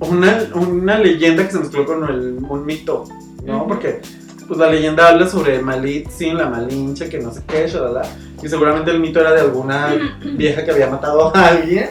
una, 0.00 0.38
una 0.54 0.98
leyenda 0.98 1.44
que 1.46 1.52
se 1.52 1.58
mezcló 1.58 1.84
con 1.86 2.08
el, 2.08 2.38
un 2.48 2.64
mito, 2.66 3.04
¿no? 3.44 3.66
Porque 3.66 4.00
pues 4.46 4.58
la 4.58 4.68
leyenda 4.68 5.08
habla 5.08 5.28
sobre 5.28 5.60
Malitzin, 5.60 6.36
la 6.36 6.48
Malinche, 6.48 7.08
que 7.08 7.18
no 7.20 7.32
sé 7.32 7.42
qué, 7.46 7.68
shalala. 7.68 8.02
Y 8.42 8.48
seguramente 8.48 8.90
el 8.90 8.98
mito 9.00 9.20
era 9.20 9.32
de 9.32 9.40
alguna 9.42 9.94
vieja 10.36 10.64
que 10.64 10.70
había 10.72 10.88
matado 10.88 11.34
a 11.36 11.46
alguien, 11.46 11.90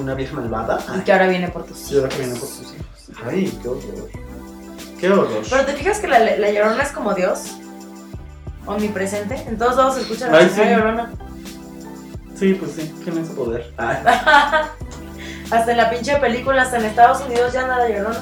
una 0.00 0.14
vieja 0.14 0.34
malvada. 0.34 0.78
Y 0.88 0.90
Ay, 0.98 1.00
que 1.04 1.12
ahora 1.12 1.28
viene 1.28 1.48
por 1.48 1.64
tus 1.64 1.90
y 1.90 1.96
ahora 1.96 2.06
hijos. 2.08 2.14
que 2.16 2.22
viene 2.24 2.38
por 2.40 2.48
sus 2.48 2.72
hijos. 2.74 3.22
Ay, 3.26 3.58
qué 3.62 3.68
horror. 3.68 4.08
Qué 4.98 5.10
horror. 5.10 5.28
Pero 5.50 5.64
te 5.66 5.72
fijas 5.74 5.98
que 5.98 6.08
la, 6.08 6.18
la 6.18 6.50
llorona 6.50 6.82
es 6.82 6.92
como 6.92 7.12
Dios. 7.14 7.40
Omnipresente. 8.66 9.34
En 9.48 9.58
todos 9.58 9.76
lados 9.76 9.96
se 9.96 10.02
escucha 10.02 10.30
la 10.30 10.38
Ay, 10.38 10.50
sí. 10.54 10.60
llorona. 10.60 11.10
Sí, 12.42 12.54
pues 12.54 12.72
sí, 12.72 12.92
tiene 13.04 13.20
ese 13.20 13.34
poder. 13.34 13.72
Ay. 13.76 13.98
hasta 15.52 15.70
en 15.70 15.76
la 15.76 15.88
pinche 15.88 16.16
película, 16.16 16.62
hasta 16.62 16.80
en 16.80 16.86
Estados 16.86 17.24
Unidos 17.24 17.52
ya 17.52 17.62
anda 17.62 17.78
la 17.78 17.88
llorona. 17.88 18.20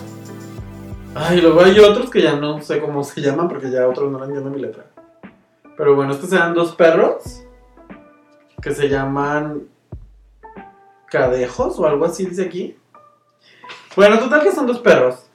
Ay, 1.15 1.41
luego 1.41 1.63
hay 1.63 1.79
otros 1.79 2.11
que 2.11 2.21
ya 2.21 2.37
no 2.37 2.61
sé 2.61 2.83
cómo 2.83 3.03
se 3.03 3.23
llaman 3.23 3.49
porque 3.49 3.71
ya 3.71 3.89
otros 3.89 4.13
no 4.13 4.19
le 4.19 4.27
entiendo 4.27 4.51
mi 4.51 4.61
letra. 4.61 4.85
Pero 5.75 5.97
bueno, 5.97 6.13
estos 6.13 6.31
eran 6.35 6.53
dos 6.53 6.77
perros 6.77 7.45
que 8.61 8.75
se 8.75 8.91
llaman 8.91 9.63
cadejos 11.07 11.79
o 11.79 11.87
algo 11.87 12.05
así 12.05 12.27
dice 12.27 12.45
aquí. 12.45 12.77
Bueno, 13.97 14.19
total 14.19 14.43
que 14.43 14.53
son 14.53 14.67
dos 14.67 14.81
perros. 14.81 15.31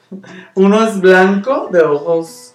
Uno 0.54 0.86
es 0.86 1.02
blanco 1.02 1.69
de 1.71 1.82
ojos 1.82 2.54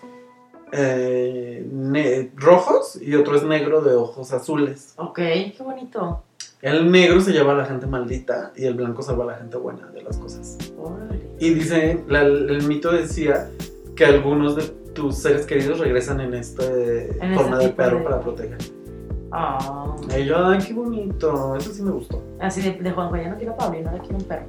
eh, 0.72 2.30
rojos 2.36 2.98
y 3.00 3.14
otro 3.14 3.36
es 3.36 3.42
negro 3.44 3.80
de 3.82 3.94
ojos 3.94 4.32
azules. 4.32 4.94
Ok, 4.96 5.16
qué 5.18 5.56
bonito. 5.60 6.22
El 6.62 6.90
negro 6.90 7.20
se 7.20 7.32
lleva 7.32 7.52
a 7.52 7.56
la 7.56 7.64
gente 7.64 7.86
maldita 7.86 8.52
y 8.54 8.66
el 8.66 8.74
blanco 8.74 9.02
salva 9.02 9.24
a 9.24 9.26
la 9.28 9.34
gente 9.36 9.56
buena 9.56 9.86
de 9.92 10.02
las 10.02 10.18
cosas. 10.18 10.58
Órale. 10.78 11.20
Y 11.38 11.54
dice, 11.54 12.04
la- 12.08 12.22
el 12.22 12.62
mito 12.66 12.92
decía 12.92 13.48
que 13.96 14.04
algunos 14.04 14.56
de 14.56 14.64
tus 14.92 15.16
seres 15.16 15.46
queridos 15.46 15.78
regresan 15.78 16.20
en 16.20 16.34
esta 16.34 16.64
En 16.64 17.34
forma 17.34 17.56
este 17.56 17.68
de 17.68 17.72
perro 17.74 17.98
de- 17.98 18.04
para 18.04 18.20
proteger. 18.20 18.58
Y 20.18 20.24
yo, 20.24 20.44
ay, 20.44 20.58
qué 20.66 20.72
bonito, 20.74 21.54
eso 21.56 21.72
sí 21.72 21.82
me 21.82 21.92
gustó. 21.92 22.22
Así 22.40 22.60
de, 22.60 22.72
de 22.72 22.90
Juanjo, 22.90 23.16
ya 23.16 23.30
no 23.30 23.36
quiero 23.36 23.56
Pablino, 23.56 23.88
ahora 23.90 24.02
quiero 24.02 24.18
un 24.18 24.24
perro. 24.24 24.46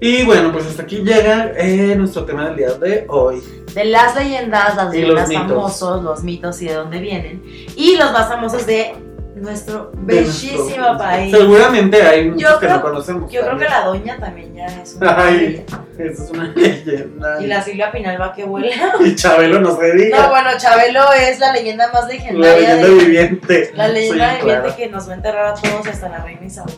Y 0.00 0.24
bueno, 0.24 0.52
pues 0.52 0.66
hasta 0.66 0.82
aquí 0.82 0.96
llega 0.98 1.52
eh, 1.56 1.94
nuestro 1.96 2.24
tema 2.24 2.46
del 2.48 2.56
día 2.56 2.74
de 2.74 3.04
hoy. 3.08 3.40
De 3.74 3.84
las 3.84 4.14
leyendas, 4.16 4.76
las 4.76 4.90
leyendas 4.92 5.32
famosos, 5.32 6.02
los 6.02 6.22
mitos 6.24 6.60
y 6.62 6.66
de 6.68 6.74
dónde 6.74 6.98
vienen. 7.00 7.42
Y 7.76 7.96
los 7.96 8.12
más 8.12 8.28
famosos 8.28 8.66
de 8.66 8.94
nuestro 9.36 9.92
De 9.94 10.14
bellísimo 10.16 10.64
nuestro- 10.64 10.98
país. 10.98 11.30
Seguramente 11.36 12.02
hay 12.02 12.30
muchos 12.30 12.42
Yo 12.50 12.58
que 12.58 12.66
creo- 12.66 12.76
no 12.78 12.82
conocemos. 12.82 13.32
Yo 13.32 13.40
creo 13.42 13.56
que 13.58 13.64
la 13.66 13.84
doña 13.84 14.16
también 14.18 14.52
ya 14.54 14.66
es 14.66 14.94
una 14.96 15.16
Ay. 15.26 15.38
leyenda. 15.40 15.84
Esa 15.98 16.24
es 16.24 16.30
una 16.30 16.44
leyenda. 16.56 17.42
Y 17.42 17.46
la 17.46 17.62
Silvia 17.62 17.92
Pinal 17.92 18.20
va 18.20 18.32
que 18.32 18.44
vuela. 18.44 18.74
Y 19.00 19.14
Chabelo 19.14 19.60
no 19.60 19.76
se 19.76 19.92
diga. 19.92 20.22
No, 20.22 20.28
bueno, 20.30 20.48
Chabelo 20.58 21.12
es 21.12 21.38
la 21.38 21.52
leyenda 21.52 21.92
más 21.92 22.02
la 22.02 22.08
legendaria 22.08 22.56
leyenda 22.74 22.86
de, 22.88 22.94
viviente. 22.94 23.70
La 23.74 23.88
leyenda 23.88 24.34
viviente 24.38 24.74
que 24.76 24.88
nos 24.88 25.08
va 25.08 25.12
a 25.12 25.16
enterrar 25.16 25.46
a 25.46 25.54
todos 25.54 25.86
hasta 25.86 26.08
la 26.08 26.18
reina 26.24 26.44
Isabel. 26.44 26.74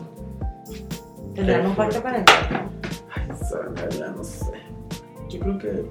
Tendrán 1.33 1.65
un 1.65 1.75
pacto 1.75 2.01
con 2.03 2.13
el. 2.13 2.23
Ay, 3.15 3.27
Sandra, 3.49 3.89
ya 3.89 4.07
no 4.09 4.23
sé. 4.23 4.45
Yo 5.29 5.39
creo 5.39 5.57
que. 5.57 5.85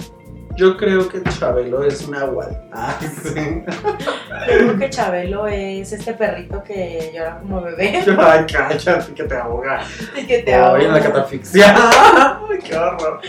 Yo 0.56 0.76
creo 0.76 1.08
que 1.08 1.22
Chabelo 1.22 1.84
es 1.84 2.06
un 2.06 2.14
agua. 2.16 2.48
Ay, 2.72 3.06
sí. 3.22 3.62
Yo 3.64 4.58
creo 4.58 4.78
que 4.78 4.90
Chabelo 4.90 5.46
es 5.46 5.92
este 5.92 6.12
perrito 6.14 6.62
que 6.62 7.12
llora 7.14 7.38
como 7.40 7.62
bebé 7.62 8.02
Ay, 8.18 8.44
cállate 8.52 9.14
que 9.14 9.24
te 9.24 9.34
ahoga. 9.36 9.82
y 10.16 10.26
que 10.26 10.38
te 10.40 10.54
Ay, 10.54 10.60
ahoga. 10.60 10.82
en 10.84 10.92
la 10.92 11.00
catafixia. 11.00 11.74
Ay, 11.76 12.58
qué 12.64 12.76
horror. 12.76 13.20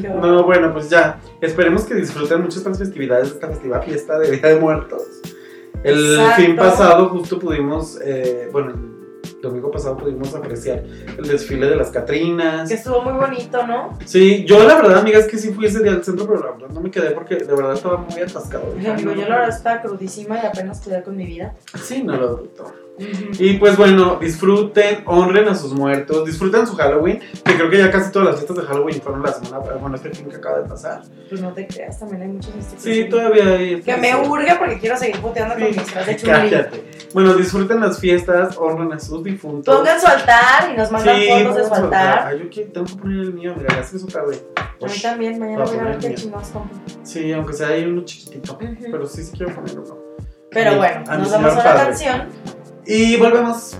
Qué 0.00 0.08
horror. 0.08 0.24
No, 0.26 0.42
bueno, 0.44 0.72
pues 0.72 0.90
ya. 0.90 1.18
Esperemos 1.40 1.84
que 1.84 1.94
disfruten 1.94 2.42
mucho 2.42 2.58
estas 2.58 2.78
festividades, 2.78 3.28
esta 3.28 3.48
festiva 3.48 3.80
fiesta 3.80 4.18
de 4.18 4.32
Día 4.32 4.48
de 4.48 4.60
Muertos. 4.60 5.02
El 5.84 6.14
Exacto. 6.14 6.42
fin 6.42 6.56
pasado 6.56 7.08
justo 7.10 7.38
pudimos, 7.38 8.00
eh, 8.02 8.48
bueno, 8.50 8.72
domingo 9.44 9.70
pasado 9.70 9.96
pudimos 9.96 10.34
apreciar 10.34 10.82
el 11.16 11.24
desfile 11.26 11.66
de 11.66 11.76
las 11.76 11.90
Catrinas. 11.90 12.68
Que 12.68 12.74
estuvo 12.74 13.02
muy 13.02 13.12
bonito, 13.12 13.66
¿no? 13.66 13.96
Sí, 14.04 14.44
yo 14.44 14.66
la 14.66 14.76
verdad, 14.76 14.98
amiga, 14.98 15.18
es 15.18 15.26
que 15.26 15.38
sí 15.38 15.52
fui 15.52 15.66
ese 15.66 15.82
día 15.82 15.92
al 15.92 16.04
centro, 16.04 16.26
pero 16.26 16.40
la 16.40 16.52
verdad 16.52 16.68
no 16.70 16.80
me 16.80 16.90
quedé 16.90 17.12
porque 17.12 17.36
de 17.36 17.44
verdad 17.54 17.74
estaba 17.74 17.98
muy 17.98 18.20
atascado. 18.20 18.72
Dije, 18.74 18.90
amigo, 18.90 19.12
yo 19.12 19.28
la 19.28 19.36
verdad 19.36 19.56
estaba 19.56 19.82
crudísima 19.82 20.40
y 20.42 20.46
apenas 20.46 20.80
quedé 20.80 21.02
con 21.02 21.16
mi 21.16 21.26
vida. 21.26 21.54
Sí, 21.80 22.02
no 22.02 22.16
lo 22.16 22.28
dudo. 22.36 22.83
Y 22.96 23.54
pues 23.54 23.76
bueno, 23.76 24.18
disfruten, 24.20 25.02
honren 25.06 25.48
a 25.48 25.54
sus 25.56 25.72
muertos, 25.72 26.24
disfruten 26.24 26.64
su 26.64 26.76
Halloween, 26.76 27.20
que 27.44 27.56
creo 27.56 27.68
que 27.68 27.78
ya 27.78 27.90
casi 27.90 28.12
todas 28.12 28.28
las 28.28 28.36
fiestas 28.36 28.56
de 28.56 28.62
Halloween 28.62 29.00
fueron 29.02 29.22
la 29.22 29.32
semana, 29.32 29.58
bueno, 29.80 29.96
este 29.96 30.10
fin 30.10 30.28
que 30.28 30.36
acaba 30.36 30.60
de 30.60 30.68
pasar. 30.68 31.02
Pues 31.28 31.40
no 31.40 31.52
te 31.52 31.66
creas, 31.66 31.98
también 31.98 32.22
hay 32.22 32.28
muchos 32.28 32.52
Sí, 32.78 33.08
todavía 33.08 33.44
hay. 33.46 33.82
Que 33.82 33.96
me 33.96 34.14
urge 34.14 34.54
porque 34.56 34.78
quiero 34.78 34.96
seguir 34.96 35.20
puteando 35.20 35.54
con 35.54 35.64
mis 35.64 35.76
de 35.76 36.16
Cállate. 36.16 36.84
Bueno, 37.12 37.34
disfruten 37.34 37.80
las 37.80 37.98
fiestas, 37.98 38.56
honren 38.58 38.92
a 38.92 39.00
sus 39.00 39.24
difuntos. 39.24 39.76
Pongan 39.76 40.00
su 40.00 40.06
altar 40.06 40.70
y 40.72 40.76
nos 40.76 40.90
mandan 40.92 41.16
fotos 41.16 41.56
de 41.56 41.64
su 41.64 41.74
altar. 41.74 42.26
Ay, 42.28 42.48
yo 42.50 42.62
tengo 42.72 42.86
que 42.86 42.94
poner 42.94 43.20
el 43.20 43.34
mío, 43.34 43.54
mira, 43.56 43.74
ya 43.74 43.82
se 43.82 43.96
hizo 43.96 44.06
tarde. 44.06 44.38
A 44.56 44.86
mí 44.86 45.00
también, 45.02 45.38
mañana 45.40 45.64
voy 45.64 45.78
a 45.78 45.82
ver 45.82 45.98
qué 45.98 46.14
chingados 46.14 46.48
compro. 46.48 46.78
Sí, 47.02 47.32
aunque 47.32 47.54
sea 47.54 47.68
ahí 47.68 47.84
uno 47.84 48.04
chiquitito, 48.04 48.56
pero 48.56 49.06
sí, 49.06 49.24
sí 49.24 49.32
quiero 49.36 49.52
poner 49.52 49.78
uno. 49.80 49.98
Pero 50.50 50.76
bueno, 50.76 51.02
nos 51.18 51.32
vamos 51.32 51.56
a 51.56 51.64
la 51.64 51.84
canción. 51.84 52.28
Y 52.86 53.16
volvemos. 53.16 53.76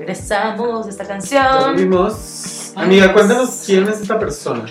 Regresamos 0.00 0.86
de 0.86 0.92
esta 0.92 1.04
canción. 1.04 1.76
vimos. 1.76 2.72
Amiga, 2.74 3.12
cuéntanos 3.12 3.62
quién 3.66 3.86
es 3.88 4.00
esta 4.00 4.18
persona. 4.18 4.64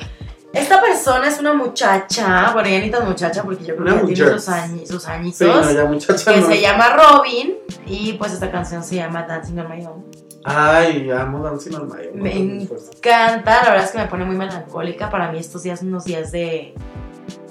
Esta 0.51 0.81
persona 0.81 1.27
es 1.27 1.39
una 1.39 1.53
muchacha, 1.53 2.51
bueno, 2.53 2.67
ya 2.69 2.79
ni 2.79 2.89
tan 2.89 3.07
muchacha 3.07 3.43
porque 3.43 3.63
yo 3.63 3.75
creo 3.75 4.07
que 4.07 4.13
tiene 4.13 4.31
sus, 4.31 4.49
añitos. 4.49 5.37
Sí, 5.37 5.45
no, 5.45 5.71
ya 5.71 5.85
muchacha 5.85 6.33
que 6.33 6.41
se 6.41 6.59
llama 6.59 6.89
Robin 6.95 7.57
y 7.85 8.13
pues 8.13 8.33
esta 8.33 8.49
canción 8.49 8.83
se 8.83 8.95
llama 8.95 9.23
Dancing 9.23 9.59
on 9.59 9.69
My 9.69 9.85
Own. 9.85 10.05
Ay, 10.43 11.11
amo 11.11 11.43
Dancing 11.43 11.75
on 11.75 11.87
My 11.87 12.07
Own. 12.07 12.19
Me 12.19 12.35
encanta, 12.35 13.63
la 13.63 13.69
verdad 13.69 13.85
es 13.85 13.91
que 13.91 13.99
me 13.99 14.07
pone 14.07 14.25
muy 14.25 14.35
melancólica. 14.35 15.11
Para 15.11 15.31
mí 15.31 15.37
estos 15.37 15.61
días 15.61 15.77
son 15.77 15.89
unos 15.89 16.05
días 16.05 16.31
de 16.31 16.73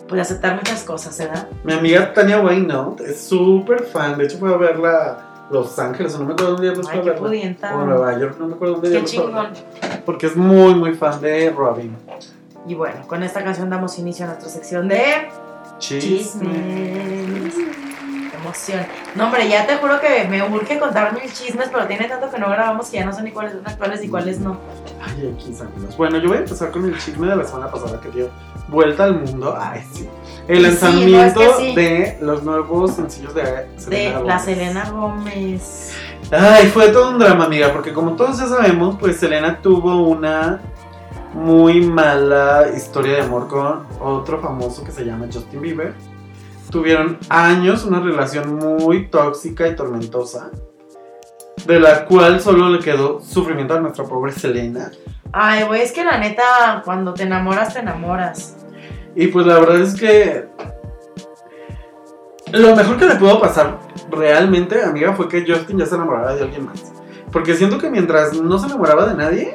pues 0.09 0.21
aceptar 0.23 0.57
muchas 0.57 0.83
cosas, 0.83 1.17
¿verdad? 1.19 1.47
Mi 1.63 1.75
amiga 1.75 2.13
Tania 2.13 2.41
Waynout 2.41 3.01
es 3.03 3.21
súper 3.21 3.85
fan. 3.85 4.19
De 4.19 4.25
hecho, 4.25 4.39
fue 4.39 4.53
a 4.53 4.57
verla 4.57 5.28
a 5.28 5.28
Los 5.51 5.79
Ángeles, 5.79 6.15
o 6.15 6.19
no 6.19 6.27
me 6.27 6.33
acuerdo 6.35 6.53
dónde 6.57 6.75
fue 6.75 6.85
Ay, 6.93 6.99
a 6.99 7.03
qué 7.03 7.09
verla. 7.11 7.27
pudienta. 7.27 7.77
O 7.77 7.85
Nueva 7.87 8.19
York, 8.19 8.37
no 8.39 8.49
me 8.49 8.55
acuerdo 8.55 8.75
dónde 8.75 8.91
Qué 8.91 8.99
a 8.99 9.05
chingón. 9.05 9.33
verla. 9.35 9.53
Porque 10.05 10.27
es 10.27 10.37
muy, 10.37 10.75
muy 10.75 10.95
fan 10.95 11.21
de 11.21 11.51
Robin. 11.51 11.97
Y 12.67 12.75
bueno, 12.75 13.07
con 13.07 13.23
esta 13.23 13.43
canción 13.43 13.71
damos 13.71 13.99
inicio 13.99 14.25
a 14.27 14.29
nuestra 14.29 14.49
sección 14.51 14.89
de 14.89 15.29
chismes. 15.79 17.55
Emoción. 18.35 18.87
No, 19.15 19.25
hombre, 19.27 19.49
ya 19.49 19.67
te 19.67 19.77
juro 19.77 20.01
que 20.01 20.27
me 20.29 20.43
urge 20.49 20.79
contar 20.79 21.13
mil 21.13 21.33
chismes, 21.33 21.69
pero 21.73 21.87
tiene 21.87 22.07
tanto 22.09 22.31
que 22.31 22.39
no 22.39 22.49
grabamos 22.49 22.89
que 22.89 22.99
ya 22.99 23.05
no 23.07 23.13
sé 23.13 23.23
ni 23.23 23.33
cuáles 23.33 23.53
son 23.53 23.67
actuales 23.67 24.03
y 24.05 24.09
cuáles 24.09 24.39
no. 24.39 24.57
Ay, 25.03 25.35
aquí 25.37 25.55
amigos. 25.61 25.97
Bueno, 25.97 26.19
yo 26.19 26.29
voy 26.29 26.37
a 26.37 26.41
empezar 26.41 26.71
con 26.71 26.85
el 26.85 26.97
chisme 26.99 27.27
de 27.27 27.37
la 27.37 27.45
semana 27.45 27.71
pasada 27.71 28.01
que 28.01 28.11
dio 28.11 28.29
vuelta 28.69 29.05
al 29.05 29.21
mundo. 29.21 29.57
Ay, 29.59 29.83
sí. 29.93 30.09
El 30.49 30.57
Sí, 30.57 30.63
lanzamiento 30.63 31.41
no, 31.41 31.47
es 31.47 31.53
que 31.57 31.65
sí. 31.69 31.75
de 31.77 32.19
los 32.23 32.43
nuevos 32.43 32.95
sencillos 32.95 33.35
de 33.35 33.43
De 33.43 33.69
Selena 33.77 34.13
la 34.15 34.21
Gomez. 34.39 34.43
Selena 34.45 34.91
Gómez. 34.91 35.93
Ay, 36.31 36.67
fue 36.69 36.89
todo 36.89 37.11
un 37.11 37.19
drama, 37.19 37.45
amiga, 37.45 37.73
porque 37.73 37.93
como 37.93 38.13
todos 38.17 38.39
ya 38.39 38.47
sabemos, 38.49 38.97
pues 38.99 39.19
Selena 39.19 39.61
tuvo 39.61 40.03
una 40.09 40.61
muy 41.35 41.83
mala 41.83 42.69
historia 42.75 43.17
de 43.17 43.23
amor 43.23 43.47
con 43.49 43.87
otro 44.01 44.41
famoso 44.41 44.83
que 44.85 44.91
se 44.91 45.05
llama 45.05 45.27
Justin 45.33 45.61
Bieber. 45.61 45.95
Tuvieron 46.71 47.19
años 47.29 47.85
una 47.85 48.01
relación 48.01 48.57
muy 48.57 49.07
tóxica 49.09 49.69
y 49.69 49.77
tormentosa, 49.77 50.51
de 51.67 51.81
la 51.81 52.05
cual 52.07 52.41
solo 52.41 52.69
le 52.71 52.79
quedó 52.81 53.21
sufrimiento 53.23 53.75
a 53.75 53.81
nuestra 53.81 54.05
pobre 54.05 54.33
Selena. 54.33 54.91
Ay, 55.33 55.65
güey, 55.65 55.83
es 55.83 55.93
que 55.93 56.05
la 56.05 56.17
neta, 56.19 56.83
cuando 56.85 57.13
te 57.15 57.25
enamoras, 57.25 57.75
te 57.75 57.81
enamoras. 57.81 58.57
Y 59.15 59.29
pues 59.29 59.47
la 59.47 59.59
verdad 59.59 59.81
es 59.81 59.95
que 59.95 60.47
lo 62.53 62.75
mejor 62.75 62.97
que 62.97 63.07
le 63.07 63.17
pudo 63.17 63.41
pasar 63.41 63.79
realmente, 64.11 64.83
amiga, 64.83 65.15
fue 65.15 65.29
que 65.29 65.45
Justin 65.47 65.79
ya 65.79 65.87
se 65.87 65.95
enamorara 65.95 66.35
de 66.35 66.43
alguien 66.43 66.67
más. 66.67 66.93
Porque 67.33 67.55
siento 67.55 67.79
que 67.79 67.91
mientras 67.91 68.41
no 68.41 68.59
se 68.59 68.67
enamoraba 68.67 69.07
de 69.07 69.15
nadie, 69.15 69.53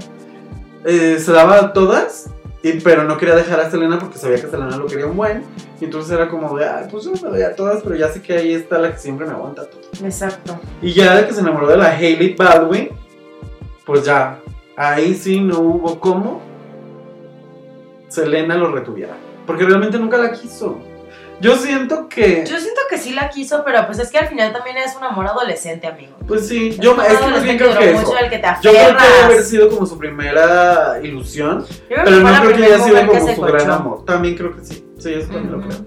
eh, 0.86 1.18
se 1.20 1.32
daba 1.32 1.56
a 1.56 1.74
todas, 1.74 2.30
y, 2.62 2.80
pero 2.80 3.04
no 3.04 3.18
quería 3.18 3.36
dejar 3.36 3.60
a 3.60 3.70
Selena 3.70 4.00
porque 4.00 4.18
sabía 4.18 4.38
que 4.38 4.48
Selena 4.48 4.78
lo 4.78 4.86
quería 4.86 5.08
un 5.08 5.18
buen. 5.18 5.44
Y 5.82 5.86
entonces 5.86 6.12
era 6.12 6.30
como 6.30 6.56
de, 6.58 6.66
ay, 6.66 6.88
pues 6.90 7.06
yo 7.06 7.12
me 7.12 7.30
doy 7.30 7.42
a 7.42 7.56
todas, 7.56 7.82
pero 7.84 7.96
ya 7.96 8.10
sé 8.10 8.22
que 8.22 8.34
ahí 8.34 8.54
está 8.54 8.78
la 8.78 8.92
que 8.92 9.00
siempre 9.00 9.26
me 9.26 9.34
aguanta 9.34 9.66
todo. 9.66 9.82
Exacto. 10.04 10.60
Y 10.82 10.94
ya 10.94 11.16
de 11.16 11.28
que 11.28 11.34
se 11.34 11.42
enamoró 11.42 11.68
de 11.68 11.78
la 11.78 11.90
Hailey 11.90 12.36
Baldwin, 12.36 12.90
pues 13.86 14.06
ya, 14.06 14.40
ahí 14.78 15.14
sí 15.14 15.42
no 15.42 15.60
hubo 15.60 16.00
cómo 16.00 16.42
Selena 18.08 18.56
lo 18.56 18.72
retuviera. 18.72 19.16
Porque 19.46 19.66
realmente 19.66 19.98
nunca 20.00 20.18
la 20.18 20.32
quiso. 20.32 20.80
Yo 21.42 21.58
siento 21.58 22.08
que. 22.08 22.46
Yo 22.48 22.58
siento 22.58 22.82
que 22.90 22.98
sí 22.98 23.14
la 23.14 23.30
quiso, 23.30 23.64
pero 23.66 23.86
pues 23.86 24.00
es 24.00 24.10
que 24.10 24.18
al 24.18 24.28
final 24.30 24.54
también 24.54 24.78
es 24.78 24.96
un 24.96 25.04
amor 25.04 25.28
adolescente, 25.28 25.88
amigo. 25.88 26.14
Pues 26.28 26.48
sí, 26.48 26.70
Es 26.70 26.78
yo 26.80 26.96
es 27.02 27.18
que 27.18 27.28
más 27.28 27.44
bien 27.44 27.58
creo 27.58 27.78
que 27.78 27.92
eso. 27.92 28.00
mucho, 28.00 28.18
el 28.18 28.30
que 28.30 28.38
te 28.38 28.48
Yo 28.62 28.72
creo 28.72 28.98
que 28.98 29.04
debe 29.04 29.24
haber 29.26 29.44
sido 29.44 29.70
como 29.70 29.86
su 29.86 29.98
primera 29.98 31.00
ilusión, 31.04 31.66
pero 31.90 32.12
no 32.12 32.42
creo 32.42 32.56
que 32.56 32.64
haya 32.64 32.80
sido 32.80 33.08
como 33.08 33.36
su 33.36 33.42
gran 33.42 33.72
amor. 33.72 34.06
También 34.06 34.36
creo 34.36 34.56
que 34.56 34.64
sí. 34.64 34.88
Sí, 34.98 35.14
eso 35.14 35.34
también 35.34 35.52
lo 35.52 35.68
creo. 35.68 35.86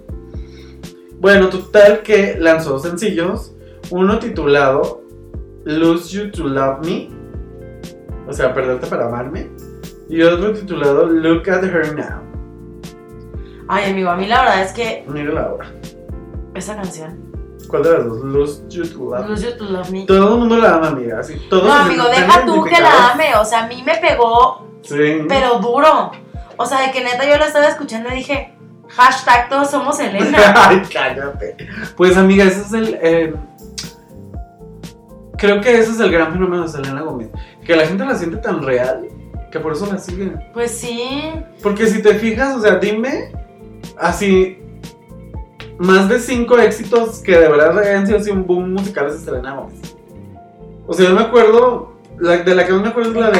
Bueno, 1.18 1.48
total 1.48 2.02
que 2.02 2.36
lanzó 2.38 2.72
dos 2.72 2.82
sencillos. 2.82 3.54
Uno 3.90 4.18
titulado 4.18 5.02
Lose 5.64 6.14
You 6.14 6.30
to 6.32 6.44
Love 6.48 6.84
Me. 6.84 7.08
O 8.28 8.32
sea, 8.32 8.52
perderte 8.52 8.86
para 8.88 9.06
amarme. 9.06 9.48
Y 10.10 10.20
otro 10.22 10.52
titulado 10.52 11.06
Look 11.06 11.48
at 11.48 11.64
Her 11.64 11.94
Now. 11.94 12.20
Ay, 13.68 13.90
amigo, 13.90 14.10
a 14.10 14.16
mí 14.16 14.26
la 14.26 14.40
verdad 14.42 14.62
es 14.62 14.72
que 14.72 15.04
Mira 15.08 15.32
la 15.32 15.52
hora. 15.52 15.66
esa 16.54 16.76
canción, 16.76 17.24
¿Cuál 17.68 17.82
de 17.82 17.90
las 17.92 18.04
dos? 18.06 18.22
Lose 18.22 18.62
You 18.68 18.84
to 18.86 18.98
Love 19.10 19.22
Me. 19.22 19.28
Lose 19.28 19.50
You 19.50 19.56
to 19.58 19.64
Love 19.64 19.90
Me. 19.90 20.06
Todo 20.06 20.34
el 20.34 20.38
mundo 20.38 20.56
la 20.58 20.74
ama, 20.76 20.88
amiga. 20.88 21.18
Así, 21.18 21.34
todos 21.50 21.64
No, 21.64 21.72
amigo, 21.74 22.04
deja 22.04 22.44
tú 22.46 22.62
que 22.64 22.80
la 22.80 23.10
ame. 23.12 23.34
O 23.40 23.44
sea, 23.44 23.64
a 23.64 23.66
mí 23.66 23.82
me 23.84 23.96
pegó, 23.96 24.68
Sí. 24.82 25.24
pero 25.28 25.58
duro. 25.58 26.12
O 26.58 26.64
sea, 26.64 26.82
de 26.86 26.92
que 26.92 27.02
neta 27.02 27.28
yo 27.28 27.36
la 27.38 27.46
estaba 27.46 27.66
escuchando 27.66 28.08
y 28.10 28.16
dije, 28.18 28.54
hashtag 28.88 29.48
todos 29.48 29.68
somos 29.70 29.98
Elena. 29.98 30.38
Ay, 30.68 30.82
cállate. 30.92 31.56
Pues 31.96 32.16
amiga, 32.16 32.44
ese 32.44 32.60
es 32.60 32.72
el. 32.72 32.98
eh, 33.02 33.34
creo 35.36 35.60
que 35.60 35.78
ese 35.78 35.90
es 35.90 36.00
el 36.00 36.10
gran 36.12 36.32
fenómeno 36.32 36.62
de 36.62 36.68
Selena 36.68 37.02
Gómez. 37.02 37.28
Que 37.64 37.74
la 37.76 37.86
gente 37.86 38.04
la 38.04 38.14
siente 38.14 38.36
tan 38.38 38.62
real 38.62 39.08
que 39.50 39.58
por 39.60 39.72
eso 39.72 39.86
la 39.86 39.98
siguen. 39.98 40.38
Pues 40.54 40.70
sí. 40.70 41.32
Porque 41.62 41.86
si 41.88 42.00
te 42.00 42.14
fijas, 42.14 42.56
o 42.56 42.60
sea, 42.60 42.76
dime 42.76 43.32
así. 43.98 44.58
Más 45.78 46.08
de 46.08 46.18
cinco 46.18 46.56
éxitos 46.58 47.18
que 47.18 47.32
de 47.38 47.48
verdad 47.48 47.78
hayan 47.78 48.06
sido 48.06 48.18
así 48.18 48.30
un 48.30 48.46
boom 48.46 48.72
musical 48.72 49.10
Gómez. 49.54 49.96
O 50.86 50.94
sea, 50.94 51.08
yo 51.08 51.14
me 51.14 51.20
acuerdo. 51.22 51.92
la- 52.18 52.38
de 52.38 52.54
la 52.54 52.64
que 52.64 52.72
más 52.72 52.80
me 52.82 52.88
acuerdo 52.88 53.10
es 53.10 53.16
la 53.16 53.30
de. 53.30 53.38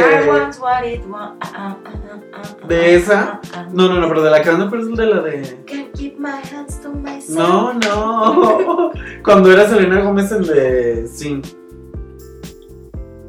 ¿De 2.68 2.94
esa? 2.96 3.40
No, 3.72 3.88
no, 3.88 4.00
no, 4.00 4.08
pero 4.08 4.22
de 4.22 4.30
la 4.30 4.42
que 4.42 4.50
más 4.50 4.58
me 4.58 4.64
acuerdo 4.66 4.90
es 4.90 4.96
de 4.98 5.06
la 5.06 5.20
de. 5.22 5.64
Can't 5.66 5.92
keep 5.94 6.18
my 6.18 6.28
hands 6.52 6.78
to 6.82 6.90
myself. 6.90 7.38
No, 7.38 7.72
no. 7.72 8.90
Cuando 9.24 9.50
era 9.50 9.66
Selena 9.66 10.02
Gómez 10.02 10.30
el 10.32 10.46
de 10.46 11.06
Sin. 11.08 11.40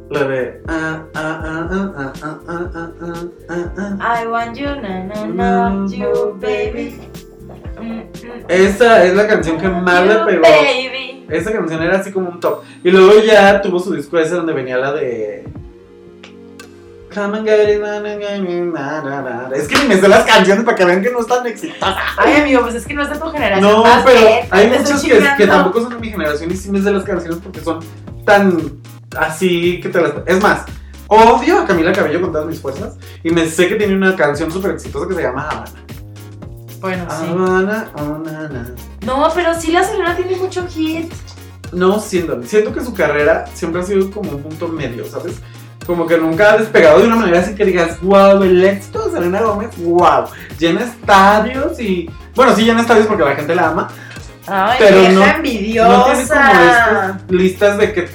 La 0.10 0.24
de. 0.24 0.62
I 3.99 4.26
want 4.28 4.55
you, 4.58 4.68
na 4.68 5.03
na 5.03 5.26
mm, 5.26 5.36
na, 5.36 5.70
mm, 5.70 5.84
mm, 5.84 5.93
you 5.93 6.38
baby. 6.39 6.99
Esa 8.47 9.03
es 9.03 9.14
la 9.16 9.28
canción 9.28 9.58
que 9.58 9.68
más 9.68 10.03
you, 10.03 10.10
le 10.10 10.16
pegó. 10.26 10.41
Baby. 10.43 11.26
Esa 11.30 11.51
canción 11.51 11.84
era 11.84 11.97
así 11.97 12.14
como 12.14 12.30
un 12.30 12.39
top. 12.39 12.64
Y 12.84 12.91
luego 12.91 13.22
ya 13.22 13.62
tuvo 13.62 13.80
su 13.80 13.93
disco 13.93 14.18
ese 14.18 14.36
donde 14.36 14.53
venía 14.53 14.78
la 14.78 14.93
de. 14.93 15.43
Es 19.55 19.68
que 19.68 19.76
ni 19.80 19.88
me 19.88 19.99
sé 19.99 20.08
las 20.08 20.24
canciones 20.24 20.64
para 20.64 20.78
que 20.78 20.86
vean 20.86 21.01
que 21.01 21.10
no 21.10 21.20
están 21.20 21.47
exitosas. 21.47 21.95
Ay, 22.16 22.41
amigo, 22.41 22.62
pues 22.62 22.76
es 22.76 22.86
que 22.86 22.93
no 22.93 23.01
es 23.01 23.10
de 23.10 23.18
tu 23.18 23.26
generación. 23.30 23.72
No, 23.72 23.84
pero 24.05 24.28
hay 24.51 24.68
muchas 24.68 25.01
que, 25.01 25.20
que, 25.38 25.47
tampoco 25.47 25.82
son 25.82 25.93
de 25.93 25.99
mi 25.99 26.12
generación 26.12 26.51
y 26.51 26.55
sí 26.55 26.70
me 26.70 26.80
sé 26.80 26.91
las 26.91 27.03
canciones 27.03 27.39
porque 27.41 27.60
son 27.62 27.80
tan 28.24 28.80
así 29.20 29.80
que 29.82 29.89
te 29.89 30.01
las... 30.01 30.13
Es 30.26 30.41
más, 30.41 30.61
odio 31.07 31.59
a 31.59 31.65
Camila 31.65 31.91
Cabello 31.91 32.22
con 32.22 32.32
todas 32.32 32.47
mis 32.47 32.59
fuerzas 32.59 32.95
y 33.24 33.30
me 33.30 33.47
sé 33.47 33.68
que 33.68 33.76
tiene 33.76 33.95
una 33.95 34.15
canción 34.15 34.51
súper 34.51 34.72
exitosa 34.72 35.07
que 35.07 35.15
se 35.15 35.22
llama 35.24 35.47
Habana. 35.49 35.72
Bueno, 36.80 37.05
sí. 37.09 37.26
Habana, 37.30 37.91
oh, 37.97 38.18
na, 38.20 38.47
na. 38.49 38.72
No, 39.05 39.30
pero 39.34 39.59
sí 39.59 39.72
la 39.72 39.84
Selena 39.84 40.15
tiene 40.15 40.36
mucho 40.36 40.65
hit. 40.68 41.11
No, 41.72 41.99
siento, 41.99 42.41
siento 42.43 42.74
que 42.74 42.82
su 42.82 42.93
carrera 42.93 43.45
siempre 43.53 43.82
ha 43.82 43.84
sido 43.84 44.09
como 44.11 44.32
un 44.32 44.43
punto 44.43 44.68
medio, 44.68 45.05
¿sabes? 45.05 45.34
Como 45.86 46.05
que 46.05 46.18
nunca 46.18 46.53
ha 46.53 46.57
despegado 46.57 46.99
de 46.99 47.07
una 47.07 47.15
manera 47.15 47.39
así 47.39 47.55
que 47.55 47.65
digas, 47.65 47.99
wow, 48.01 48.41
el 48.43 48.63
éxito 48.63 49.05
de 49.05 49.11
Selena 49.11 49.41
Gómez, 49.41 49.70
wow, 49.78 50.26
llena 50.59 50.82
estadios 50.84 51.80
y... 51.80 52.09
Bueno, 52.36 52.55
sí 52.55 52.63
llena 52.63 52.82
estadios 52.82 53.07
porque 53.07 53.24
la 53.24 53.36
gente 53.36 53.55
la 53.55 53.70
ama, 53.70 53.89
Ay, 54.49 54.78
Pero 54.80 54.99
vieja 54.99 55.13
no- 55.13 55.26
envidiosa. 55.26 55.89
No 55.89 56.03
tiene 56.05 56.28
como 56.28 56.41
estas 56.41 57.32
listas 57.32 57.78
de 57.78 57.93
que. 57.93 58.09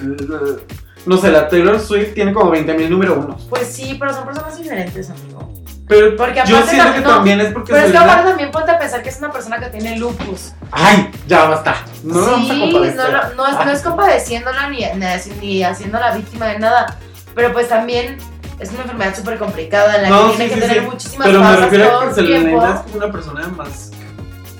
No 1.06 1.16
sé, 1.16 1.30
la 1.32 1.48
Taylor 1.48 1.80
Swift 1.80 2.14
tiene 2.14 2.32
como 2.32 2.50
20.000 2.52 2.88
número 2.88 3.14
unos. 3.18 3.42
Pues 3.50 3.66
sí, 3.66 3.96
pero 3.98 4.12
son 4.14 4.24
personas 4.24 4.56
diferentes, 4.56 5.10
amigo. 5.10 5.52
Pero 5.88 6.16
Porque 6.16 6.42
yo 6.46 6.56
aparte 6.56 6.70
siento 6.70 6.92
que 6.94 7.00
también- 7.00 7.02
no, 7.02 7.10
también 7.10 7.40
es 7.40 7.52
porque 7.52 7.72
Pero 7.72 7.86
es 7.86 7.92
que 7.92 7.98
aparte 7.98 8.28
también 8.28 8.50
ponte 8.52 8.70
a 8.70 8.78
pensar 8.78 9.02
que 9.02 9.08
es 9.08 9.18
una 9.18 9.30
persona 9.32 9.58
que 9.58 9.66
tiene 9.66 9.98
lupus. 9.98 10.52
¡Ay! 10.70 11.10
Ya 11.26 11.44
basta. 11.48 11.84
No 12.04 12.14
lo 12.20 12.26
vamos 12.30 12.50
a 12.50 12.54
sí, 12.54 12.60
compadecer. 12.60 12.96
no, 12.96 13.34
no 13.34 13.46
es, 13.48 13.66
no 13.66 13.72
es 13.72 13.82
compadeciéndola 13.82 14.68
ni, 14.70 14.76
ni, 14.78 14.82
haci- 14.84 15.36
ni 15.40 15.62
haciéndola 15.64 16.12
víctima 16.16 16.46
de 16.46 16.60
nada. 16.60 16.98
Pero 17.34 17.52
pues 17.52 17.68
también 17.68 18.16
es 18.60 18.70
una 18.70 18.82
enfermedad 18.82 19.14
súper 19.16 19.38
complicada 19.38 19.96
en 19.96 20.02
la 20.04 20.08
No, 20.10 20.30
que 20.30 20.36
tiene 20.36 20.44
sí, 20.44 20.54
que 20.54 20.60
sí, 20.62 20.68
tener 20.68 20.84
sí. 20.84 20.90
muchísimas 20.90 21.26
Pero 21.26 21.40
me 21.40 21.56
refiero 21.56 22.00
a 22.00 22.08
que. 22.08 22.14
Selena 22.14 22.74
es 22.74 22.80
como 22.82 22.96
una 23.04 23.12
persona 23.12 23.48
más. 23.48 23.90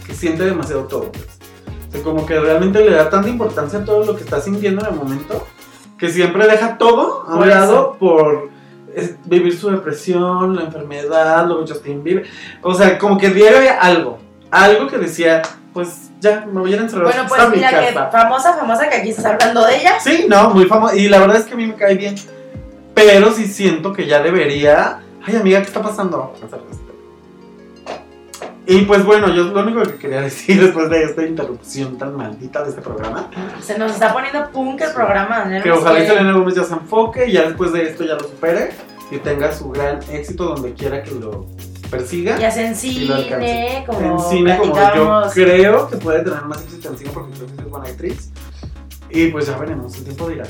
que 0.07 0.15
siente 0.15 0.45
demasiado 0.45 0.83
todo. 0.85 1.13
pues. 1.13 1.25
O 1.89 1.93
sea, 1.93 2.03
como 2.03 2.27
que 2.27 2.39
realmente 2.39 2.81
le 2.81 2.91
da 2.97 3.09
tanta 3.09 3.29
importancia 3.29 3.79
a 3.79 3.85
todo 3.85 4.05
lo 4.05 4.17
que 4.17 4.25
está 4.25 4.41
sintiendo 4.41 4.83
en 4.85 4.93
el 4.93 4.99
momento 4.99 5.47
que 6.03 6.09
siempre 6.09 6.49
deja 6.49 6.79
todo 6.79 7.25
a 7.29 7.35
un 7.35 7.39
Por 7.39 7.47
lado 7.47 7.97
por 7.97 8.49
es- 8.93 9.15
vivir 9.25 9.57
su 9.57 9.71
depresión, 9.71 10.57
la 10.57 10.63
enfermedad, 10.63 11.47
lo 11.47 11.65
que 11.65 11.73
Justin 11.73 12.03
Bieber. 12.03 12.27
O 12.61 12.75
sea, 12.75 12.99
como 12.99 13.17
que 13.17 13.29
diario 13.31 13.59
había 13.59 13.79
algo. 13.81 14.19
Algo 14.51 14.89
que 14.89 14.99
decía, 14.99 15.43
pues 15.73 16.11
ya, 16.19 16.45
me 16.53 16.59
voy 16.61 16.75
a 16.75 16.79
encerrar 16.79 17.05
Bueno, 17.05 17.23
pues 17.29 17.49
mi 17.51 17.57
mira 17.59 17.71
que 17.71 17.93
famosa, 18.11 18.55
famosa 18.55 18.89
que 18.89 18.97
aquí 18.97 19.11
estás 19.11 19.27
hablando 19.27 19.65
de 19.65 19.77
ella. 19.77 20.01
Sí, 20.01 20.27
no, 20.29 20.51
muy 20.51 20.65
famoso. 20.65 20.97
Y 20.97 21.09
la 21.09 21.21
verdad 21.21 21.37
es 21.37 21.45
que 21.45 21.55
a 21.55 21.57
mí 21.57 21.67
me 21.69 21.77
cae 21.77 21.95
bien. 21.95 22.17
Pero 22.95 23.31
sí 23.31 23.47
siento 23.47 23.93
que 23.93 24.09
ya 24.09 24.21
debería. 24.21 24.99
Ay, 25.25 25.37
amiga, 25.37 25.61
¿qué 25.61 25.69
está 25.69 25.83
pasando? 25.83 26.35
Y 28.73 28.83
pues 28.87 29.05
bueno, 29.05 29.29
yo 29.35 29.45
lo 29.45 29.61
único 29.63 29.83
que 29.83 29.97
quería 29.97 30.21
decir 30.23 30.61
después 30.61 30.89
de 30.89 31.05
esta 31.05 31.27
interrupción 31.27 31.99
tan 31.99 32.17
maldita 32.17 32.63
de 32.63 32.71
este 32.71 32.81
programa, 32.81 33.29
Se 33.61 33.79
nos 33.79 33.93
está 33.93 34.13
poniendo 34.13 34.51
punk 34.51 34.81
el 34.81 34.93
programa. 34.93 35.45
¿no? 35.45 35.63
que 35.63 35.71
ojalá 35.71 36.01
Sí. 36.01 36.07
Selena 36.07 36.33
Gómez 36.33 36.55
ya 36.55 36.65
se 36.65 36.75
enfoque 36.75 37.29
y 37.29 37.33
ya 37.33 37.43
después 37.43 37.73
de 37.73 37.83
esto 37.83 38.05
ya 38.05 38.15
lo 38.15 38.21
supere 38.21 38.71
y 39.11 39.19
tenga 39.19 39.53
su 39.53 39.71
gran 39.71 40.01
éxito 40.11 40.45
donde 40.47 40.73
quiera 40.73 41.03
que 41.03 41.11
lo 41.11 41.47
persiga. 41.91 42.39
Ya 42.39 42.51
sea 42.51 42.67
en 42.67 42.75
cine, 42.75 43.85
como 43.87 44.01
en 44.01 44.19
cine, 44.21 44.57
como 44.57 44.75
yo 44.75 45.23
creo 45.35 45.89
que 45.89 45.97
puede 45.99 46.25
tener 46.25 46.43
más 46.43 46.63
éxito 46.63 46.89
en 46.89 46.99
cine 46.99 47.11
porque 47.13 47.33
creo 47.35 47.47
que 47.47 47.63
es 47.63 47.69
buena 47.69 47.89
actriz. 47.89 48.31
Y 49.11 49.27
pues 49.29 49.47
ya 49.47 49.59
veremos, 49.59 49.95
el 49.99 50.05
tiempo 50.05 50.29
dirá. 50.29 50.45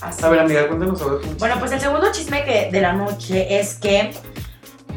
Así 0.00 0.24
A 0.24 0.28
ver, 0.30 0.40
amiga, 0.40 0.66
cuéntanos 0.68 0.98
sobre 0.98 1.26
Bueno, 1.38 1.56
pues 1.58 1.72
el 1.72 1.80
segundo 1.80 2.10
chisme 2.12 2.44
que 2.44 2.70
de 2.72 2.80
la 2.80 2.92
noche 2.92 3.58
es 3.60 3.74
que 3.74 4.12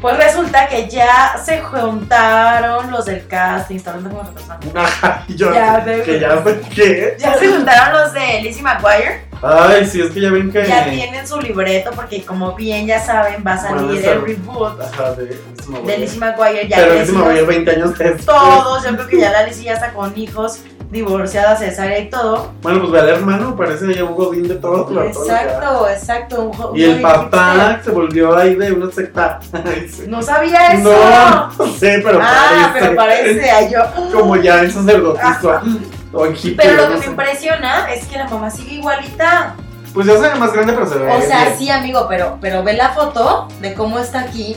pues 0.02 0.16
resulta 0.18 0.66
que 0.68 0.88
ya 0.88 1.36
se 1.42 1.60
juntaron 1.60 2.90
los 2.90 3.06
del 3.06 3.26
casting, 3.26 3.76
está 3.76 3.92
hablando 3.92 4.10
como 4.10 4.22
retrasado. 4.28 4.60
Ajá, 4.78 5.24
y 5.28 5.36
yo, 5.36 5.54
Ya 5.54 5.82
que 5.84 6.02
que- 6.02 6.20
ya 6.20 6.42
qué. 6.74 7.16
Ya 7.18 7.34
se 7.38 7.48
juntaron 7.48 7.98
los 8.02 8.12
de 8.12 8.40
Lizzie 8.42 8.62
McGuire, 8.62 9.24
Ay, 9.42 9.84
sí, 9.86 10.00
es 10.00 10.10
que 10.10 10.20
ya 10.20 10.30
ven 10.30 10.52
que. 10.52 10.64
ya 10.66 10.88
tienen 10.88 11.26
su 11.26 11.40
libreto 11.40 11.90
porque 11.96 12.22
como 12.24 12.54
bien 12.54 12.86
ya 12.86 13.04
saben 13.04 13.42
va 13.44 13.54
a 13.54 13.58
salir 13.58 14.04
el 14.04 14.22
reboot 14.22 14.80
Ajá, 14.80 15.14
de 15.14 15.36
de. 15.84 15.98
Lizzie 15.98 16.20
McGuire 16.20 16.68
ya 16.68 16.76
Pero 16.76 16.94
Lizzie 16.94 17.14
McGuire 17.14 17.42
20 17.42 17.70
años 17.72 17.98
después. 17.98 18.24
todos, 18.24 18.84
yo 18.84 18.90
creo 18.94 19.08
que 19.08 19.18
ya 19.18 19.32
la 19.32 19.44
Lizzie 19.44 19.64
ya 19.64 19.72
está 19.72 19.92
con 19.92 20.16
hijos, 20.16 20.60
divorciada, 20.92 21.56
cesárea 21.56 21.98
y 21.98 22.08
todo. 22.08 22.52
Bueno, 22.62 22.80
pues 22.80 22.92
ve 22.92 23.00
al 23.00 23.08
hermano, 23.08 23.56
parece 23.56 23.92
ya 23.92 24.04
un 24.04 24.14
godín 24.14 24.46
de 24.46 24.54
todo. 24.54 25.02
Exacto, 25.02 25.88
exacto. 25.88 26.42
un 26.44 26.78
Y 26.78 26.84
el 26.84 27.00
papá 27.00 27.80
se 27.82 27.90
volvió 27.90 28.36
ahí 28.36 28.54
de 28.54 28.72
una 28.72 28.92
secta. 28.92 29.40
No 30.06 30.22
sabía 30.22 30.68
eso. 30.68 30.92
No, 30.92 31.52
no 31.58 31.72
sé, 31.74 32.00
pero 32.04 32.20
ah, 32.22 32.70
parece. 32.72 32.78
pero 32.80 32.96
parece, 32.96 33.70
yo. 33.72 33.80
Como 34.12 34.36
ya 34.36 34.62
en 34.62 34.70
sacerdotisa 34.70 35.62
Pero 36.12 36.76
lo 36.76 36.88
que 36.90 36.96
me 36.98 37.06
impresiona 37.06 37.92
es 37.92 38.06
que 38.06 38.18
la 38.18 38.28
mamá 38.28 38.50
sigue 38.50 38.74
igualita. 38.74 39.54
Pues 39.94 40.06
ya 40.06 40.14
se 40.14 40.20
ve 40.20 40.34
más 40.36 40.52
grande, 40.52 40.72
pero 40.72 40.86
se 40.86 40.98
ve. 40.98 41.10
O 41.10 41.20
sea, 41.22 41.44
bien. 41.46 41.58
sí, 41.58 41.70
amigo, 41.70 42.06
pero, 42.08 42.38
pero 42.40 42.62
ve 42.62 42.74
la 42.74 42.90
foto 42.90 43.48
de 43.60 43.74
cómo 43.74 43.98
está 43.98 44.20
aquí 44.20 44.56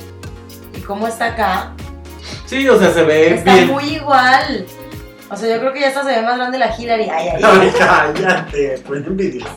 y 0.73 0.81
cómo 0.81 1.07
está 1.07 1.25
acá. 1.27 1.71
Sí, 2.45 2.67
o 2.69 2.77
sea, 2.79 2.91
se 2.91 3.03
ve 3.03 3.35
Está 3.35 3.53
bien. 3.55 3.67
muy 3.71 3.83
igual. 3.95 4.65
O 5.29 5.35
sea, 5.35 5.49
yo 5.53 5.59
creo 5.59 5.73
que 5.73 5.79
ya 5.81 5.87
hasta 5.87 6.03
se 6.03 6.11
ve 6.11 6.21
más 6.21 6.37
grande 6.37 6.57
la 6.59 6.73
Hillary. 6.77 7.09
Ay, 7.09 7.29
ay, 7.35 7.41
Ay, 7.43 7.73
cállate, 7.79 8.81
pues 8.85 9.05
envidiosa. 9.05 9.49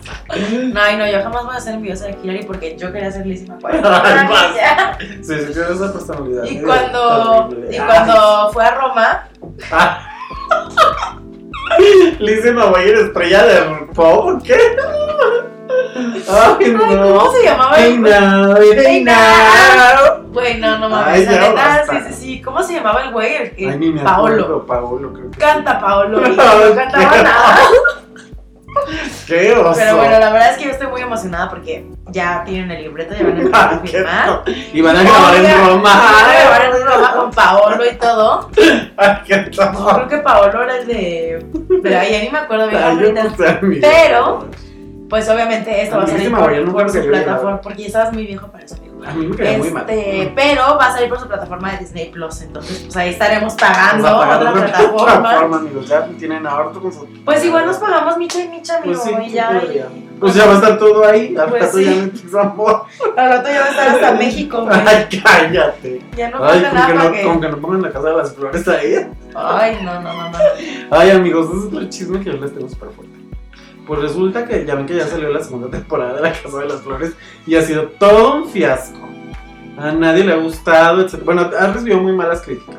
No, 0.72 0.80
ay, 0.80 0.96
no, 0.96 1.06
yo 1.06 1.22
jamás 1.22 1.44
voy 1.44 1.56
a 1.56 1.60
ser 1.60 1.74
envidiosa 1.74 2.06
de 2.06 2.16
Hillary 2.22 2.44
porque 2.44 2.76
yo 2.78 2.90
quería 2.90 3.12
ser 3.12 3.26
Lizzie 3.26 3.46
McGuire. 3.48 3.80
Ay. 3.84 4.98
Sí, 5.22 5.34
sí, 5.34 5.52
tiene 5.52 5.74
esa 5.74 5.92
personalidad. 5.92 6.44
Y 6.44 6.54
medio 6.54 6.66
cuando, 6.66 7.50
y 7.70 7.76
cuando 7.76 8.50
fue 8.52 8.64
a 8.64 8.70
Roma, 8.74 9.28
Ah. 9.70 10.08
Lizzie 12.18 12.52
McGuire, 12.52 13.00
estrella 13.02 13.44
de 13.46 13.60
pop, 13.94 14.24
¿por 14.24 14.42
qué? 14.42 14.58
Ay, 16.30 16.56
ay, 16.60 16.70
no. 16.72 17.18
¿cómo 17.18 17.32
se 17.32 17.42
llamaba? 17.44 17.74
Hey 17.76 17.92
el- 17.94 18.02
now, 18.02 18.56
hey 18.60 19.04
now. 19.04 20.22
Bueno, 20.32 20.78
no 20.78 20.86
Ay, 20.86 21.24
mames, 21.24 21.26
la 21.30 21.48
neta, 21.48 21.84
sí, 21.88 21.96
sí, 22.08 22.14
sí. 22.14 22.42
¿Cómo 22.42 22.62
se 22.62 22.74
llamaba 22.74 23.02
el 23.02 23.12
güey? 23.12 23.52
El 23.56 23.70
Ay, 23.70 23.78
ni 23.78 23.90
me 23.92 24.02
Paolo. 24.02 24.34
acuerdo, 24.34 24.66
Paolo, 24.66 25.12
creo 25.12 25.30
que 25.30 25.38
Canta 25.38 25.80
Paolo. 25.80 26.18
y 26.18 26.30
no 26.30 26.36
cantaba 26.36 27.22
nada. 27.22 27.58
Qué 29.26 29.52
oso. 29.52 29.78
Pero 29.78 29.96
bueno, 29.96 30.18
la 30.18 30.30
verdad 30.30 30.52
es 30.52 30.58
que 30.58 30.64
yo 30.64 30.70
estoy 30.70 30.88
muy 30.88 31.00
emocionada 31.00 31.50
porque 31.50 31.86
ya 32.06 32.42
tienen 32.44 32.70
el 32.70 32.82
libreto, 32.84 33.14
ya 33.14 33.24
van 33.24 33.36
a 33.36 33.40
empezar 33.40 33.74
a 33.74 33.78
filmar. 33.86 34.42
Y 34.72 34.80
van 34.80 34.96
a 34.96 35.02
grabar 35.02 35.34
en 35.36 35.66
Roma. 35.66 35.94
Van 36.12 36.30
a 36.30 36.40
grabar 36.40 36.64
en 36.64 36.86
Roma 36.86 37.12
con 37.14 37.30
Paolo 37.30 37.84
y 37.90 37.94
todo. 37.96 38.50
Ay, 38.96 39.16
qué 39.26 39.50
creo 39.50 40.08
que 40.08 40.18
Paolo 40.18 40.62
era 40.62 40.76
el 40.78 40.86
de. 40.86 41.46
Pero 41.82 41.98
ahí 41.98 42.12
ya 42.12 42.20
ni 42.20 42.30
me 42.30 42.38
acuerdo 42.38 42.68
bien. 42.68 43.18
Pero, 43.80 44.48
pues 45.08 45.28
obviamente 45.28 45.82
esto 45.82 45.96
va 45.96 46.04
a 46.04 46.06
salir 46.06 46.30
por, 46.30 46.90
su 46.90 47.02
plataforma. 47.06 47.60
Porque 47.60 47.82
ya 47.82 47.86
estabas 47.86 48.12
muy 48.12 48.26
viejo 48.26 48.46
para 48.48 48.64
eso, 48.64 48.76
amigo. 48.76 49.00
A 49.06 49.12
mí 49.12 49.26
me 49.26 49.36
quedó 49.36 49.58
muy 49.58 49.70
mal. 49.70 49.88
Este, 49.88 50.32
pero 50.34 50.76
va 50.76 50.86
a 50.88 50.92
salir 50.92 51.08
por 51.08 51.20
su 51.20 51.28
plataforma 51.28 51.72
de 51.72 51.78
Disney 51.78 52.10
Plus. 52.10 52.42
Entonces, 52.42 52.80
pues 52.80 52.96
ahí 52.96 53.10
estaremos 53.10 53.54
pagando 53.54 54.02
Vamos 54.04 54.24
a 54.24 54.28
pagar 54.28 54.40
otra 54.42 54.52
plataforma. 54.52 55.20
plataforma, 55.20 55.56
amigos. 55.58 55.88
Ya 55.88 56.06
tienen 56.18 56.46
ahorro 56.46 56.80
con 56.80 56.92
su. 56.92 57.06
Pues 57.24 57.44
igual 57.44 57.66
nos 57.66 57.76
pagamos 57.78 58.18
micha 58.18 58.40
y 58.42 58.48
micha, 58.48 58.76
amigo. 58.78 59.00
Pues 59.02 59.16
sí, 59.16 59.22
y 59.28 59.32
ya. 59.32 59.62
y- 59.62 60.04
Pues 60.18 60.34
ya 60.34 60.46
va 60.46 60.52
a 60.52 60.54
estar 60.56 60.78
todo 60.78 61.06
ahí. 61.06 61.34
Al 61.36 61.48
Pues 61.48 61.62
rato 61.62 61.78
sí. 61.78 61.84
ya 61.84 61.90
me 61.92 61.96
empezamos. 62.02 62.72
Al 63.16 63.28
rato 63.28 63.48
ya 63.48 63.60
va 63.60 63.66
a 63.66 63.70
estar 63.70 63.88
hasta 63.88 64.12
México, 64.12 64.62
güey. 64.66 64.80
Ay, 64.84 65.08
cállate. 65.22 66.02
Ya 66.16 66.30
no 66.30 66.44
Ay, 66.44 66.60
falta 66.60 66.70
como 66.70 66.94
nada 66.94 67.12
que, 67.12 67.22
no, 67.22 67.28
como 67.28 67.40
que 67.40 67.48
no 67.48 67.56
pongan 67.58 67.82
la 67.82 67.90
casa 67.92 68.08
de 68.10 68.16
las 68.16 68.34
flores 68.34 68.68
ahí. 68.68 69.06
Ay, 69.34 69.78
no, 69.82 70.00
no, 70.00 70.12
no, 70.12 70.30
no. 70.30 70.38
Ay, 70.90 71.10
amigos, 71.12 71.48
ese 71.56 71.68
es 71.68 71.72
el 71.82 71.88
chisme 71.88 72.18
que 72.20 72.32
yo 72.32 72.36
les 72.36 72.52
tengo 72.52 72.68
súper 72.68 72.90
fuerte. 72.90 73.17
Pues 73.88 74.02
resulta 74.02 74.46
que 74.46 74.66
ya 74.66 74.74
ven 74.74 74.84
que 74.84 74.96
ya 74.96 75.06
salió 75.06 75.30
la 75.30 75.42
segunda 75.42 75.68
temporada 75.68 76.12
de 76.12 76.20
La 76.20 76.32
Casa 76.34 76.58
de 76.58 76.66
las 76.66 76.82
Flores 76.82 77.14
y 77.46 77.56
ha 77.56 77.62
sido 77.62 77.84
todo 77.98 78.36
un 78.36 78.48
fiasco. 78.50 79.08
A 79.78 79.92
nadie 79.92 80.24
le 80.24 80.34
ha 80.34 80.36
gustado, 80.36 81.00
etc. 81.00 81.22
Bueno, 81.24 81.50
ha 81.58 81.66
recibido 81.68 81.98
muy 81.98 82.12
malas 82.12 82.42
críticas. 82.42 82.76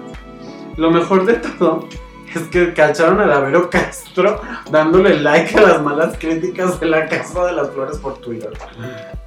Lo 0.78 0.91
mejor 0.91 1.26
de 1.26 1.34
todo 1.34 1.88
es 2.36 2.43
que 2.49 2.76
cacharon 2.76 3.20
a 3.22 3.26
la 3.26 3.39
Vero 3.39 3.72
Castro 3.72 4.39
dándole 4.70 5.20
like 5.20 5.57
a 5.57 5.62
las 5.62 5.82
malas 5.82 6.16
críticas 6.20 6.80
de 6.80 6.86
La 6.86 7.07
Casa 7.07 7.47
de 7.47 7.53
las 7.53 7.72
Flores 7.72 7.97
por 7.97 8.20
Twitter. 8.20 8.51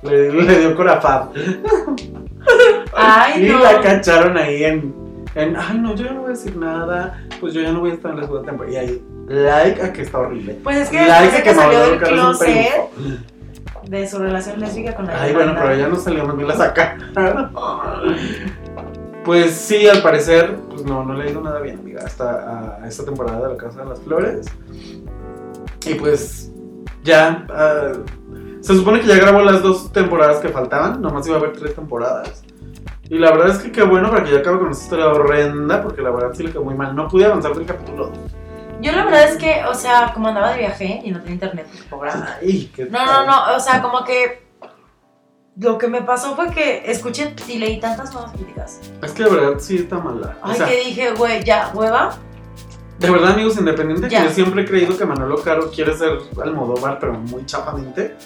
Le, 0.02 0.32
le 0.32 0.58
dio 0.60 0.76
corafab. 0.76 1.30
Ay, 2.94 3.44
y 3.44 3.48
no. 3.50 3.58
la 3.58 3.80
cacharon 3.80 4.36
ahí 4.36 4.62
en, 4.64 4.94
en, 5.34 5.56
ay 5.56 5.78
no, 5.78 5.96
yo 5.96 6.04
ya 6.04 6.12
no 6.12 6.20
voy 6.20 6.28
a 6.28 6.34
decir 6.34 6.56
nada, 6.56 7.26
pues 7.40 7.54
yo 7.54 7.60
ya 7.60 7.72
no 7.72 7.80
voy 7.80 7.90
a 7.90 7.94
estar 7.94 8.12
en 8.12 8.18
la 8.18 8.24
segunda 8.24 8.46
temporada. 8.46 8.72
Y 8.72 8.76
ahí, 8.76 9.02
like 9.28 9.82
a 9.82 9.92
que 9.92 10.02
está 10.02 10.18
horrible. 10.18 10.58
Pues 10.62 10.76
es 10.76 10.88
que 10.88 11.06
like 11.06 11.36
a 11.36 11.42
que 11.42 11.54
salió 11.54 11.80
del 11.80 11.98
closet 11.98 12.90
de 13.88 14.08
su 14.08 14.18
relación 14.18 14.60
lésbica 14.60 14.94
con 14.94 15.06
la 15.06 15.20
Ay, 15.20 15.34
bueno, 15.34 15.54
pero 15.54 15.74
ya 15.74 15.88
no 15.88 15.96
salió, 15.96 16.26
bien 16.34 16.48
la 16.48 16.56
sacaron. 16.56 17.52
Pues 19.24 19.52
sí, 19.52 19.86
al 19.86 20.02
parecer, 20.02 20.56
pues 20.68 20.84
no, 20.84 21.04
no 21.04 21.14
le 21.14 21.24
ha 21.24 21.30
ido 21.30 21.40
nada 21.40 21.60
bien, 21.60 21.78
amiga, 21.78 22.02
hasta 22.04 22.82
a 22.82 22.88
esta 22.88 23.04
temporada 23.04 23.46
de 23.46 23.54
La 23.54 23.56
Casa 23.56 23.82
de 23.82 23.88
las 23.88 24.00
Flores. 24.00 24.46
Y 25.86 25.94
pues 25.94 26.50
ya, 27.04 27.46
ah, 27.50 27.92
se 28.60 28.74
supone 28.74 29.00
que 29.00 29.06
ya 29.06 29.16
grabó 29.16 29.42
las 29.42 29.62
dos 29.62 29.92
temporadas 29.92 30.38
que 30.38 30.48
faltaban, 30.48 31.00
nomás 31.00 31.26
iba 31.26 31.36
a 31.36 31.38
haber 31.38 31.52
tres 31.52 31.74
temporadas. 31.74 32.44
Y 33.08 33.18
la 33.18 33.30
verdad 33.30 33.50
es 33.50 33.58
que 33.58 33.70
qué 33.70 33.82
bueno 33.82 34.10
para 34.10 34.24
que 34.24 34.32
ya 34.32 34.38
acabe 34.38 34.58
con 34.58 34.70
esta 34.70 34.84
historia 34.84 35.08
horrenda, 35.08 35.82
porque 35.82 36.00
la 36.02 36.10
verdad 36.10 36.30
sí 36.32 36.44
le 36.44 36.50
quedó 36.50 36.64
muy 36.64 36.74
mal. 36.74 36.96
No 36.96 37.08
pude 37.08 37.26
avanzar 37.26 37.54
del 37.54 37.66
capítulo 37.66 38.06
2. 38.06 38.18
Yo 38.82 38.90
la 38.90 39.04
verdad 39.04 39.28
es 39.28 39.36
que, 39.36 39.62
o 39.68 39.74
sea, 39.74 40.10
como 40.12 40.26
andaba 40.28 40.50
de 40.50 40.58
viaje 40.58 41.00
y 41.04 41.12
no 41.12 41.20
tenía 41.20 41.34
internet 41.34 41.68
en 41.70 41.78
el 41.78 41.84
programa. 41.84 42.36
Ay, 42.40 42.70
qué 42.74 42.86
No, 42.86 43.06
no, 43.06 43.24
no, 43.24 43.56
o 43.56 43.60
sea, 43.60 43.80
como 43.80 44.04
que 44.04 44.42
lo 45.56 45.78
que 45.78 45.86
me 45.86 46.02
pasó 46.02 46.34
fue 46.34 46.50
que 46.50 46.90
escuché 46.90 47.32
y 47.46 47.58
leí 47.58 47.78
tantas 47.78 48.12
malas 48.12 48.32
críticas. 48.32 48.80
Es 49.00 49.12
que 49.12 49.22
de 49.22 49.30
verdad 49.30 49.60
sí 49.60 49.76
está 49.76 49.98
mala. 49.98 50.36
O 50.42 50.48
Ay, 50.48 50.56
sea, 50.56 50.66
que 50.66 50.76
dije, 50.78 51.12
güey, 51.12 51.44
ya, 51.44 51.70
hueva. 51.72 52.16
De 52.98 53.08
verdad, 53.08 53.34
amigos, 53.34 53.56
independiente 53.56 54.08
que 54.08 54.14
yo 54.16 54.30
siempre 54.30 54.62
he 54.62 54.64
creído 54.64 54.96
que 54.96 55.04
Manolo 55.04 55.40
Caro 55.42 55.70
quiere 55.70 55.96
ser 55.96 56.18
Almodóvar, 56.42 56.98
pero 56.98 57.12
muy 57.12 57.46
chapamente. 57.46 58.16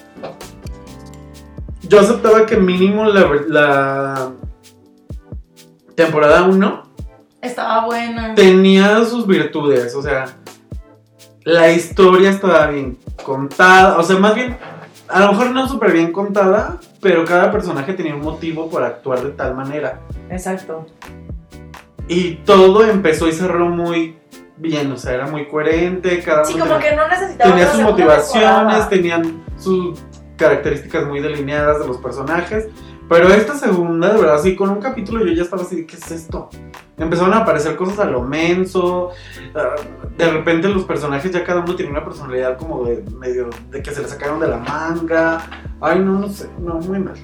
Yo 1.83 1.99
aceptaba 1.99 2.47
que 2.47 2.57
mínimo 2.57 3.05
la, 3.05 3.29
la 3.47 4.31
temporada 5.95 6.43
1 6.43 6.86
Estaba 7.47 7.85
buena. 7.85 8.35
tenía 8.35 9.03
sus 9.05 9.25
virtudes, 9.27 9.95
o 9.95 10.01
sea, 10.01 10.25
la 11.43 11.71
historia 11.71 12.29
estaba 12.29 12.67
bien 12.67 12.97
contada, 13.23 13.97
o 13.97 14.03
sea, 14.03 14.17
más 14.17 14.35
bien, 14.35 14.57
a 15.07 15.19
lo 15.21 15.31
mejor 15.31 15.51
no 15.51 15.67
súper 15.67 15.91
bien 15.93 16.11
contada, 16.11 16.77
pero 17.01 17.23
cada 17.25 17.51
personaje 17.51 17.93
tenía 17.93 18.15
un 18.15 18.21
motivo 18.21 18.69
por 18.69 18.83
actuar 18.83 19.21
de 19.21 19.31
tal 19.31 19.55
manera. 19.55 20.01
Exacto. 20.29 20.85
Y 22.07 22.35
todo 22.45 22.85
empezó 22.85 23.27
y 23.27 23.33
cerró 23.33 23.67
muy 23.69 24.17
bien, 24.57 24.91
o 24.91 24.97
sea, 24.97 25.13
era 25.13 25.27
muy 25.27 25.47
coherente, 25.47 26.21
cada 26.21 26.43
Sí, 26.45 26.53
como 26.53 26.75
tenía- 26.75 26.89
que 26.89 26.95
no 26.95 27.07
necesitaba 27.07 27.49
tenía 27.51 27.71
sus 27.71 27.81
motivaciones, 27.81 28.49
temporada. 28.53 28.89
tenían 28.89 29.43
sus 29.57 29.99
características 30.37 31.05
muy 31.05 31.19
delineadas 31.19 31.79
de 31.79 31.87
los 31.87 31.97
personajes. 31.97 32.67
Pero 33.09 33.29
esta 33.29 33.55
segunda, 33.55 34.09
de 34.13 34.19
verdad, 34.19 34.37
sí, 34.39 34.55
con 34.55 34.69
un 34.69 34.81
capítulo 34.81 35.25
yo 35.25 35.31
ya 35.31 35.43
estaba 35.43 35.61
así, 35.61 35.85
¿qué 35.85 35.95
es 35.95 36.11
esto? 36.11 36.49
Empezaron 36.97 37.33
a 37.33 37.37
aparecer 37.37 37.75
cosas 37.77 37.99
a 37.99 38.05
lo 38.05 38.21
menso. 38.21 39.11
ah, 39.55 39.75
De 40.17 40.29
repente 40.29 40.67
los 40.67 40.83
personajes 40.83 41.31
ya 41.31 41.43
cada 41.43 41.61
uno 41.61 41.75
tiene 41.75 41.91
una 41.91 42.03
personalidad 42.03 42.57
como 42.57 42.83
de 42.83 43.03
medio 43.17 43.49
de 43.69 43.81
que 43.81 43.91
se 43.91 44.01
le 44.01 44.07
sacaron 44.07 44.39
de 44.39 44.47
la 44.47 44.57
manga. 44.57 45.41
Ay, 45.79 45.99
no, 45.99 46.13
no 46.19 46.27
sé, 46.27 46.49
no, 46.59 46.75
muy 46.75 46.99
mal. 46.99 47.15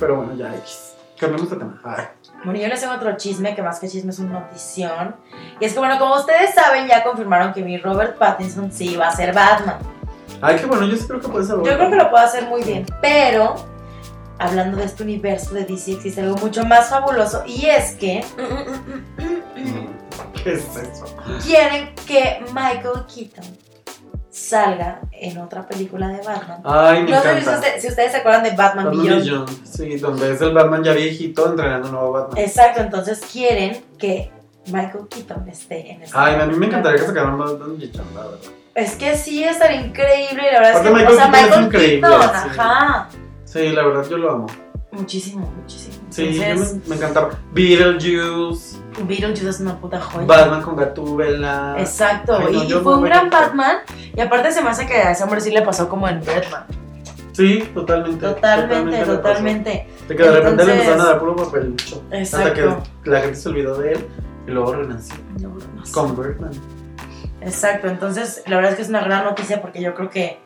Pero 0.00 0.16
bueno, 0.16 0.34
ya 0.34 0.54
X. 0.56 0.94
Cambiamos 1.18 1.50
de 1.50 1.56
tema. 1.56 1.80
Ay. 1.84 2.04
Bueno, 2.44 2.60
yo 2.60 2.68
les 2.68 2.80
tengo 2.80 2.94
otro 2.94 3.16
chisme, 3.16 3.56
que 3.56 3.62
más 3.62 3.80
que 3.80 3.88
chisme 3.88 4.10
es 4.10 4.20
una 4.20 4.40
notición. 4.40 5.16
Y 5.60 5.64
es 5.64 5.72
que, 5.72 5.78
bueno, 5.80 5.98
como 5.98 6.14
ustedes 6.14 6.54
saben, 6.54 6.86
ya 6.86 7.02
confirmaron 7.02 7.52
que 7.52 7.62
mi 7.62 7.76
Robert 7.76 8.16
Pattinson 8.16 8.70
sí 8.70 8.96
va 8.96 9.08
a 9.08 9.16
ser 9.16 9.34
Batman. 9.34 9.78
Ay, 10.40 10.56
qué 10.56 10.66
bueno, 10.66 10.86
yo 10.86 10.96
sí 10.96 11.06
creo 11.08 11.20
que 11.20 11.26
puede 11.26 11.44
ser 11.44 11.56
Yo 11.56 11.62
creo 11.64 11.90
que 11.90 11.96
lo 11.96 12.08
puede 12.10 12.24
hacer 12.24 12.44
muy 12.46 12.62
bien, 12.62 12.86
pero 13.02 13.56
hablando 14.38 14.76
de 14.76 14.84
este 14.84 15.02
universo 15.02 15.54
de 15.54 15.64
DC 15.64 15.92
existe 15.92 16.20
algo 16.20 16.36
mucho 16.36 16.64
más 16.64 16.88
fabuloso 16.88 17.42
y 17.46 17.66
es 17.66 17.92
que 17.96 18.24
¿Qué 20.42 20.52
es 20.54 20.64
eso? 20.76 21.04
quieren 21.44 21.94
que 22.06 22.40
Michael 22.52 23.04
Keaton 23.12 23.44
salga 24.30 25.00
en 25.12 25.38
otra 25.38 25.66
película 25.66 26.08
de 26.08 26.18
Batman. 26.18 26.60
Ay, 26.64 27.02
me 27.02 27.10
No 27.10 27.20
sé 27.20 27.32
si, 27.34 27.38
encanta. 27.40 27.66
si 27.80 27.88
ustedes 27.88 28.12
se 28.12 28.18
acuerdan 28.18 28.44
de 28.44 28.50
Batman, 28.50 28.84
Batman 28.86 29.04
Beyond. 29.04 29.24
Beyond, 29.24 29.66
Sí, 29.66 29.96
donde 29.96 30.32
es 30.32 30.40
el 30.40 30.54
Batman 30.54 30.84
ya 30.84 30.92
viejito 30.92 31.50
entrenando 31.50 31.88
un 31.88 31.94
nuevo 31.94 32.12
Batman. 32.12 32.38
Exacto, 32.38 32.80
entonces 32.82 33.20
quieren 33.32 33.82
que 33.98 34.30
Michael 34.66 35.08
Keaton 35.10 35.48
esté 35.48 35.90
en 35.92 36.02
esa 36.02 36.24
Ay, 36.24 36.40
a 36.40 36.46
mí 36.46 36.54
me 36.56 36.66
encantaría 36.66 37.00
que 37.00 37.06
sacaran 37.06 37.36
Batman 37.36 37.78
Beyond, 37.78 38.14
la 38.14 38.20
verdad. 38.20 38.38
Es 38.76 38.94
que 38.94 39.16
sí, 39.16 39.42
estaría 39.42 39.80
increíble. 39.80 40.42
y 40.48 40.52
La 40.54 40.60
verdad 40.60 40.72
es 40.76 40.80
que, 40.82 40.90
Michael 40.94 41.14
o 41.14 41.16
sea, 41.16 41.30
Keaton 41.32 41.50
es 41.60 41.66
increíble, 41.66 42.08
Keaton, 42.08 42.22
sí. 42.22 42.48
ajá. 42.60 43.08
Sí, 43.50 43.70
la 43.70 43.82
verdad 43.86 44.06
yo 44.08 44.18
lo 44.18 44.30
amo. 44.30 44.46
Muchísimo, 44.92 45.50
muchísimo. 45.60 45.96
Sí, 46.10 46.34
yo 46.34 46.42
Entonces, 46.42 46.76
me, 46.76 46.88
me 46.88 46.96
encantaba. 46.96 47.30
Beetlejuice, 47.52 48.78
Beetlejuice 49.04 49.48
es 49.48 49.60
una 49.60 49.78
puta 49.78 50.00
joya. 50.00 50.26
Batman 50.26 50.62
con 50.62 50.76
Gatúbela. 50.76 51.76
Exacto, 51.78 52.38
Ay, 52.38 52.52
no, 52.52 52.64
y, 52.64 52.82
fue 52.82 52.96
un 52.96 53.04
gran. 53.04 53.30
Batman. 53.30 53.78
Y 54.16 54.20
aparte 54.20 54.52
se 54.52 54.62
me 54.62 54.70
hace 54.70 54.86
que 54.86 54.94
a 54.94 55.12
ese 55.12 55.24
hombre 55.24 55.40
sí 55.40 55.50
le 55.50 55.62
pasó 55.62 55.88
como 55.88 56.08
en 56.08 56.20
Batman. 56.20 56.64
Sí, 57.32 57.70
totalmente. 57.72 58.26
Totalmente, 58.26 59.04
totalmente. 59.04 59.88
De 60.08 60.16
que 60.16 60.22
de 60.22 60.30
repente 60.30 60.64
le 60.64 60.72
empezaron 60.72 61.00
a 61.00 61.04
dar 61.04 61.18
puro 61.20 61.36
papelucho. 61.36 62.02
Hasta 62.10 62.52
que 62.52 62.60
Exacto. 62.60 62.82
la 63.04 63.20
gente 63.20 63.36
se 63.36 63.48
olvidó 63.48 63.78
de 63.78 63.92
él 63.92 64.06
y 64.46 64.50
luego 64.50 64.74
renació. 64.74 65.14
No 65.38 65.86
sé. 65.86 65.92
Con 65.92 66.16
Birdman. 66.16 66.50
Exacto, 67.40 67.86
entonces 67.86 68.42
la 68.46 68.56
verdad 68.56 68.72
es 68.72 68.76
que 68.76 68.82
es 68.82 68.88
una 68.88 69.02
gran 69.02 69.24
noticia 69.24 69.62
porque 69.62 69.80
yo 69.80 69.94
creo 69.94 70.10
que. 70.10 70.40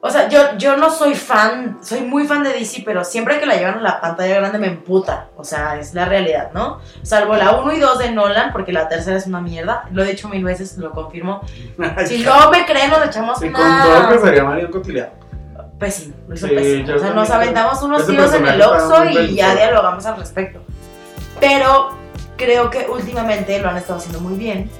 O 0.00 0.10
sea, 0.10 0.28
yo, 0.28 0.56
yo 0.58 0.76
no 0.76 0.90
soy 0.90 1.16
fan, 1.16 1.78
soy 1.82 2.02
muy 2.02 2.24
fan 2.24 2.44
de 2.44 2.52
DC, 2.52 2.82
pero 2.84 3.02
siempre 3.02 3.40
que 3.40 3.46
la 3.46 3.56
llevan 3.56 3.78
a 3.78 3.82
la 3.82 4.00
pantalla 4.00 4.36
grande 4.36 4.58
me 4.58 4.68
emputa. 4.68 5.26
O 5.36 5.42
sea, 5.42 5.76
es 5.76 5.92
la 5.92 6.04
realidad, 6.04 6.50
¿no? 6.54 6.78
Salvo 7.02 7.34
la 7.34 7.50
1 7.58 7.72
y 7.72 7.80
2 7.80 7.98
de 7.98 8.12
Nolan, 8.12 8.52
porque 8.52 8.72
la 8.72 8.88
tercera 8.88 9.16
es 9.16 9.26
una 9.26 9.40
mierda. 9.40 9.88
Lo 9.90 10.04
he 10.04 10.06
dicho 10.06 10.28
mil 10.28 10.44
veces, 10.44 10.78
lo 10.78 10.92
confirmo. 10.92 11.40
Si 12.06 12.22
no 12.22 12.48
me 12.50 12.64
creen, 12.64 12.90
nos 12.90 13.04
echamos 13.06 13.42
Y 13.42 13.50
con 13.50 13.60
todo 13.60 13.98
una. 13.98 14.08
que 14.08 14.18
sería 14.20 14.44
Marion 14.44 14.70
Cotillard. 14.70 15.10
Pésimo, 15.80 16.14
lo 16.28 16.34
hizo 16.34 16.46
Sí, 16.46 16.54
pésimo. 16.54 16.94
O 16.94 16.98
sea, 17.00 17.10
nos 17.10 17.30
aventamos 17.30 17.82
unos 17.82 18.06
tiros 18.06 18.32
en 18.34 18.46
el 18.46 18.62
Oxxo 18.62 19.04
y 19.04 19.34
ya 19.34 19.54
dialogamos 19.56 20.06
al 20.06 20.16
respecto. 20.16 20.60
Pero 21.40 21.90
creo 22.36 22.70
que 22.70 22.86
últimamente 22.88 23.58
lo 23.60 23.68
han 23.68 23.76
estado 23.76 23.98
haciendo 23.98 24.20
muy 24.20 24.34
bien. 24.36 24.70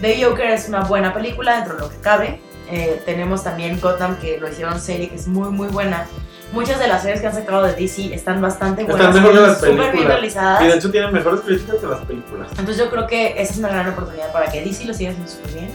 The 0.00 0.24
Joker 0.24 0.50
es 0.50 0.68
una 0.68 0.80
buena 0.80 1.14
película 1.14 1.56
dentro 1.56 1.74
de 1.74 1.80
lo 1.80 1.90
que 1.90 1.98
cabe. 2.00 2.40
Eh, 2.70 3.02
tenemos 3.04 3.44
también 3.44 3.78
Gotham, 3.80 4.16
que 4.18 4.38
lo 4.38 4.48
hicieron 4.48 4.80
serie, 4.80 5.08
que 5.10 5.16
es 5.16 5.26
muy, 5.28 5.50
muy 5.50 5.68
buena. 5.68 6.06
Muchas 6.52 6.78
de 6.78 6.86
las 6.86 7.02
series 7.02 7.20
que 7.20 7.26
han 7.26 7.34
sacado 7.34 7.62
de 7.64 7.74
DC 7.74 8.14
están 8.14 8.40
bastante 8.40 8.82
Están 8.82 8.96
buenas. 8.96 9.14
mejor 9.14 9.32
que 9.32 9.40
las 9.40 9.54
súper 9.58 9.70
bien 9.74 9.86
películas. 9.90 10.12
realizadas. 10.12 10.62
Y 10.62 10.66
de 10.68 10.74
hecho 10.76 10.90
tienen 10.90 11.12
mejores 11.12 11.40
críticas 11.40 11.76
que 11.76 11.86
las 11.86 12.00
películas. 12.00 12.48
Entonces 12.50 12.78
yo 12.78 12.90
creo 12.90 13.06
que 13.06 13.32
esa 13.42 13.52
es 13.52 13.58
una 13.58 13.68
gran 13.68 13.88
oportunidad 13.88 14.32
para 14.32 14.50
que 14.50 14.62
DC 14.62 14.84
lo 14.84 14.94
siga 14.94 15.10
haciendo 15.10 15.30
súper 15.30 15.52
bien. 15.52 15.70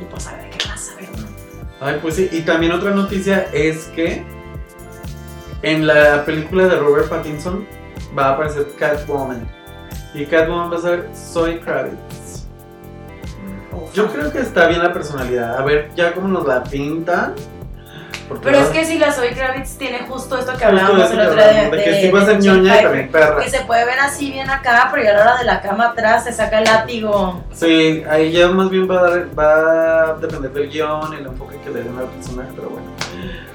Y 0.00 0.04
pues 0.04 0.26
a 0.26 0.36
ver 0.36 0.50
qué 0.50 0.58
pasa, 0.68 0.92
¿verdad? 1.00 1.24
Ay, 1.80 1.98
pues 2.02 2.16
sí. 2.16 2.28
Y 2.30 2.42
también 2.42 2.72
otra 2.72 2.90
noticia 2.90 3.48
es 3.52 3.84
que 3.94 4.22
en 5.62 5.86
la 5.86 6.24
película 6.24 6.66
de 6.68 6.76
Robert 6.76 7.08
Pattinson 7.08 7.66
va 8.16 8.26
a 8.28 8.32
aparecer 8.34 8.66
Catwoman. 8.78 9.48
Y 10.14 10.26
Catwoman 10.26 10.70
va 10.72 10.76
a 10.76 10.80
ser 10.80 11.08
Zoe 11.14 11.58
Kravitz. 11.60 12.27
Yo 13.94 14.06
creo 14.08 14.32
que 14.32 14.40
está 14.40 14.66
bien 14.66 14.82
la 14.82 14.92
personalidad. 14.92 15.56
A 15.58 15.62
ver, 15.64 15.90
ya 15.94 16.12
como 16.12 16.28
nos 16.28 16.46
la 16.46 16.62
pintan. 16.64 17.34
Pero 18.42 18.58
es 18.58 18.68
que 18.68 18.84
si 18.84 18.98
la 18.98 19.10
Zoe 19.10 19.30
Kravitz 19.32 19.78
tiene 19.78 20.00
justo 20.00 20.36
esto 20.36 20.52
que 20.58 20.62
hablábamos 20.62 21.10
el 21.10 21.18
otro 21.20 21.32
día 21.34 21.70
de, 21.70 21.82
que 21.82 22.00
sí 22.02 22.10
va 22.10 22.20
a 22.20 22.26
ser 22.26 22.38
ñoña 22.40 22.78
y 22.78 22.84
también 22.84 23.10
perra. 23.10 23.38
que 23.42 23.48
se 23.48 23.60
puede 23.62 23.86
ver 23.86 23.98
así 24.00 24.30
bien 24.30 24.50
acá, 24.50 24.88
pero 24.90 25.02
ya 25.02 25.10
a 25.10 25.14
la 25.14 25.22
hora 25.22 25.38
de 25.38 25.44
la 25.44 25.62
cama 25.62 25.86
atrás 25.86 26.24
se 26.24 26.32
saca 26.34 26.58
el 26.58 26.64
látigo. 26.64 27.42
Sí, 27.54 28.04
ahí 28.08 28.30
ya 28.32 28.48
más 28.48 28.68
bien 28.68 28.86
va 28.90 28.98
a, 28.98 29.02
dar- 29.10 29.28
va 29.38 30.02
a 30.10 30.14
depender 30.16 30.52
del 30.52 30.68
guion, 30.68 31.14
el 31.14 31.24
enfoque 31.24 31.56
que 31.64 31.70
le 31.70 31.82
den 31.84 31.96
al 31.96 32.04
personaje, 32.04 32.50
pero 32.54 32.68
bueno. 32.68 32.86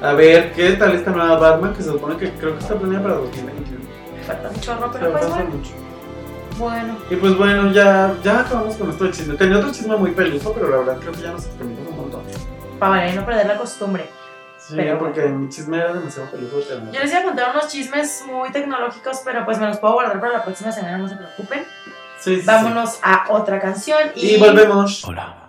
A 0.02 0.14
ver, 0.14 0.52
¿qué 0.54 0.72
tal 0.72 0.96
esta 0.96 1.12
nueva 1.12 1.36
Batman? 1.38 1.76
Que 1.76 1.84
se 1.84 1.90
supone 1.92 2.18
que 2.18 2.32
creo 2.32 2.54
que 2.58 2.60
está 2.64 2.74
planeada 2.74 3.04
para 3.04 3.16
2021. 3.18 3.80
Me 4.18 4.24
falta 4.24 4.50
un 4.50 4.60
chorro, 4.60 4.90
pero 4.92 5.12
pues 5.12 5.30
bueno. 5.30 5.50
mucho. 5.52 5.72
Bueno, 6.58 6.98
Y 7.10 7.16
pues 7.16 7.38
bueno, 7.38 7.72
ya, 7.72 8.14
ya 8.24 8.42
acabamos 8.42 8.76
con 8.76 8.90
esto 8.90 9.06
de 9.06 9.12
chisme. 9.12 9.36
Tenía 9.36 9.58
otro 9.58 9.72
chisme 9.72 9.96
muy 9.96 10.12
peluso, 10.12 10.54
pero 10.54 10.70
la 10.70 10.78
verdad 10.78 10.98
creo 11.00 11.12
que 11.14 11.22
ya 11.22 11.32
nos 11.32 11.46
extendimos 11.46 11.88
un 11.90 11.98
montón. 11.98 12.24
para 12.80 13.12
no 13.12 13.26
perder 13.26 13.48
la 13.48 13.58
costumbre. 13.58 14.10
Sí, 14.58 14.76
Pero 14.78 14.98
porque 14.98 15.22
mi 15.28 15.50
chisme 15.50 15.78
era 15.78 15.94
demasiado 15.94 16.30
tener. 16.30 16.50
Yo 16.50 17.00
les 17.02 17.12
iba 17.12 17.20
a 17.20 17.24
contar 17.24 17.52
unos 17.52 17.68
chismes 17.68 18.24
muy 18.26 18.50
tecnológicos, 18.52 19.22
pero 19.26 19.44
pues 19.44 19.60
me 19.60 19.68
los 19.68 19.78
puedo 19.78 19.94
guardar 19.96 20.22
para 20.22 20.34
la 20.38 20.44
próxima 20.44 20.72
semana, 20.72 20.98
no 20.98 21.10
se 21.10 21.18
preocupen. 21.18 21.66
Sí, 22.20 22.36
sí, 22.36 22.40
sí. 22.42 22.48
Vámonos 22.48 23.00
a 23.02 23.26
otra 23.30 23.60
canción 23.60 24.00
y, 24.16 24.36
Y 24.36 24.40
volvemos. 24.40 25.04
Hola. 25.04 25.43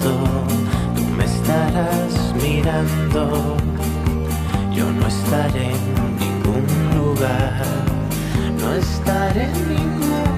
Tú 0.00 1.02
me 1.16 1.24
estarás 1.24 2.34
mirando. 2.42 3.56
Yo 4.74 4.90
no 4.90 5.06
estaré 5.06 5.66
en 5.70 6.16
ningún 6.18 6.66
lugar, 6.96 7.64
no 8.60 8.74
estaré 8.74 9.44
en 9.44 9.68
ningún 9.68 9.98
lugar, 10.00 10.31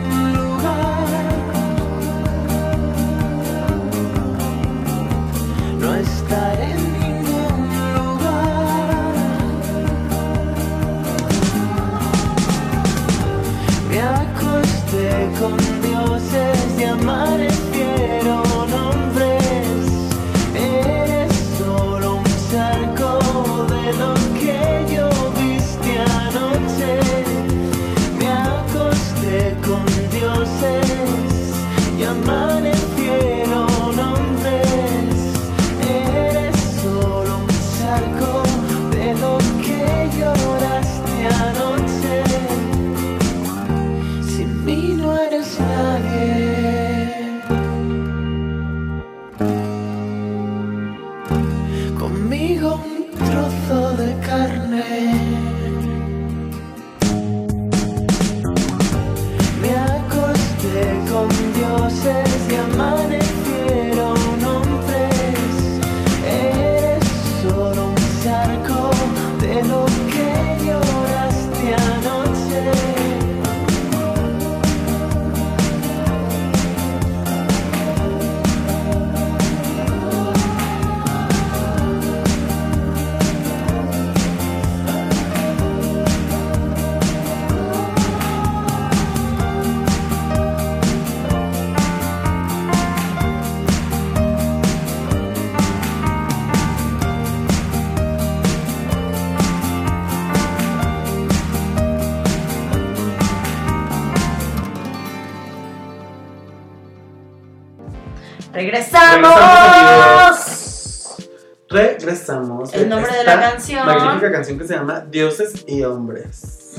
de 113.24 113.36
la 113.36 113.50
canción. 113.50 113.86
Magnífica 113.86 114.32
canción 114.32 114.58
que 114.58 114.66
se 114.66 114.74
llama 114.74 115.00
Dioses 115.10 115.64
y 115.66 115.82
Hombres. 115.82 116.76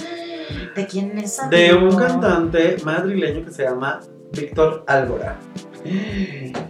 ¿De 0.76 0.86
quién 0.88 1.18
es 1.18 1.40
De 1.50 1.74
un 1.74 1.84
amigo? 1.86 1.98
cantante 1.98 2.78
madrileño 2.84 3.46
que 3.46 3.52
se 3.52 3.64
llama 3.64 4.02
Víctor 4.34 4.84
Álvora. 4.88 5.38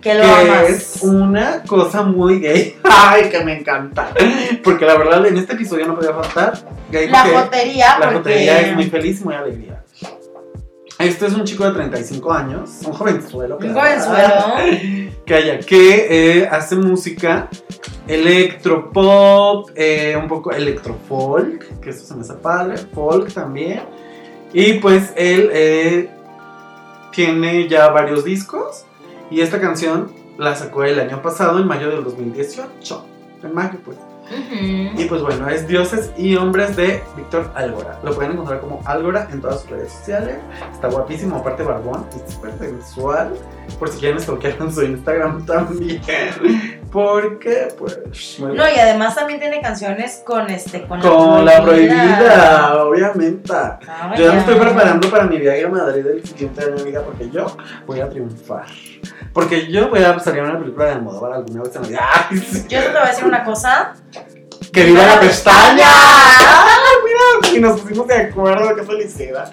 Que 0.02 0.14
lo 0.14 0.24
que 0.24 0.68
es 0.72 1.00
una 1.04 1.64
cosa 1.64 2.04
muy 2.04 2.40
gay. 2.40 2.78
Ay, 2.84 3.30
que 3.30 3.44
me 3.44 3.60
encanta. 3.60 4.10
Porque 4.64 4.86
la 4.86 4.98
verdad 4.98 5.26
en 5.26 5.38
este 5.38 5.54
episodio 5.54 5.88
no 5.88 5.96
podía 5.96 6.14
faltar. 6.14 6.54
Gay 6.92 7.08
La 7.10 7.22
jotería, 7.24 7.98
la 8.00 8.06
porque... 8.08 8.18
jotería 8.18 8.62
es 8.62 8.76
muy 8.76 8.86
feliz 8.90 9.22
y 9.22 9.24
muy 9.24 9.36
alegría. 9.36 9.82
Este 10.98 11.26
es 11.26 11.34
un 11.34 11.44
chico 11.44 11.66
de 11.66 11.72
35 11.72 12.32
años, 12.32 12.70
un 12.86 12.94
jovenzuelo. 12.94 13.58
Un 13.58 13.74
jovenzuelo. 13.74 15.14
Calla, 15.26 15.60
que 15.60 16.40
eh, 16.40 16.48
hace 16.50 16.76
música 16.76 17.50
electropop, 18.08 19.72
eh, 19.76 20.16
un 20.16 20.28
poco 20.28 20.52
electrofolk, 20.52 21.82
que 21.82 21.90
eso 21.90 22.06
se 22.06 22.16
me 22.16 22.22
hace 22.22 22.36
padre, 22.36 22.78
folk 22.78 23.34
también. 23.34 23.82
Y 24.54 24.74
pues 24.74 25.12
él 25.18 25.50
eh, 25.52 26.10
tiene 27.12 27.68
ya 27.68 27.90
varios 27.90 28.24
discos 28.24 28.86
y 29.30 29.42
esta 29.42 29.60
canción 29.60 30.14
la 30.38 30.56
sacó 30.56 30.84
el 30.84 31.00
año 31.00 31.22
pasado, 31.22 31.60
en 31.60 31.68
mayo 31.68 31.90
del 31.90 32.04
2018. 32.04 33.06
En 33.44 33.54
mayo, 33.54 33.80
pues. 33.84 33.98
Y 34.98 35.06
pues 35.06 35.22
bueno, 35.22 35.48
es 35.50 35.68
Dioses 35.68 36.12
y 36.18 36.36
Hombres 36.36 36.76
de 36.76 37.04
Víctor 37.16 37.52
Álgora. 37.56 38.00
Lo 38.04 38.14
pueden 38.16 38.32
encontrar 38.34 38.60
como 38.60 38.82
Álgora 38.86 39.28
en 39.32 39.42
todas 39.42 39.62
sus 39.62 39.70
redes 39.70 39.92
sociales. 39.92 40.38
Está 40.74 40.88
guapísimo, 40.88 41.38
aparte 41.38 41.64
barbón 41.64 42.08
y 42.16 42.32
súper 42.32 42.58
sensual. 42.58 43.34
Por 43.80 43.90
si 43.90 44.00
quieren 44.00 44.20
stalkear 44.20 44.56
en 44.60 44.72
su 44.72 44.84
Instagram 44.84 45.46
también. 45.46 46.02
Porque, 46.92 47.68
pues, 47.78 48.40
No, 48.40 48.54
y 48.70 48.80
además 48.80 49.16
también 49.16 49.40
tiene 49.40 49.60
canciones 49.62 50.22
con 50.26 50.50
este 50.50 50.84
con, 50.88 51.02
con 51.02 51.44
la 51.46 51.62
prohibida, 51.62 52.84
obviamente. 52.84 53.52
Ah, 53.54 54.14
Yo 54.18 54.26
ya 54.26 54.34
me 54.34 54.40
estoy 54.40 54.56
preparando 54.56 55.10
para 55.10 55.26
mi 55.26 55.38
viaje 55.38 55.66
a 55.66 55.70
Madrid 55.70 56.06
el 56.06 56.26
siguiente 56.26 56.64
año, 56.64 56.76
amiga, 56.82 57.02
porque 57.02 57.30
yo 57.30 57.48
voy 57.86 58.00
a 58.00 58.10
triunfar. 58.10 58.66
Porque 59.34 59.68
yo 59.72 59.90
voy 59.90 60.04
a 60.04 60.18
salir 60.20 60.40
en 60.40 60.50
una 60.50 60.60
película 60.60 60.86
de 60.86 60.92
Almodóvar 60.94 61.34
alguna 61.34 61.64
vez 61.64 61.76
en 61.76 61.82
la 61.82 61.88
vida. 61.88 62.30
Yo 62.70 62.82
te 62.84 62.90
voy 62.90 62.98
a 62.98 63.06
decir 63.06 63.26
una 63.26 63.44
cosa. 63.44 63.94
¡Que 64.72 64.84
viva 64.86 65.00
la 65.00 65.06
¡Viva 65.06 65.16
la 65.16 65.20
pestaña! 65.22 65.86
¡Ay, 65.88 66.96
mira! 67.06 67.58
Y 67.58 67.60
nos 67.60 67.82
pusimos 67.82 68.08
de 68.08 68.16
acuerdo, 68.16 68.76
qué 68.76 68.84
felicidad. 68.84 69.52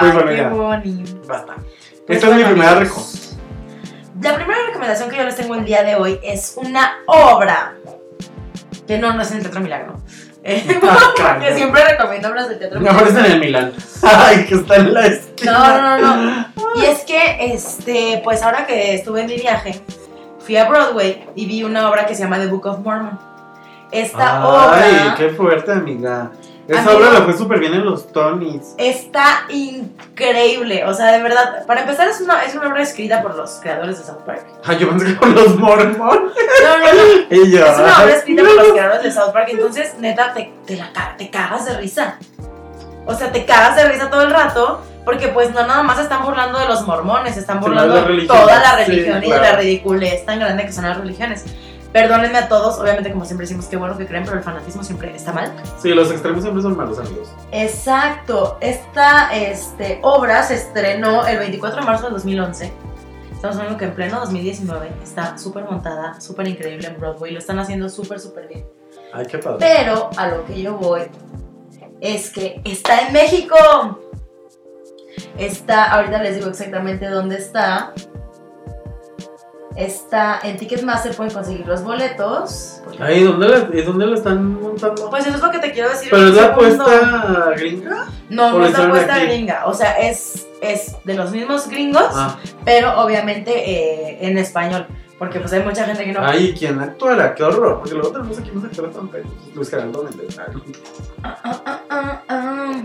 Pues 0.00 0.12
bueno, 0.14 0.28
qué 0.30 0.36
ya. 0.36 0.48
bonito. 0.48 1.20
Basta. 1.26 1.54
Pues 2.06 2.16
Esta 2.16 2.26
es 2.28 2.34
mi 2.34 2.42
bueno, 2.42 2.48
primera 2.50 2.72
amigos. 2.72 3.36
reco. 3.36 4.22
La 4.22 4.34
primera 4.34 4.58
recomendación 4.66 5.10
que 5.10 5.16
yo 5.16 5.24
les 5.24 5.36
tengo 5.36 5.54
el 5.54 5.64
día 5.64 5.82
de 5.84 5.94
hoy 5.96 6.18
es 6.22 6.54
una 6.56 6.98
obra. 7.06 7.74
Que 8.86 8.98
no, 8.98 9.12
no 9.12 9.22
es 9.22 9.30
en 9.30 9.36
el 9.38 9.42
Teatro 9.42 9.60
Milagro. 9.60 9.96
Eh, 10.44 10.78
porque 10.80 11.54
siempre 11.54 11.84
recomiendo 11.84 12.28
obras 12.28 12.48
del 12.48 12.58
Teatro 12.58 12.80
Me 12.80 12.88
aparece 12.90 13.12
Milagro. 13.12 13.26
en 13.26 13.32
el 13.32 13.40
Milán. 13.40 13.72
Ay, 14.02 14.44
que 14.46 14.54
está 14.54 14.76
en 14.76 14.94
la 14.94 15.06
esquina. 15.06 15.52
No, 15.52 15.98
no, 15.98 16.16
no, 16.16 16.46
Y 16.76 16.84
es 16.84 17.00
que, 17.00 17.52
este, 17.52 18.20
pues 18.24 18.42
ahora 18.42 18.66
que 18.66 18.94
estuve 18.94 19.22
en 19.22 19.26
mi 19.26 19.36
viaje, 19.36 19.80
fui 20.40 20.56
a 20.56 20.68
Broadway 20.68 21.26
y 21.34 21.46
vi 21.46 21.64
una 21.64 21.88
obra 21.90 22.06
que 22.06 22.14
se 22.14 22.22
llama 22.22 22.38
The 22.38 22.46
Book 22.46 22.66
of 22.66 22.78
Mormon. 22.84 23.18
Esta 23.90 24.42
Ay, 24.42 24.94
obra 24.94 25.14
qué 25.16 25.30
fuerte, 25.30 25.72
amiga. 25.72 26.30
Esa 26.68 26.80
Amigo. 26.82 26.98
obra 26.98 27.10
la 27.18 27.22
fue 27.24 27.32
súper 27.36 27.60
bien 27.60 27.72
en 27.74 27.84
los 27.86 28.12
Tonys. 28.12 28.74
está 28.76 29.44
increíble. 29.48 30.84
O 30.84 30.92
sea, 30.94 31.12
de 31.12 31.22
verdad, 31.22 31.64
para 31.66 31.80
empezar, 31.82 32.08
es 32.08 32.20
una, 32.20 32.44
es 32.44 32.54
una 32.54 32.68
obra 32.68 32.82
escrita 32.82 33.22
por 33.22 33.34
los 33.36 33.52
creadores 33.62 33.98
de 33.98 34.04
South 34.04 34.22
Park. 34.26 34.44
Ay, 34.64 34.78
yo 34.78 34.88
pensé 34.90 35.06
que 35.06 35.16
con 35.16 35.34
los 35.34 35.56
Mormon. 35.56 35.96
No, 35.98 36.78
no, 36.78 36.92
no. 36.92 37.26
Y 37.30 37.50
yo. 37.50 37.64
Es 37.64 37.78
una 37.78 38.02
obra 38.02 38.14
escrita 38.14 38.42
por 38.42 38.54
los 38.54 38.72
creadores 38.72 39.02
de 39.02 39.12
South 39.12 39.32
Park, 39.32 39.48
entonces 39.50 39.94
neta 39.98 40.34
te, 40.34 40.52
te, 40.66 40.76
la, 40.76 40.90
te 41.16 41.30
cagas 41.30 41.64
de 41.64 41.76
risa. 41.78 42.18
O 43.06 43.14
sea, 43.14 43.32
te 43.32 43.44
cagas 43.46 43.76
de 43.76 43.88
risa 43.88 44.10
todo 44.10 44.20
el 44.22 44.30
rato, 44.30 44.82
porque 45.06 45.28
pues 45.28 45.50
no 45.54 45.66
nada 45.66 45.82
más 45.82 45.98
están 45.98 46.22
burlando 46.22 46.58
de 46.58 46.68
los 46.68 46.86
mormones, 46.86 47.36
están 47.38 47.60
de 47.60 47.66
burlando 47.66 47.94
la 47.94 48.00
de 48.02 48.06
religión. 48.06 48.36
toda 48.36 48.58
la 48.60 48.84
Sí, 48.84 48.90
religión 48.90 49.18
y 49.18 49.20
de 49.20 49.26
claro. 49.26 49.42
la 49.42 49.52
ridiculez 49.56 50.26
tan 50.26 50.38
grande 50.38 50.66
que 50.66 50.72
son 50.72 50.84
las 50.84 50.98
religiones. 50.98 51.44
Perdónenme 51.98 52.38
a 52.38 52.48
todos, 52.48 52.78
obviamente 52.78 53.10
como 53.10 53.24
siempre 53.24 53.44
decimos, 53.44 53.66
qué 53.66 53.76
bueno 53.76 53.98
que 53.98 54.06
creen, 54.06 54.22
pero 54.24 54.36
el 54.36 54.44
fanatismo 54.44 54.84
siempre 54.84 55.16
está 55.16 55.32
mal. 55.32 55.52
Sí, 55.82 55.88
los 55.88 56.12
extremos 56.12 56.42
siempre 56.42 56.62
son 56.62 56.76
malos, 56.76 56.96
amigos. 57.00 57.28
Exacto, 57.50 58.56
esta 58.60 59.36
este, 59.36 59.98
obra 60.02 60.44
se 60.44 60.54
estrenó 60.54 61.26
el 61.26 61.38
24 61.38 61.80
de 61.80 61.86
marzo 61.86 62.04
del 62.04 62.12
2011. 62.12 62.72
Estamos 63.32 63.56
hablando 63.56 63.76
que 63.76 63.86
en 63.86 63.94
pleno 63.94 64.20
2019 64.20 64.92
está 65.02 65.36
súper 65.36 65.64
montada, 65.64 66.20
súper 66.20 66.46
increíble 66.46 66.86
en 66.86 67.00
Broadway, 67.00 67.32
lo 67.32 67.40
están 67.40 67.58
haciendo 67.58 67.88
súper, 67.88 68.20
súper 68.20 68.46
bien. 68.46 68.64
Ay, 69.12 69.26
qué 69.26 69.38
padre. 69.38 69.58
Pero 69.58 70.08
a 70.16 70.28
lo 70.28 70.44
que 70.44 70.62
yo 70.62 70.76
voy 70.76 71.02
es 72.00 72.30
que 72.30 72.60
está 72.62 73.08
en 73.08 73.12
México. 73.12 73.56
Está, 75.36 75.90
ahorita 75.94 76.22
les 76.22 76.36
digo 76.36 76.48
exactamente 76.48 77.08
dónde 77.08 77.38
está. 77.38 77.92
Está 79.78 80.40
en 80.42 80.56
Ticketmaster, 80.56 81.14
pueden 81.14 81.32
conseguir 81.32 81.64
los 81.64 81.84
boletos. 81.84 82.80
Ay, 82.98 83.22
¿dónde 83.22 83.48
la, 83.48 83.68
¿y 83.72 83.82
dónde 83.82 84.06
la 84.06 84.16
están 84.16 84.60
montando? 84.60 85.08
Pues 85.08 85.24
eso 85.24 85.36
es 85.36 85.42
lo 85.42 85.50
que 85.52 85.60
te 85.60 85.70
quiero 85.70 85.88
decir. 85.88 86.08
¿Pero 86.10 86.22
en 86.24 86.28
es 86.30 86.34
la 86.34 86.54
segundo. 86.56 86.84
apuesta 86.84 87.50
gringa? 87.56 88.06
No, 88.28 88.58
no 88.58 88.66
es 88.66 88.72
la 88.76 88.84
apuesta 88.86 89.14
aquí? 89.14 89.26
gringa. 89.26 89.66
O 89.66 89.74
sea, 89.74 89.92
es, 90.00 90.48
es 90.60 90.96
de 91.04 91.14
los 91.14 91.30
mismos 91.30 91.68
gringos, 91.68 92.08
Ah. 92.12 92.36
pero 92.64 93.00
obviamente 93.00 93.52
eh, 93.54 94.18
en 94.28 94.36
español. 94.38 94.84
Porque 95.16 95.38
pues 95.40 95.52
hay 95.52 95.62
mucha 95.62 95.84
gente 95.84 96.04
que 96.04 96.12
no. 96.12 96.20
Ay, 96.24 96.54
¿quién 96.58 96.78
actuará? 96.80 97.34
Qué 97.34 97.42
horror. 97.44 97.78
Porque 97.78 97.94
luego 97.94 98.10
tenemos 98.10 98.38
aquí 98.38 98.50
unos 98.50 98.64
actores 98.64 98.94
tan 98.94 99.08
feos. 99.10 99.26
Luis 99.54 99.70
Gerardo 99.70 100.02
Méndez. 100.04 100.38
Ah, 101.22 101.38
ah, 101.44 101.62
ah, 101.64 101.80
ah, 101.90 102.22
ah. 102.28 102.82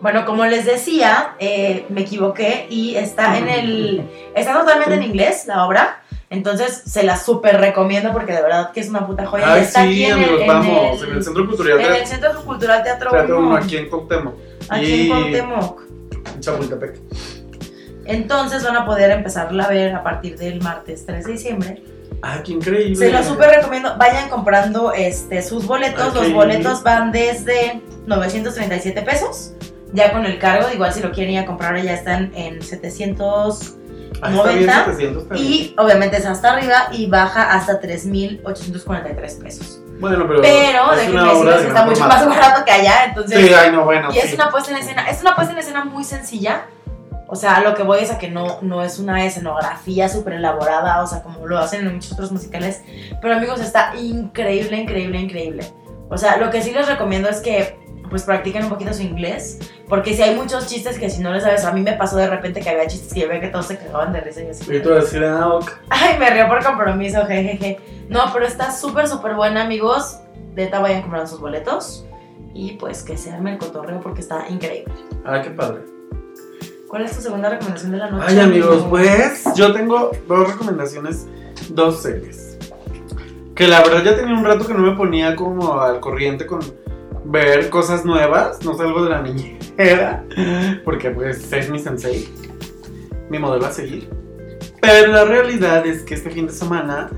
Bueno, 0.00 0.24
como 0.24 0.46
les 0.46 0.64
decía, 0.64 1.34
eh, 1.38 1.84
me 1.88 2.02
equivoqué 2.02 2.66
y 2.70 2.94
está 2.96 3.36
en 3.38 3.48
el. 3.48 4.08
Está 4.34 4.54
totalmente 4.54 4.94
en 4.94 5.02
inglés 5.02 5.46
la 5.46 5.64
obra. 5.66 6.02
Entonces 6.30 6.82
se 6.84 7.02
la 7.04 7.16
súper 7.16 7.58
recomiendo 7.58 8.12
porque 8.12 8.32
de 8.32 8.42
verdad 8.42 8.70
que 8.72 8.80
es 8.80 8.88
una 8.90 9.06
puta 9.06 9.24
joya. 9.26 9.50
Ay, 9.54 9.62
está 9.62 9.82
aquí 9.82 9.94
sí, 9.94 10.04
en 10.04 10.18
el, 10.22 10.50
amigos, 10.50 11.02
en 11.02 11.04
el- 11.04 11.10
En 11.10 11.16
el 11.16 11.24
Centro 11.24 11.46
Cultural 11.46 11.72
en 11.80 11.86
el 11.86 11.92
Teatro, 11.92 12.06
Centro 12.08 12.44
Cultural 12.44 12.82
Teatro, 12.82 13.10
Teatro 13.10 13.38
1, 13.38 13.46
Uno, 13.48 13.56
aquí 13.56 13.76
en 13.78 13.88
Cuauhtémoc. 13.88 14.34
aquí 14.68 14.84
y 14.86 15.00
en 15.00 15.08
Cuauhtémoc. 15.08 15.82
en 16.34 16.40
Chapultepec. 16.40 17.00
Entonces 18.04 18.62
van 18.64 18.76
a 18.76 18.84
poder 18.86 19.10
empezarla 19.10 19.64
a 19.64 19.68
ver 19.68 19.94
a 19.94 20.02
partir 20.02 20.36
del 20.38 20.60
martes 20.62 21.04
3 21.06 21.24
de 21.26 21.32
diciembre. 21.32 21.82
Ay, 22.22 22.40
qué 22.44 22.52
increíble. 22.52 22.96
Se 22.96 23.10
lo 23.12 23.22
súper 23.22 23.50
recomiendo. 23.50 23.96
Vayan 23.98 24.28
comprando 24.28 24.92
este, 24.92 25.40
sus 25.42 25.66
boletos. 25.66 26.12
Ay, 26.14 26.22
Los 26.24 26.32
boletos 26.32 26.82
van 26.82 27.12
desde 27.12 27.80
937 28.06 29.02
pesos. 29.02 29.52
Ya 29.92 30.12
con 30.12 30.26
el 30.26 30.38
cargo, 30.38 30.68
igual 30.72 30.92
si 30.92 31.00
lo 31.00 31.12
quieren 31.12 31.34
ir 31.34 31.40
a 31.40 31.46
comprar 31.46 31.80
ya 31.82 31.94
están 31.94 32.32
en 32.34 32.60
700 32.62 33.76
Ay, 34.20 34.36
está 34.36 34.48
bien, 34.50 34.66
90, 34.66 34.84
700 34.84 35.22
está 35.22 35.34
bien. 35.34 35.46
y 35.46 35.74
obviamente 35.78 36.16
es 36.16 36.26
hasta 36.26 36.52
arriba 36.52 36.88
y 36.92 37.06
baja 37.06 37.52
hasta 37.52 37.80
3,843 37.80 39.34
pesos. 39.34 39.80
Bueno, 40.00 40.26
pero. 40.28 40.42
Pero 40.42 40.92
es 40.92 40.98
déjenme 40.98 41.22
decirles 41.22 41.56
de 41.56 41.62
que 41.62 41.68
está 41.68 41.84
mucho 41.84 42.06
más 42.06 42.26
barato 42.26 42.64
que 42.64 42.70
allá, 42.70 43.04
entonces... 43.06 43.46
Sí, 43.46 43.54
ay, 43.54 43.72
no, 43.72 43.84
bueno. 43.84 44.10
Y 44.12 44.18
es 44.18 44.32
una 44.34 44.50
puesta 44.50 44.70
en 44.70 44.78
escena, 44.78 45.08
es 45.08 45.20
una 45.20 45.34
puesta 45.34 45.52
en 45.52 45.58
escena 45.58 45.84
muy 45.84 46.04
sencilla. 46.04 46.66
O 47.30 47.36
sea, 47.36 47.60
lo 47.60 47.74
que 47.74 47.82
voy 47.82 48.00
es 48.00 48.10
a 48.10 48.18
que 48.18 48.28
no, 48.28 48.58
no 48.62 48.82
es 48.82 48.98
una 48.98 49.24
escenografía 49.24 50.08
súper 50.08 50.34
elaborada, 50.34 51.02
o 51.02 51.06
sea, 51.06 51.22
como 51.22 51.46
lo 51.46 51.58
hacen 51.58 51.86
en 51.86 51.94
muchos 51.94 52.12
otros 52.12 52.32
musicales. 52.32 52.82
Pero 53.20 53.34
amigos, 53.34 53.60
está 53.60 53.94
increíble, 53.96 54.76
increíble, 54.78 55.18
increíble. 55.18 55.66
O 56.08 56.16
sea, 56.16 56.38
lo 56.38 56.50
que 56.50 56.62
sí 56.62 56.72
les 56.72 56.88
recomiendo 56.88 57.28
es 57.28 57.40
que 57.40 57.78
pues 58.08 58.22
practiquen 58.22 58.64
un 58.64 58.70
poquito 58.70 58.94
su 58.94 59.02
inglés, 59.02 59.58
porque 59.88 60.14
si 60.14 60.22
hay 60.22 60.34
muchos 60.34 60.66
chistes 60.66 60.98
que 60.98 61.08
si 61.08 61.22
no 61.22 61.32
les 61.32 61.42
sabes, 61.42 61.64
a 61.64 61.72
mí 61.72 61.80
me 61.80 61.94
pasó 61.94 62.16
de 62.16 62.28
repente 62.28 62.60
que 62.60 62.68
había 62.68 62.86
chistes 62.86 63.12
que 63.12 63.20
yo 63.20 63.28
veía 63.28 63.40
que 63.40 63.48
todos 63.48 63.66
se 63.66 63.78
cagaban 63.78 64.12
de 64.12 64.20
risa 64.20 64.42
y 64.42 64.44
yo 64.44 64.50
así. 64.50 64.74
Y 64.74 64.82
tú 64.82 64.90
decir, 64.90 65.24
ah, 65.24 65.54
ok. 65.54 65.70
Ay, 65.88 66.18
me 66.18 66.28
río 66.28 66.46
por 66.46 66.62
compromiso, 66.62 67.24
jejeje. 67.24 67.78
No, 68.08 68.30
pero 68.32 68.46
está 68.46 68.70
súper, 68.70 69.08
súper 69.08 69.34
buena, 69.34 69.64
amigos. 69.64 70.18
Neta, 70.54 70.80
vayan 70.80 71.02
comprando 71.02 71.26
sus 71.26 71.40
boletos. 71.40 72.04
Y 72.52 72.72
pues 72.72 73.02
que 73.02 73.16
se 73.16 73.30
arme 73.30 73.52
el 73.52 73.58
cotorreo 73.58 74.00
porque 74.00 74.20
está 74.20 74.48
increíble. 74.48 74.92
Ah, 75.24 75.40
qué 75.40 75.50
padre. 75.50 75.80
¿Cuál 76.86 77.02
es 77.02 77.16
tu 77.16 77.22
segunda 77.22 77.48
recomendación 77.48 77.92
de 77.92 77.98
la 77.98 78.10
noche? 78.10 78.26
Ay, 78.28 78.40
amigos, 78.40 78.72
amigo? 78.72 78.90
pues 78.90 79.44
yo 79.54 79.72
tengo 79.72 80.10
dos 80.26 80.52
recomendaciones, 80.52 81.26
dos 81.70 82.02
series. 82.02 82.58
Que 83.54 83.68
la 83.68 83.82
verdad 83.82 84.04
ya 84.04 84.16
tenía 84.16 84.34
un 84.34 84.44
rato 84.44 84.66
que 84.66 84.74
no 84.74 84.80
me 84.80 84.92
ponía 84.92 85.34
como 85.36 85.80
al 85.80 86.00
corriente 86.00 86.46
con 86.46 86.60
ver 87.28 87.68
cosas 87.68 88.04
nuevas, 88.04 88.64
no 88.64 88.76
salgo 88.76 89.04
de 89.04 89.10
la 89.10 89.22
niñera, 89.22 90.24
porque 90.84 91.10
pues 91.10 91.52
es 91.52 91.70
mi 91.70 91.78
sensei, 91.78 92.28
mi 93.28 93.38
modelo 93.38 93.66
a 93.66 93.70
seguir. 93.70 94.08
Pero 94.80 95.12
la 95.12 95.24
realidad 95.24 95.86
es 95.86 96.02
que 96.02 96.14
este 96.14 96.30
fin 96.30 96.46
de 96.46 96.52
semana 96.52 97.10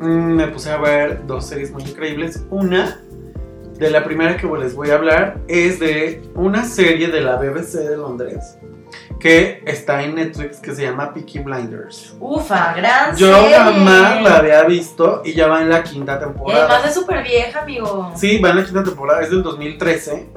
mm, 0.00 0.06
me 0.06 0.48
puse 0.48 0.70
a 0.70 0.78
ver 0.78 1.26
dos 1.26 1.46
series 1.46 1.70
muy 1.70 1.82
increíbles. 1.82 2.44
Una 2.50 3.02
de 3.78 3.90
la 3.90 4.04
primera 4.04 4.36
que 4.36 4.46
les 4.46 4.74
voy 4.74 4.90
a 4.90 4.94
hablar 4.94 5.40
es 5.48 5.80
de 5.80 6.22
una 6.34 6.64
serie 6.64 7.08
de 7.08 7.20
la 7.20 7.36
BBC 7.36 7.74
de 7.74 7.96
Londres 7.96 8.56
que 9.22 9.62
está 9.66 10.02
en 10.02 10.16
Netflix 10.16 10.58
que 10.58 10.74
se 10.74 10.82
llama 10.82 11.14
Peaky 11.14 11.38
Blinders. 11.38 12.16
Ufa, 12.18 12.74
gran 12.74 13.14
Yo 13.16 13.32
serie. 13.32 13.54
jamás 13.56 14.20
la 14.20 14.38
había 14.38 14.64
visto 14.64 15.22
y 15.24 15.32
ya 15.34 15.46
va 15.46 15.62
en 15.62 15.68
la 15.68 15.84
quinta 15.84 16.14
Y 16.14 16.16
además 16.16 16.34
temporada. 16.34 16.88
es 16.88 16.94
súper 16.94 17.22
vieja, 17.22 17.60
amigo. 17.62 18.12
Sí, 18.16 18.38
va 18.38 18.50
en 18.50 18.56
la 18.56 18.64
quinta 18.64 18.82
temporada, 18.82 19.20
es 19.22 19.30
del 19.30 19.44
2013. 19.44 20.28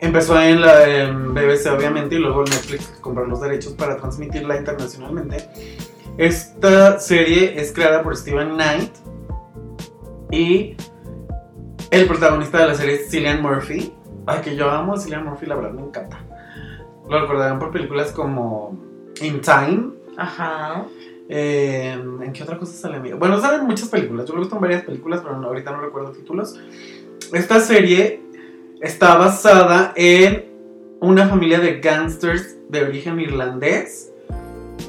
Empezó 0.00 0.40
en 0.40 0.62
la 0.62 0.88
en 0.88 1.34
BBC 1.34 1.66
obviamente 1.70 2.14
y 2.14 2.18
luego 2.18 2.42
Netflix 2.44 2.86
compró 3.02 3.26
los 3.26 3.42
derechos 3.42 3.74
para 3.74 3.98
transmitirla 3.98 4.56
internacionalmente. 4.56 5.48
Esta 6.16 6.98
serie 6.98 7.60
es 7.60 7.70
creada 7.70 8.02
por 8.02 8.16
Steven 8.16 8.54
Knight 8.54 8.92
y 10.30 10.74
el 11.90 12.06
protagonista 12.06 12.58
de 12.60 12.68
la 12.68 12.74
serie 12.74 12.94
es 12.94 13.10
Cillian 13.10 13.42
Murphy. 13.42 13.92
Ay, 14.26 14.40
que 14.42 14.56
yo 14.56 14.70
amo 14.70 14.94
a 14.94 14.98
Cillian 14.98 15.24
Murphy, 15.24 15.44
la 15.44 15.56
verdad 15.56 15.72
me 15.72 15.82
encanta. 15.82 16.18
Lo 17.08 17.20
recordarán 17.20 17.58
por 17.58 17.70
películas 17.70 18.12
como 18.12 18.76
In 19.20 19.40
Time. 19.40 19.90
Ajá. 20.16 20.86
eh, 21.28 21.92
¿En 22.22 22.32
qué 22.32 22.42
otra 22.42 22.58
cosa 22.58 22.72
sale 22.72 22.96
amigo? 22.96 23.18
Bueno, 23.18 23.40
salen 23.40 23.66
muchas 23.66 23.88
películas. 23.88 24.26
Yo 24.26 24.32
lo 24.34 24.40
he 24.40 24.42
visto 24.42 24.56
en 24.56 24.62
varias 24.62 24.82
películas, 24.84 25.20
pero 25.22 25.36
no- 25.38 25.48
ahorita 25.48 25.70
no 25.72 25.80
recuerdo 25.80 26.10
títulos. 26.12 26.58
Esta 27.32 27.60
serie 27.60 28.20
está 28.80 29.16
basada 29.16 29.92
en 29.96 30.46
una 31.00 31.26
familia 31.28 31.58
de 31.60 31.80
gangsters 31.80 32.56
de 32.68 32.82
origen 32.84 33.20
irlandés. 33.20 34.12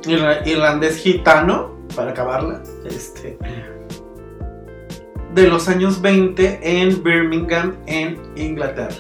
irla- 0.04 0.46
Irlandés 0.48 0.98
gitano, 0.98 1.76
para 1.96 2.12
acabarla. 2.12 2.62
Este, 2.86 3.38
de 5.34 5.48
los 5.48 5.68
años 5.68 6.02
20 6.02 6.60
en 6.64 7.04
Birmingham, 7.04 7.76
en 7.88 8.20
Inglaterra. 8.36 8.96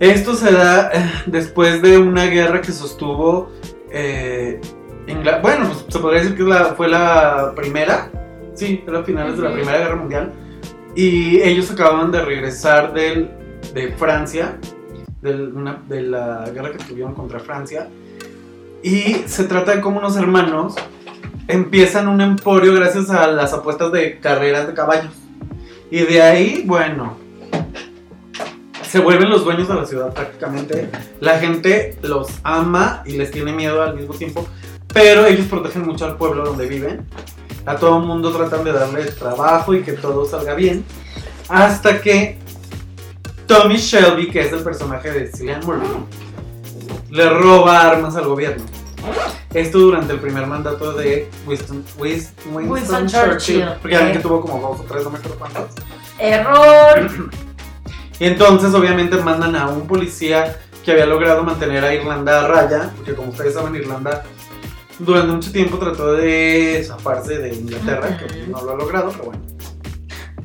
Esto 0.00 0.34
se 0.34 0.50
da 0.52 0.90
eh, 0.92 1.10
después 1.26 1.82
de 1.82 1.98
una 1.98 2.24
guerra 2.26 2.60
que 2.60 2.72
sostuvo. 2.72 3.50
eh, 3.92 4.60
Ingla- 5.06 5.40
bueno, 5.42 5.66
pues 5.66 5.84
se 5.88 5.98
podría 5.98 6.20
decir 6.22 6.36
que 6.36 6.42
la- 6.44 6.74
fue 6.76 6.88
la 6.88 7.52
primera. 7.56 8.10
Sí, 8.54 8.82
era 8.86 9.02
finales 9.02 9.36
de 9.36 9.42
la. 9.48 9.52
Primera 9.52 9.78
Guerra 9.78 9.96
Mundial. 9.96 10.32
Y 10.94 11.40
ellos 11.40 11.70
acababan 11.70 12.10
de 12.12 12.22
regresar 12.22 12.92
del, 12.92 13.30
de 13.74 13.92
Francia, 13.92 14.58
del- 15.22 15.52
una- 15.54 15.82
de 15.88 16.02
la 16.02 16.48
guerra 16.52 16.70
que 16.72 16.78
tuvieron 16.84 17.14
contra 17.14 17.40
Francia. 17.40 17.88
Y 18.82 19.22
se 19.26 19.44
trata 19.44 19.74
de 19.74 19.80
cómo 19.80 19.98
unos 19.98 20.16
hermanos 20.16 20.74
empiezan 21.48 22.06
un 22.08 22.20
emporio 22.20 22.74
gracias 22.74 23.10
a 23.10 23.26
las 23.26 23.52
apuestas 23.52 23.90
de 23.92 24.18
carreras 24.20 24.66
de 24.66 24.74
caballos. 24.74 25.12
Y 25.90 26.00
de 26.04 26.22
ahí, 26.22 26.62
bueno, 26.66 27.16
se 28.90 28.98
vuelven 28.98 29.30
los 29.30 29.44
dueños 29.44 29.68
de 29.68 29.74
la 29.74 29.86
ciudad 29.86 30.12
prácticamente. 30.12 30.90
La 31.20 31.38
gente 31.38 31.96
los 32.02 32.28
ama 32.42 33.02
y 33.06 33.12
les 33.16 33.30
tiene 33.30 33.52
miedo 33.52 33.82
al 33.82 33.94
mismo 33.94 34.14
tiempo, 34.14 34.46
pero 34.92 35.26
ellos 35.26 35.46
protegen 35.46 35.82
mucho 35.86 36.04
al 36.06 36.16
pueblo 36.16 36.44
donde 36.44 36.66
viven. 36.66 37.06
A 37.66 37.76
todo 37.76 37.98
el 37.98 38.04
mundo 38.04 38.32
tratan 38.32 38.64
de 38.64 38.72
darle 38.72 39.04
trabajo 39.12 39.74
y 39.74 39.82
que 39.82 39.92
todo 39.92 40.24
salga 40.24 40.54
bien. 40.54 40.84
Hasta 41.48 42.00
que 42.00 42.38
Tommy 43.46 43.76
Shelby, 43.76 44.30
que 44.30 44.40
es 44.40 44.52
el 44.52 44.60
personaje 44.62 45.10
de 45.10 45.30
Cillian 45.30 45.60
Murphy, 45.64 45.86
le 47.10 47.28
roba 47.28 47.82
armas 47.82 48.16
al 48.16 48.26
gobierno. 48.26 48.64
Esto 49.52 49.78
durante 49.78 50.12
el 50.12 50.20
primer 50.20 50.46
mandato 50.46 50.92
de 50.92 51.28
Winston, 51.46 51.84
Wis- 51.98 52.30
Winston, 52.46 52.70
Winston 52.70 53.06
Churchill. 53.08 53.30
Churchill. 53.60 53.68
Porque 53.82 53.96
ya 53.96 54.04
ven 54.04 54.12
que 54.12 54.18
tuvo 54.20 54.40
como 54.40 54.68
dos 54.68 54.80
o 54.80 54.84
tres, 54.84 55.04
no 55.04 55.10
me 55.10 55.18
acuerdo 55.18 55.38
cuántos. 55.38 55.64
Error. 56.18 57.30
Y 58.20 58.26
entonces 58.26 58.74
obviamente 58.74 59.16
mandan 59.16 59.56
a 59.56 59.68
un 59.68 59.86
policía 59.86 60.60
que 60.84 60.92
había 60.92 61.06
logrado 61.06 61.42
mantener 61.42 61.82
a 61.84 61.94
Irlanda 61.94 62.44
a 62.44 62.48
raya, 62.48 62.90
porque 62.96 63.14
como 63.14 63.30
ustedes 63.30 63.54
saben 63.54 63.74
Irlanda 63.74 64.22
durante 64.98 65.32
mucho 65.32 65.50
tiempo 65.50 65.78
trató 65.78 66.12
de 66.12 66.84
zafarse 66.86 67.38
de 67.38 67.54
Inglaterra, 67.54 68.18
que 68.18 68.46
no 68.46 68.62
lo 68.62 68.72
ha 68.72 68.76
logrado, 68.76 69.10
pero 69.10 69.24
bueno. 69.24 69.40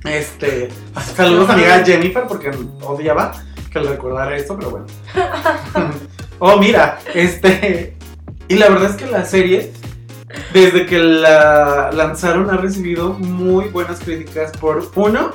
Este, 0.05 0.69
saludos 1.15 1.49
a 1.49 1.57
mi 1.57 1.63
amiga 1.63 1.83
Jennifer 1.83 2.23
porque 2.27 2.51
odiaba 2.81 3.33
que 3.69 3.79
le 3.81 3.89
recordara 3.89 4.37
esto, 4.37 4.55
pero 4.57 4.71
bueno. 4.71 4.85
oh, 6.39 6.57
mira, 6.57 6.99
este 7.13 7.97
y 8.47 8.55
la 8.55 8.69
verdad 8.69 8.91
es 8.91 8.95
que 8.95 9.07
la 9.07 9.25
serie 9.25 9.73
desde 10.53 10.85
que 10.85 10.99
la 10.99 11.91
lanzaron 11.91 12.49
ha 12.49 12.57
recibido 12.57 13.13
muy 13.13 13.65
buenas 13.65 13.99
críticas 13.99 14.51
por 14.53 14.89
uno 14.95 15.31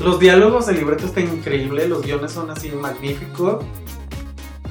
los 0.00 0.18
diálogos, 0.18 0.68
el 0.68 0.76
libreto 0.76 1.06
está 1.06 1.20
increíble, 1.20 1.86
los 1.86 2.02
guiones 2.02 2.32
son 2.32 2.50
así 2.50 2.70
magníficos. 2.70 3.64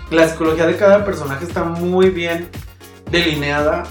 La 0.10 0.28
psicología 0.28 0.66
de 0.66 0.76
cada 0.76 1.06
personaje 1.06 1.46
está 1.46 1.64
muy 1.64 2.10
bien 2.10 2.50
delineada. 3.12 3.84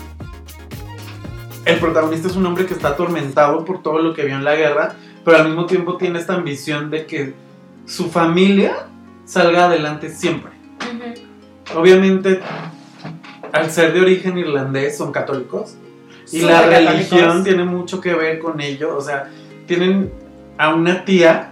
El 1.64 1.78
protagonista 1.78 2.28
es 2.28 2.34
un 2.34 2.44
hombre 2.46 2.66
que 2.66 2.74
está 2.74 2.88
atormentado 2.88 3.64
por 3.64 3.82
todo 3.82 4.00
lo 4.00 4.14
que 4.14 4.24
vio 4.24 4.34
en 4.34 4.44
la 4.44 4.56
guerra, 4.56 4.96
pero 5.24 5.36
al 5.36 5.46
mismo 5.46 5.66
tiempo 5.66 5.96
tiene 5.96 6.18
esta 6.18 6.34
ambición 6.34 6.90
de 6.90 7.06
que 7.06 7.34
su 7.86 8.10
familia 8.10 8.88
salga 9.24 9.66
adelante 9.66 10.10
siempre. 10.10 10.50
Obviamente, 11.76 12.40
al 13.52 13.70
ser 13.70 13.92
de 13.92 14.00
origen 14.00 14.38
irlandés, 14.38 14.96
son 14.96 15.12
católicos. 15.12 15.76
Y 16.32 16.40
la 16.40 16.62
católicos. 16.62 16.92
religión 16.92 17.44
tiene 17.44 17.64
mucho 17.64 18.00
que 18.00 18.14
ver 18.14 18.40
con 18.40 18.60
ello. 18.60 18.96
O 18.96 19.00
sea, 19.00 19.30
tienen 19.66 20.10
a 20.58 20.74
una 20.74 21.04
tía 21.04 21.50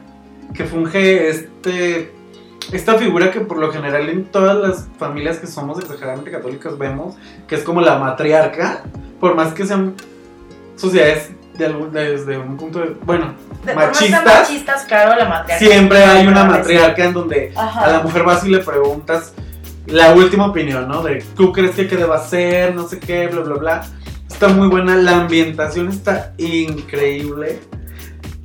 que 0.54 0.64
funge 0.64 1.28
este, 1.28 2.12
esta 2.72 2.94
figura 2.94 3.30
que 3.30 3.40
por 3.40 3.58
lo 3.58 3.70
general 3.72 4.08
en 4.08 4.24
todas 4.24 4.56
las 4.56 4.88
familias 4.98 5.38
que 5.38 5.46
somos 5.46 5.78
exageradamente 5.78 6.30
católicas 6.30 6.76
vemos, 6.78 7.16
que 7.48 7.54
es 7.54 7.62
como 7.62 7.80
la 7.80 7.98
matriarca, 7.98 8.82
por 9.20 9.34
más 9.34 9.52
que 9.54 9.64
sean 9.66 9.94
sociedades 10.76 11.30
de 11.56 11.66
algún- 11.66 11.90
desde 11.92 12.36
un 12.38 12.56
punto 12.56 12.80
de... 12.80 12.96
Bueno, 13.04 13.34
De 13.64 13.74
machistas, 13.74 14.24
machistas, 14.24 14.84
claro, 14.84 15.16
la 15.18 15.26
matriarca. 15.28 15.64
siempre 15.64 16.04
hay 16.04 16.26
una 16.26 16.44
matriarca 16.44 17.04
en 17.04 17.12
donde 17.14 17.52
Ajá. 17.56 17.84
a 17.84 17.88
la 17.92 18.00
mujer 18.00 18.24
vas 18.24 18.44
y 18.44 18.50
le 18.50 18.58
preguntas 18.58 19.32
la 19.86 20.12
última 20.14 20.46
opinión, 20.46 20.86
¿no? 20.88 21.02
De 21.02 21.24
tú 21.36 21.52
crees 21.52 21.74
que 21.76 21.86
qué 21.86 21.96
deba 21.96 22.16
hacer, 22.16 22.74
no 22.74 22.86
sé 22.88 22.98
qué, 22.98 23.28
bla, 23.28 23.40
bla, 23.42 23.54
bla. 23.54 23.86
Está 24.28 24.48
muy 24.48 24.68
buena, 24.68 24.96
la 24.96 25.20
ambientación 25.22 25.88
está 25.88 26.34
increíble. 26.38 27.60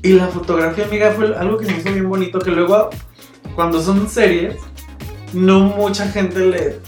Y 0.03 0.13
la 0.13 0.27
fotografía, 0.27 0.85
amiga, 0.85 1.11
fue 1.11 1.35
algo 1.35 1.57
que 1.57 1.65
se 1.65 1.71
me 1.73 1.77
hizo 1.79 1.91
bien 1.91 2.09
bonito, 2.09 2.39
que 2.39 2.51
luego 2.51 2.89
cuando 3.55 3.81
son 3.81 4.09
series, 4.09 4.55
no 5.33 5.59
mucha 5.61 6.07
gente 6.07 6.39
le 6.39 6.79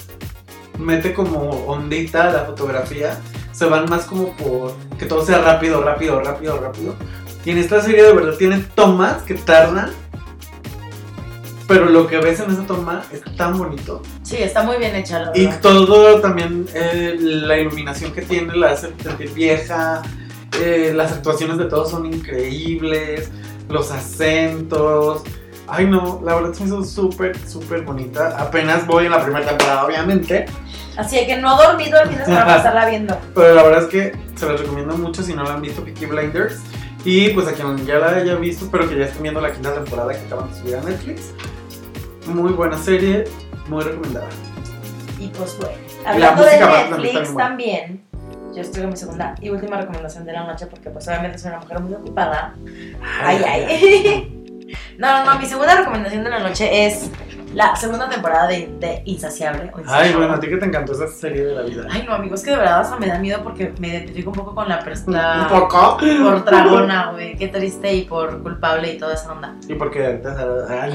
mete 0.80 1.14
como 1.14 1.50
ondita 1.68 2.30
a 2.30 2.34
la 2.34 2.40
fotografía. 2.46 3.20
Se 3.52 3.66
van 3.66 3.86
más 3.90 4.06
como 4.06 4.36
por 4.36 4.74
que 4.98 5.06
todo 5.06 5.24
sea 5.24 5.40
rápido, 5.40 5.82
rápido, 5.84 6.20
rápido, 6.22 6.58
rápido. 6.60 6.96
Y 7.46 7.52
en 7.52 7.60
esta 7.60 7.82
serie 7.82 8.04
de 8.04 8.14
verdad 8.14 8.34
tiene 8.38 8.58
tomas 8.74 9.22
que 9.24 9.36
tardan. 9.36 9.92
Pero 11.68 11.86
lo 11.86 12.08
que 12.08 12.18
ves 12.18 12.40
en 12.42 12.52
esa 12.52 12.66
toma 12.66 13.04
es 13.12 13.22
tan 13.38 13.58
bonito. 13.58 14.02
Sí, 14.22 14.38
está 14.38 14.64
muy 14.64 14.78
bien 14.78 14.96
hecha, 14.96 15.20
la 15.20 15.32
Y 15.34 15.46
verdad. 15.46 15.62
todo 15.62 16.20
también, 16.20 16.66
eh, 16.74 17.16
la 17.20 17.58
iluminación 17.58 18.12
que 18.12 18.22
tiene 18.22 18.56
la 18.56 18.72
hace 18.72 18.90
sentir 19.02 19.30
vieja. 19.34 20.02
Eh, 20.60 20.94
las 20.96 21.12
actuaciones 21.12 21.58
de 21.58 21.66
todos 21.66 21.90
son 21.92 22.06
increíbles. 22.06 23.30
Los 23.70 23.92
acentos. 23.92 25.24
Ay, 25.68 25.86
no, 25.88 26.22
la 26.24 26.36
verdad 26.36 26.54
se 26.54 26.64
me 26.64 26.68
hizo 26.68 26.84
súper, 26.84 27.38
súper 27.48 27.82
bonita. 27.82 28.36
Apenas 28.38 28.86
voy 28.86 29.06
en 29.06 29.12
la 29.12 29.24
primera 29.24 29.46
temporada, 29.46 29.86
obviamente. 29.86 30.46
Así 30.98 31.26
que 31.26 31.38
no 31.38 31.60
he 31.60 31.66
dormido 31.66 32.00
el 32.02 32.10
fin 32.10 32.18
de 32.18 32.26
semana 32.26 32.46
para 32.46 32.58
estarla 32.58 32.90
viendo. 32.90 33.18
Pero 33.34 33.56
la 33.56 33.64
verdad 33.64 33.84
es 33.84 33.90
que 33.90 34.18
se 34.36 34.48
las 34.48 34.60
recomiendo 34.60 34.96
mucho 34.98 35.24
si 35.24 35.34
no 35.34 35.44
la 35.44 35.54
han 35.54 35.62
visto, 35.62 35.84
Peaky 35.84 36.06
Blinders. 36.06 36.62
Y 37.06 37.30
pues 37.30 37.48
a 37.48 37.54
quien 37.54 37.86
ya 37.86 37.96
la 37.96 38.10
haya 38.10 38.36
visto, 38.36 38.66
espero 38.66 38.88
que 38.88 38.98
ya 38.98 39.06
estén 39.06 39.24
viendo 39.24 39.42
la 39.42 39.52
quinta 39.52 39.74
temporada 39.74 40.14
que 40.14 40.26
acaban 40.26 40.50
de 40.50 40.60
subir 40.60 40.76
a 40.76 40.82
Netflix. 40.82 41.34
Muy 42.28 42.54
buena 42.54 42.78
serie, 42.78 43.26
muy 43.68 43.84
recomendada. 43.84 44.30
Y 45.20 45.28
pues 45.28 45.58
bueno, 45.58 45.74
La 46.04 46.12
hablando 46.12 46.44
de 46.44 46.60
Netflix 46.60 47.36
también, 47.36 48.04
yo 48.56 48.62
estoy 48.62 48.82
con 48.82 48.92
mi 48.92 48.98
segunda 48.98 49.36
y 49.42 49.50
última 49.50 49.78
recomendación 49.78 50.26
de 50.26 50.34
la 50.34 50.44
noche 50.44 50.68
porque 50.68 50.90
pues 50.90 51.08
obviamente 51.08 51.38
soy 51.38 51.50
una 51.50 51.60
mujer 51.60 51.80
muy 51.80 51.94
ocupada. 51.94 52.54
Ay, 53.22 53.42
ay. 53.46 54.30
No, 54.98 55.24
no, 55.24 55.34
no, 55.34 55.40
mi 55.40 55.46
segunda 55.46 55.76
recomendación 55.76 56.24
de 56.24 56.30
la 56.32 56.40
noche 56.40 56.86
es 56.86 57.12
la 57.54 57.76
segunda 57.76 58.10
temporada 58.10 58.48
de, 58.48 58.74
de 58.80 59.02
Insaciable. 59.06 59.72
o 59.74 59.82
Ay, 59.88 60.14
bueno, 60.14 60.34
a 60.34 60.40
ti 60.40 60.48
que 60.48 60.58
te 60.58 60.66
encantó 60.66 60.94
esa 60.94 61.08
serie 61.08 61.46
de 61.46 61.56
la 61.56 61.62
vida. 61.64 61.84
Ay, 61.90 62.04
no, 62.08 62.14
amigos, 62.16 62.42
que 62.44 62.52
de 62.52 62.58
verdad 62.58 62.80
hasta 62.82 62.98
me 62.98 63.08
da 63.08 63.20
miedo 63.20 63.42
porque 63.44 63.74
me 63.80 63.90
identifico 63.90 64.30
un 64.32 64.36
poco 64.36 64.56
con 64.56 64.68
la 64.70 64.80
persona. 64.80 65.48
Un 65.52 65.60
poco. 65.60 65.98
Por 65.98 66.44
dragona, 66.46 67.12
güey. 67.12 67.36
Qué 67.38 67.48
triste 67.48 67.94
y 67.94 68.02
por 68.06 68.42
culpable 68.42 68.94
y 68.94 68.98
toda 68.98 69.14
esa 69.14 69.32
onda. 69.32 69.54
Y 69.68 69.76
porque 69.76 70.20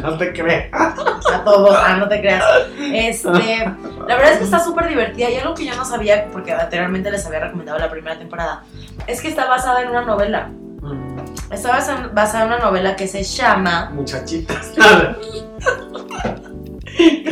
no 0.02 0.18
te 0.18 0.32
creas. 0.32 0.68
A 0.72 1.44
todos, 1.44 1.76
ah, 1.78 1.96
no 1.98 2.08
te 2.08 2.20
creas. 2.20 2.44
Este, 2.78 3.28
la 3.30 4.16
verdad 4.16 4.32
es 4.32 4.38
que 4.38 4.44
está 4.44 4.58
súper 4.58 4.88
divertida 4.88 5.30
y 5.30 5.36
algo 5.36 5.54
que 5.54 5.64
yo 5.66 5.74
no 5.76 5.84
sabía, 5.84 6.26
porque 6.32 6.52
anteriormente 6.52 7.10
les 7.10 7.24
había 7.26 7.40
recomendado 7.40 7.78
la 7.78 7.90
primera 7.90 8.18
temporada, 8.18 8.64
es 9.06 9.20
que 9.20 9.28
está 9.28 9.46
basada 9.46 9.82
en 9.82 9.90
una 9.90 10.02
novela. 10.02 10.48
Mm, 10.80 11.18
Está 11.50 11.70
basa- 11.70 12.10
basada 12.12 12.44
en 12.44 12.52
una 12.52 12.58
novela 12.58 12.94
que 12.96 13.06
se 13.06 13.22
llama 13.22 13.90
Muchachitas. 13.94 14.72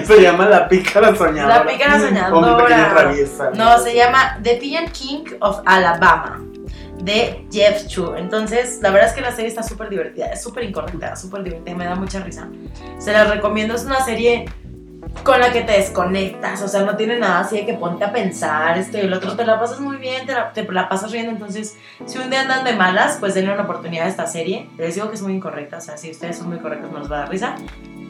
se 0.06 0.22
llama 0.22 0.46
La 0.46 0.68
Pícara 0.68 1.14
Soñadora. 1.14 1.64
La 1.64 1.66
Pícara 1.66 1.96
O 1.96 1.98
mi 1.98 2.02
pequeña 2.06 2.58
Soñadora. 2.58 2.94
traviesa. 2.94 3.50
No, 3.54 3.78
se 3.78 3.94
llama 3.94 4.38
The 4.42 4.56
Pigeon 4.56 4.86
King 4.90 5.24
of 5.40 5.60
Alabama 5.66 6.42
de 7.02 7.46
Jeff 7.50 7.86
Chu. 7.86 8.14
Entonces, 8.16 8.80
la 8.82 8.90
verdad 8.90 9.08
es 9.08 9.14
que 9.14 9.20
la 9.20 9.32
serie 9.32 9.48
está 9.48 9.62
súper 9.62 9.88
divertida, 9.88 10.26
es 10.26 10.42
súper 10.42 10.64
incorrecta, 10.64 11.16
súper 11.16 11.42
divertida, 11.42 11.74
me 11.74 11.84
da 11.84 11.94
mucha 11.94 12.20
risa. 12.20 12.48
Se 12.98 13.12
la 13.12 13.24
recomiendo, 13.24 13.74
es 13.74 13.84
una 13.84 14.04
serie 14.04 14.46
con 15.22 15.40
la 15.40 15.52
que 15.52 15.62
te 15.62 15.72
desconectas, 15.72 16.62
o 16.62 16.68
sea, 16.68 16.82
no 16.82 16.96
tiene 16.96 17.18
nada 17.18 17.40
así 17.40 17.56
de 17.56 17.66
que 17.66 17.74
ponte 17.74 18.04
a 18.04 18.12
pensar, 18.12 18.76
esto 18.76 18.98
y 18.98 19.00
el 19.02 19.12
otro, 19.12 19.36
te 19.36 19.46
la 19.46 19.58
pasas 19.58 19.80
muy 19.80 19.96
bien, 19.96 20.26
te 20.26 20.32
la, 20.32 20.52
te 20.52 20.64
la 20.64 20.88
pasas 20.88 21.10
riendo, 21.10 21.30
entonces, 21.30 21.76
si 22.04 22.18
un 22.18 22.28
día 22.28 22.42
andan 22.42 22.64
de 22.64 22.74
malas, 22.74 23.16
pues 23.18 23.34
denle 23.34 23.52
una 23.52 23.62
oportunidad 23.62 24.06
a 24.06 24.08
esta 24.08 24.26
serie. 24.26 24.68
Les 24.76 24.94
digo 24.94 25.08
que 25.08 25.14
es 25.14 25.22
muy 25.22 25.32
incorrecta, 25.32 25.78
o 25.78 25.80
sea, 25.80 25.96
si 25.96 26.10
ustedes 26.10 26.36
son 26.36 26.48
muy 26.48 26.58
correctos 26.58 26.90
no 26.92 26.98
les 26.98 27.10
va 27.10 27.16
a 27.16 27.20
dar 27.20 27.30
risa, 27.30 27.54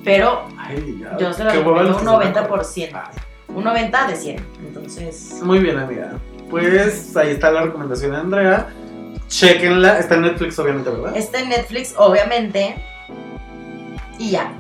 pero 0.05 0.47
Ay, 0.59 0.99
ya, 1.01 1.17
yo 1.19 1.33
se 1.33 1.43
hueva 1.43 1.55
recomiendo 1.55 1.91
un 1.91 1.97
que 1.97 2.05
se 2.05 2.07
van 2.07 2.37
a 2.37 2.49
90%, 2.49 2.91
Ay. 2.95 3.23
un 3.49 3.65
90 3.65 4.07
de 4.07 4.17
100, 4.17 4.47
entonces... 4.67 5.41
Muy 5.43 5.59
bien, 5.59 5.79
amiga. 5.79 6.13
Pues 6.51 7.17
ahí 7.17 7.31
está 7.31 7.51
la 7.51 7.63
recomendación 7.63 8.13
de 8.13 8.19
Andrea. 8.19 8.69
Chequenla. 9.29 9.99
Está 9.99 10.15
en 10.15 10.23
Netflix, 10.23 10.59
obviamente, 10.59 10.91
¿verdad? 10.91 11.17
Está 11.17 11.41
en 11.41 11.49
Netflix, 11.49 11.95
obviamente. 11.97 12.77
Y 14.19 14.31
ya. 14.31 14.53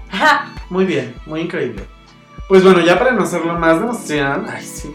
Muy 0.70 0.84
bien, 0.84 1.14
muy 1.26 1.40
increíble. 1.42 1.84
Pues 2.48 2.62
bueno, 2.62 2.80
ya 2.80 2.98
para 2.98 3.12
no 3.12 3.22
hacerlo 3.22 3.54
más 3.54 3.78
de 3.78 3.84
emoción. 3.84 4.46
Ay, 4.48 4.64
sí. 4.64 4.94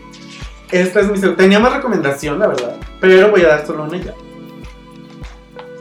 Esta 0.70 1.02
es 1.02 1.10
mi 1.10 1.18
segunda. 1.18 1.42
Tenía 1.42 1.60
más 1.60 1.74
recomendación, 1.74 2.40
la 2.40 2.48
verdad. 2.48 2.76
Pero 3.00 3.32
voy 3.32 3.42
a 3.44 3.48
dar 3.50 3.66
solo 3.66 3.84
una 3.84 3.98
ya. 3.98 4.14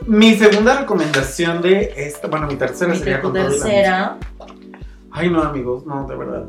Mi 0.05 0.35
segunda 0.37 0.79
recomendación 0.79 1.61
de 1.61 1.93
esta. 1.95 2.27
Bueno, 2.27 2.47
mi 2.47 2.55
tercera 2.55 2.91
Mi 2.91 2.99
sería 2.99 3.21
con 3.21 3.33
tercera. 3.33 4.17
Ay, 5.11 5.29
no, 5.29 5.41
amigos, 5.43 5.85
no, 5.85 6.05
de 6.07 6.15
verdad. 6.15 6.45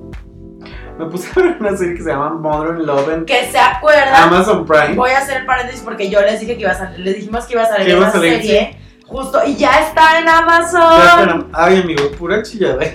Me 0.98 1.06
puse 1.06 1.28
a 1.34 1.42
ver 1.42 1.56
una 1.58 1.76
serie 1.76 1.94
que 1.94 2.02
se 2.02 2.10
llama 2.10 2.30
Modern 2.34 2.84
Love 2.86 3.08
en 3.12 3.24
Que 3.24 3.46
se 3.50 3.58
acuerdan. 3.58 4.14
Amazon 4.24 4.64
Prime. 4.66 4.94
Voy 4.94 5.10
a 5.10 5.18
hacer 5.18 5.38
el 5.38 5.46
paréntesis 5.46 5.82
porque 5.82 6.08
yo 6.10 6.20
les 6.20 6.38
dije 6.40 6.54
que 6.54 6.62
iba 6.62 6.70
a 6.70 6.76
salir. 6.76 7.00
Les 7.00 7.16
dijimos 7.16 7.44
que 7.46 7.54
iba 7.54 7.62
a 7.62 7.66
salir 7.66 7.94
a 7.94 7.98
esa 7.98 8.10
salir, 8.12 8.32
serie. 8.34 8.78
Justo. 9.06 9.40
Y 9.44 9.56
ya 9.56 9.80
está 9.80 10.18
en 10.18 10.26
Ya 10.26 10.38
Amazon. 10.38 11.00
espera. 11.20 11.46
Ay, 11.52 11.80
amigos, 11.80 12.08
pura 12.18 12.42
chilladera. 12.42 12.92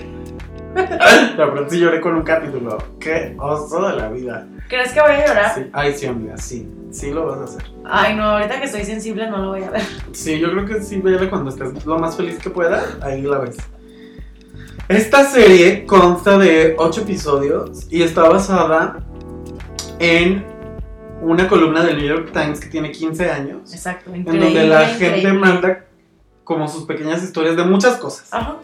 La 1.36 1.46
verdad 1.46 1.66
sí 1.68 1.80
lloré 1.80 2.00
con 2.00 2.14
un 2.14 2.22
capítulo. 2.22 2.78
Qué 3.00 3.36
oso 3.38 3.88
de 3.88 3.96
la 3.96 4.08
vida. 4.08 4.46
¿Crees 4.68 4.92
que 4.92 5.00
voy 5.00 5.10
a 5.12 5.26
llorar? 5.26 5.54
Sí. 5.54 5.66
Ay, 5.72 5.94
sí, 5.94 6.06
amiga, 6.06 6.36
sí. 6.36 6.68
Sí 6.90 7.10
lo 7.10 7.26
vas 7.26 7.40
a 7.40 7.44
hacer. 7.44 7.64
Ay, 7.84 8.14
no, 8.14 8.24
ahorita 8.24 8.58
que 8.60 8.66
estoy 8.66 8.84
sensible 8.84 9.28
no 9.28 9.38
lo 9.38 9.48
voy 9.50 9.64
a 9.64 9.70
ver. 9.70 9.82
Sí, 10.12 10.38
yo 10.38 10.50
creo 10.52 10.64
que 10.66 10.82
sí, 10.82 11.00
vela 11.00 11.28
cuando 11.28 11.50
estés 11.50 11.84
lo 11.84 11.98
más 11.98 12.16
feliz 12.16 12.38
que 12.38 12.48
pueda. 12.50 12.82
Ahí 13.02 13.22
la 13.22 13.38
ves. 13.38 13.56
Esta 14.88 15.24
serie 15.24 15.84
consta 15.84 16.38
de 16.38 16.74
8 16.78 17.02
episodios 17.02 17.86
y 17.90 18.02
está 18.02 18.26
basada 18.26 19.04
en 19.98 20.46
una 21.20 21.46
columna 21.46 21.84
del 21.84 21.98
New 21.98 22.06
York 22.06 22.30
Times 22.32 22.58
que 22.58 22.68
tiene 22.68 22.90
15 22.90 23.30
años. 23.30 23.74
Exacto. 23.74 24.14
En 24.14 24.24
donde 24.24 24.66
la 24.66 24.86
gente 24.86 25.18
increíble. 25.18 25.32
manda 25.34 25.84
como 26.42 26.66
sus 26.68 26.84
pequeñas 26.84 27.22
historias 27.22 27.54
de 27.54 27.64
muchas 27.64 27.98
cosas. 27.98 28.32
Ajá. 28.32 28.56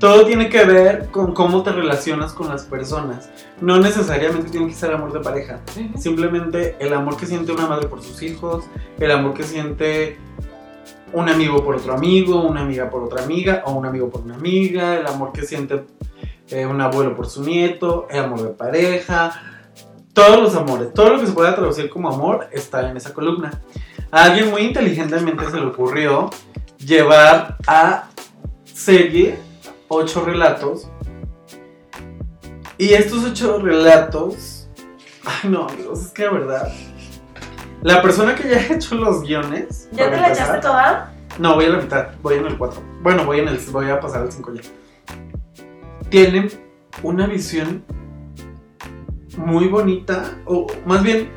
Todo 0.00 0.26
tiene 0.26 0.48
que 0.48 0.64
ver 0.64 1.10
con 1.12 1.32
cómo 1.32 1.62
te 1.62 1.70
relacionas 1.70 2.32
con 2.32 2.48
las 2.48 2.64
personas. 2.64 3.30
No 3.60 3.78
necesariamente 3.78 4.50
tiene 4.50 4.66
que 4.66 4.74
ser 4.74 4.92
amor 4.92 5.12
de 5.12 5.20
pareja. 5.20 5.60
Simplemente 5.96 6.74
el 6.80 6.92
amor 6.92 7.16
que 7.16 7.26
siente 7.26 7.52
una 7.52 7.68
madre 7.68 7.86
por 7.86 8.02
sus 8.02 8.20
hijos, 8.24 8.64
el 8.98 9.12
amor 9.12 9.34
que 9.34 9.44
siente 9.44 10.18
un 11.12 11.28
amigo 11.28 11.64
por 11.64 11.76
otro 11.76 11.94
amigo, 11.94 12.42
una 12.42 12.62
amiga 12.62 12.90
por 12.90 13.02
otra 13.02 13.22
amiga, 13.22 13.62
o 13.66 13.72
un 13.72 13.86
amigo 13.86 14.10
por 14.10 14.22
una 14.22 14.34
amiga, 14.34 14.98
el 14.98 15.06
amor 15.06 15.32
que 15.32 15.42
siente 15.42 15.84
eh, 16.50 16.66
un 16.66 16.80
abuelo 16.80 17.16
por 17.16 17.28
su 17.28 17.42
nieto, 17.42 18.06
el 18.10 18.20
amor 18.20 18.42
de 18.42 18.48
pareja, 18.50 19.40
todos 20.12 20.40
los 20.40 20.54
amores, 20.54 20.92
todo 20.92 21.10
lo 21.10 21.20
que 21.20 21.26
se 21.26 21.32
pueda 21.32 21.54
traducir 21.54 21.88
como 21.88 22.08
amor 22.08 22.48
está 22.52 22.88
en 22.90 22.96
esa 22.96 23.14
columna. 23.14 23.60
A 24.10 24.24
alguien 24.24 24.50
muy 24.50 24.62
inteligentemente 24.62 25.50
se 25.50 25.56
le 25.56 25.66
ocurrió 25.66 26.30
llevar 26.78 27.56
a 27.66 28.08
serie 28.64 29.38
ocho 29.88 30.24
relatos. 30.24 30.88
Y 32.76 32.94
estos 32.94 33.24
ocho 33.24 33.58
relatos. 33.58 34.68
Ay, 35.24 35.50
no, 35.50 35.68
amigos, 35.68 36.06
es 36.06 36.08
que 36.08 36.24
de 36.24 36.28
verdad. 36.30 36.72
La 37.82 38.02
persona 38.02 38.34
que 38.34 38.48
ya 38.48 38.56
ha 38.56 38.66
hecho 38.74 38.94
los 38.94 39.22
guiones. 39.22 39.88
¿Ya 39.92 40.10
te 40.10 40.16
la 40.16 40.32
echaste 40.32 40.58
toda? 40.60 41.11
No, 41.38 41.54
voy 41.54 41.64
a 41.64 41.70
la 41.70 41.78
mitad, 41.78 42.08
voy 42.22 42.34
en 42.34 42.46
el 42.46 42.58
4. 42.58 42.82
Bueno, 43.02 43.24
voy 43.24 43.40
en 43.40 43.48
el 43.48 43.58
voy 43.70 43.88
a 43.90 44.00
pasar 44.00 44.22
al 44.22 44.32
5 44.32 44.54
ya. 44.54 44.62
Tienen 46.10 46.48
una 47.02 47.26
visión 47.26 47.84
muy 49.36 49.68
bonita, 49.68 50.38
o 50.44 50.66
más 50.84 51.02
bien, 51.02 51.30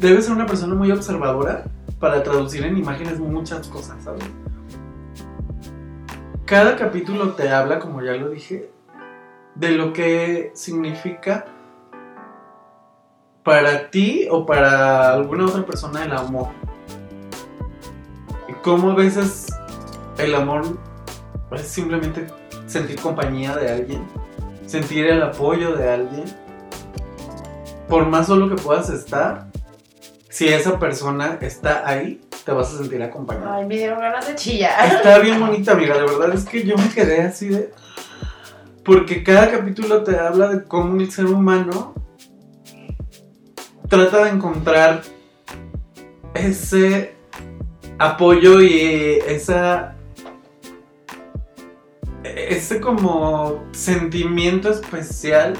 debe 0.00 0.20
ser 0.22 0.32
una 0.32 0.46
persona 0.46 0.74
muy 0.74 0.90
observadora 0.90 1.64
para 2.00 2.22
traducir 2.22 2.64
en 2.64 2.76
imágenes 2.76 3.20
muchas 3.20 3.68
cosas, 3.68 4.02
¿sabes? 4.02 4.24
Cada 6.44 6.76
capítulo 6.76 7.30
te 7.34 7.48
habla, 7.48 7.78
como 7.78 8.02
ya 8.02 8.12
lo 8.14 8.28
dije, 8.28 8.70
de 9.54 9.70
lo 9.70 9.92
que 9.92 10.50
significa 10.54 11.46
para 13.44 13.90
ti 13.90 14.26
o 14.30 14.44
para 14.44 15.12
alguna 15.12 15.46
otra 15.46 15.64
persona 15.64 16.04
el 16.04 16.12
amor. 16.12 16.48
Cómo 18.62 18.92
a 18.92 18.94
veces 18.94 19.48
el 20.18 20.34
amor 20.34 20.78
es 21.52 21.62
simplemente 21.62 22.28
sentir 22.66 23.00
compañía 23.00 23.56
de 23.56 23.70
alguien, 23.70 24.06
sentir 24.66 25.06
el 25.06 25.22
apoyo 25.22 25.74
de 25.74 25.90
alguien. 25.90 26.24
Por 27.88 28.06
más 28.06 28.28
solo 28.28 28.48
que 28.48 28.54
puedas 28.54 28.88
estar, 28.88 29.48
si 30.28 30.48
esa 30.48 30.78
persona 30.78 31.38
está 31.40 31.88
ahí, 31.88 32.20
te 32.44 32.52
vas 32.52 32.72
a 32.72 32.78
sentir 32.78 33.02
acompañado. 33.02 33.52
Ay, 33.52 33.66
me 33.66 33.76
dieron 33.76 33.98
ganas 33.98 34.26
de 34.28 34.34
chillar. 34.36 34.94
Está 34.94 35.18
bien 35.18 35.40
bonita, 35.40 35.72
amiga. 35.72 35.96
La 35.96 36.04
verdad 36.04 36.32
es 36.32 36.44
que 36.44 36.64
yo 36.64 36.76
me 36.76 36.88
quedé 36.88 37.22
así 37.22 37.48
de. 37.48 37.72
Porque 38.84 39.22
cada 39.22 39.50
capítulo 39.50 40.04
te 40.04 40.18
habla 40.18 40.48
de 40.48 40.64
cómo 40.64 41.00
el 41.00 41.10
ser 41.10 41.26
humano 41.26 41.94
trata 43.88 44.24
de 44.24 44.30
encontrar 44.30 45.02
ese 46.34 47.14
apoyo 48.02 48.60
y 48.60 49.20
esa. 49.26 49.94
ese 52.24 52.80
como 52.80 53.64
sentimiento 53.72 54.70
especial 54.70 55.54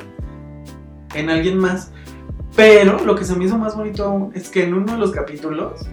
en 1.15 1.31
alguien 1.31 1.59
más. 1.59 1.93
Pero 2.55 3.03
lo 3.05 3.15
que 3.15 3.25
se 3.25 3.35
me 3.35 3.45
hizo 3.45 3.57
más 3.57 3.77
bonito 3.77 4.05
aún 4.05 4.33
es 4.35 4.51
que 4.51 4.65
en 4.65 4.75
uno 4.75 4.93
de 4.93 4.99
los 4.99 5.13
capítulos 5.13 5.87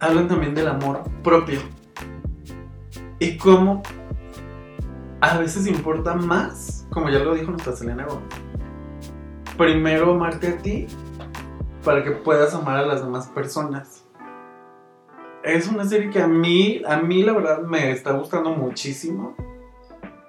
hablan 0.00 0.28
también 0.28 0.54
del 0.54 0.68
amor 0.68 1.02
propio 1.22 1.60
y 3.18 3.36
cómo 3.38 3.82
a 5.20 5.38
veces 5.38 5.66
importa 5.66 6.14
más, 6.14 6.86
como 6.90 7.08
ya 7.08 7.20
lo 7.20 7.34
dijo 7.34 7.50
nuestra 7.50 7.74
Selena 7.74 8.04
Gómez, 8.04 8.28
primero 9.56 10.12
amarte 10.12 10.48
a 10.48 10.58
ti 10.58 10.86
para 11.82 12.04
que 12.04 12.10
puedas 12.10 12.54
amar 12.54 12.76
a 12.76 12.86
las 12.86 13.02
demás 13.02 13.26
personas. 13.28 13.97
Es 15.48 15.66
una 15.66 15.86
serie 15.86 16.10
que 16.10 16.20
a 16.20 16.26
mí, 16.26 16.82
a 16.86 16.98
mí 16.98 17.22
la 17.22 17.32
verdad 17.32 17.62
me 17.62 17.90
está 17.90 18.12
gustando 18.12 18.50
muchísimo. 18.50 19.34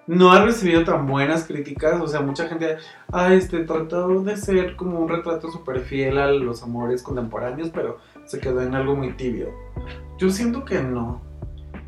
No 0.07 0.31
ha 0.31 0.45
recibido 0.45 0.85
tan 0.85 1.07
buenas 1.07 1.43
críticas, 1.43 1.99
o 1.99 2.07
sea, 2.07 2.21
mucha 2.21 2.47
gente 2.47 2.77
ha 3.11 3.33
este, 3.33 3.65
tratado 3.65 4.23
de 4.23 4.37
ser 4.37 4.77
como 4.77 4.97
un 4.97 5.09
retrato 5.09 5.51
súper 5.51 5.81
fiel 5.81 6.17
a 6.19 6.31
los 6.31 6.63
amores 6.63 7.03
contemporáneos, 7.03 7.69
pero 7.73 7.97
se 8.25 8.39
quedó 8.39 8.61
en 8.61 8.73
algo 8.75 8.95
muy 8.95 9.11
tibio. 9.11 9.49
Yo 10.17 10.29
siento 10.29 10.63
que 10.63 10.81
no. 10.81 11.21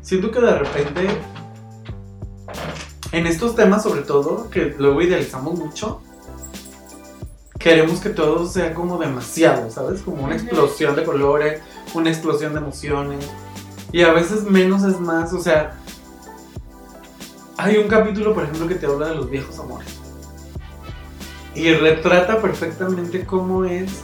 Siento 0.02 0.30
que 0.30 0.40
de 0.40 0.58
repente, 0.58 1.08
en 3.12 3.26
estos 3.26 3.56
temas 3.56 3.82
sobre 3.82 4.02
todo, 4.02 4.50
que 4.50 4.74
luego 4.78 5.00
idealizamos 5.00 5.58
mucho, 5.58 6.02
queremos 7.58 8.00
que 8.00 8.10
todo 8.10 8.46
sea 8.46 8.74
como 8.74 8.98
demasiado, 8.98 9.70
¿sabes? 9.70 10.02
Como 10.02 10.24
una 10.24 10.34
explosión 10.34 10.94
de 10.96 11.04
colores, 11.04 11.62
una 11.94 12.10
explosión 12.10 12.52
de 12.52 12.60
emociones. 12.60 13.24
Y 13.92 14.02
a 14.02 14.12
veces 14.12 14.44
menos 14.44 14.84
es 14.84 14.98
más, 15.00 15.32
o 15.32 15.40
sea, 15.40 15.78
hay 17.56 17.76
un 17.76 17.88
capítulo, 17.88 18.34
por 18.34 18.44
ejemplo, 18.44 18.66
que 18.66 18.74
te 18.76 18.86
habla 18.86 19.08
de 19.08 19.14
los 19.16 19.30
viejos 19.30 19.58
amores. 19.58 19.88
Y 21.54 21.72
retrata 21.74 22.40
perfectamente 22.40 23.26
cómo 23.26 23.64
es 23.64 24.00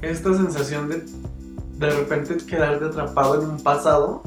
esta 0.00 0.34
sensación 0.34 0.88
de 0.88 1.04
de 1.78 1.90
repente 1.90 2.36
quedarte 2.44 2.84
atrapado 2.84 3.40
en 3.40 3.50
un 3.50 3.60
pasado 3.62 4.22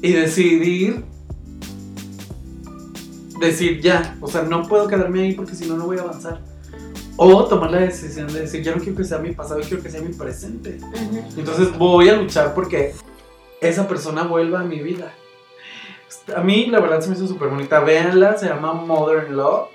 y 0.00 0.12
decidir 0.12 1.04
decir 3.40 3.80
ya, 3.80 4.16
o 4.20 4.28
sea, 4.28 4.42
no 4.42 4.68
puedo 4.68 4.86
quedarme 4.86 5.22
ahí 5.22 5.34
porque 5.34 5.54
si 5.54 5.66
no 5.66 5.76
no 5.76 5.86
voy 5.86 5.98
a 5.98 6.02
avanzar. 6.02 6.49
O 7.22 7.44
tomar 7.44 7.70
la 7.70 7.80
decisión 7.80 8.32
de 8.32 8.40
decir, 8.40 8.62
ya 8.62 8.74
no 8.74 8.78
quiero 8.82 8.96
que 8.96 9.04
sea 9.04 9.18
mi 9.18 9.32
pasado, 9.32 9.60
quiero 9.60 9.82
que 9.82 9.90
sea 9.90 10.00
mi 10.00 10.14
presente. 10.14 10.78
Entonces 11.36 11.76
voy 11.76 12.08
a 12.08 12.14
luchar 12.14 12.54
porque 12.54 12.94
esa 13.60 13.86
persona 13.86 14.22
vuelva 14.22 14.60
a 14.60 14.64
mi 14.64 14.78
vida. 14.80 15.12
A 16.34 16.40
mí, 16.40 16.68
la 16.68 16.80
verdad, 16.80 17.02
se 17.02 17.10
me 17.10 17.16
hizo 17.16 17.26
súper 17.26 17.48
bonita. 17.48 17.80
Véanla, 17.80 18.38
se 18.38 18.46
llama 18.46 18.72
Modern 18.72 19.36
Love. 19.36 19.68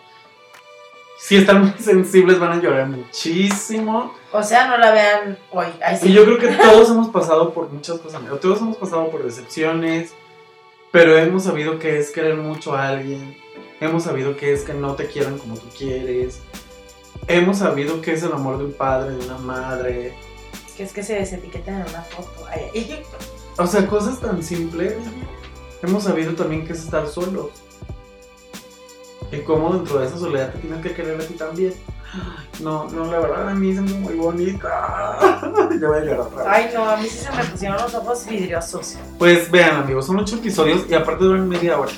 Si 1.19 1.35
están 1.35 1.65
muy 1.65 1.73
sensibles, 1.77 2.39
van 2.39 2.53
a 2.53 2.61
llorar 2.63 2.88
muchísimo. 2.88 4.15
O 4.31 4.41
sea, 4.41 4.67
no 4.67 4.77
la 4.80 4.89
vean 4.89 5.38
hoy. 5.51 5.67
Sí. 5.99 6.09
Y 6.09 6.13
yo 6.13 6.26
creo 6.26 6.39
que 6.39 6.47
todos 6.47 6.89
hemos 6.89 7.09
pasado 7.09 7.53
por 7.53 7.69
muchas 7.69 7.99
cosas. 7.99 8.23
Todos 8.41 8.59
hemos 8.59 8.77
pasado 8.77 9.11
por 9.11 9.23
decepciones. 9.23 10.15
Pero 10.91 11.15
hemos 11.15 11.43
sabido 11.43 11.77
que 11.77 11.99
es 11.99 12.09
querer 12.09 12.38
mucho 12.38 12.73
a 12.73 12.88
alguien. 12.88 13.38
Hemos 13.80 14.01
sabido 14.01 14.35
que 14.35 14.51
es 14.51 14.63
que 14.63 14.73
no 14.73 14.95
te 14.95 15.05
quieran 15.05 15.38
como 15.38 15.53
tú 15.53 15.67
quieres. 15.77 16.41
Hemos 17.27 17.57
sabido 17.57 18.02
que 18.02 18.14
es 18.14 18.23
el 18.23 18.31
amor 18.31 18.57
de 18.60 18.65
un 18.65 18.73
padre, 18.73 19.15
de 19.15 19.26
una 19.26 19.38
madre. 19.39 20.14
Que 20.77 20.84
es 20.84 20.93
que 20.93 21.03
se 21.03 21.15
desetiquetan 21.15 21.81
en 21.81 21.89
una 21.89 22.02
foto. 22.02 22.45
Ay, 22.49 22.69
ay. 22.73 23.03
O 23.57 23.65
sea, 23.65 23.88
cosas 23.88 24.19
tan 24.19 24.43
simples. 24.43 24.93
Hemos 25.81 26.03
sabido 26.03 26.34
también 26.34 26.65
que 26.65 26.73
es 26.73 26.84
estar 26.84 27.07
solo. 27.07 27.52
Y 29.31 29.39
cómo 29.39 29.73
dentro 29.73 29.99
de 29.99 30.07
esa 30.07 30.18
soledad 30.18 30.52
te 30.52 30.60
tienes 30.60 30.81
que 30.81 30.93
querer 30.93 31.19
a 31.19 31.26
ti 31.26 31.34
también. 31.34 31.73
No, 32.61 32.89
no, 32.89 33.11
la 33.11 33.19
verdad 33.19 33.49
a 33.49 33.56
mí 33.56 33.73
se 33.73 33.81
me 33.81 33.91
muy 33.93 34.14
bonita. 34.14 35.18
ya 35.81 35.88
voy 35.88 35.97
a 35.97 36.02
llorar 36.02 36.19
otra 36.22 36.43
vez. 36.43 36.47
Ay, 36.47 36.72
no, 36.73 36.89
a 36.89 36.97
mí 36.97 37.07
sí 37.07 37.18
se 37.18 37.31
me 37.31 37.43
pusieron 37.43 37.81
los 37.81 37.93
ojos 37.93 38.26
vidriosos. 38.26 38.97
Pues 39.18 39.49
vean, 39.52 39.77
amigos, 39.77 40.06
son 40.06 40.19
ocho 40.19 40.35
episodios 40.35 40.85
y 40.89 40.93
aparte 40.93 41.23
duran 41.23 41.49
media 41.49 41.77
hora. 41.80 41.91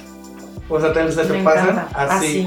O 0.70 0.80
sea, 0.80 0.94
te, 0.94 1.12
se 1.12 1.24
te 1.24 1.34
Me 1.34 1.44
pasan. 1.44 1.88
Así. 1.94 2.46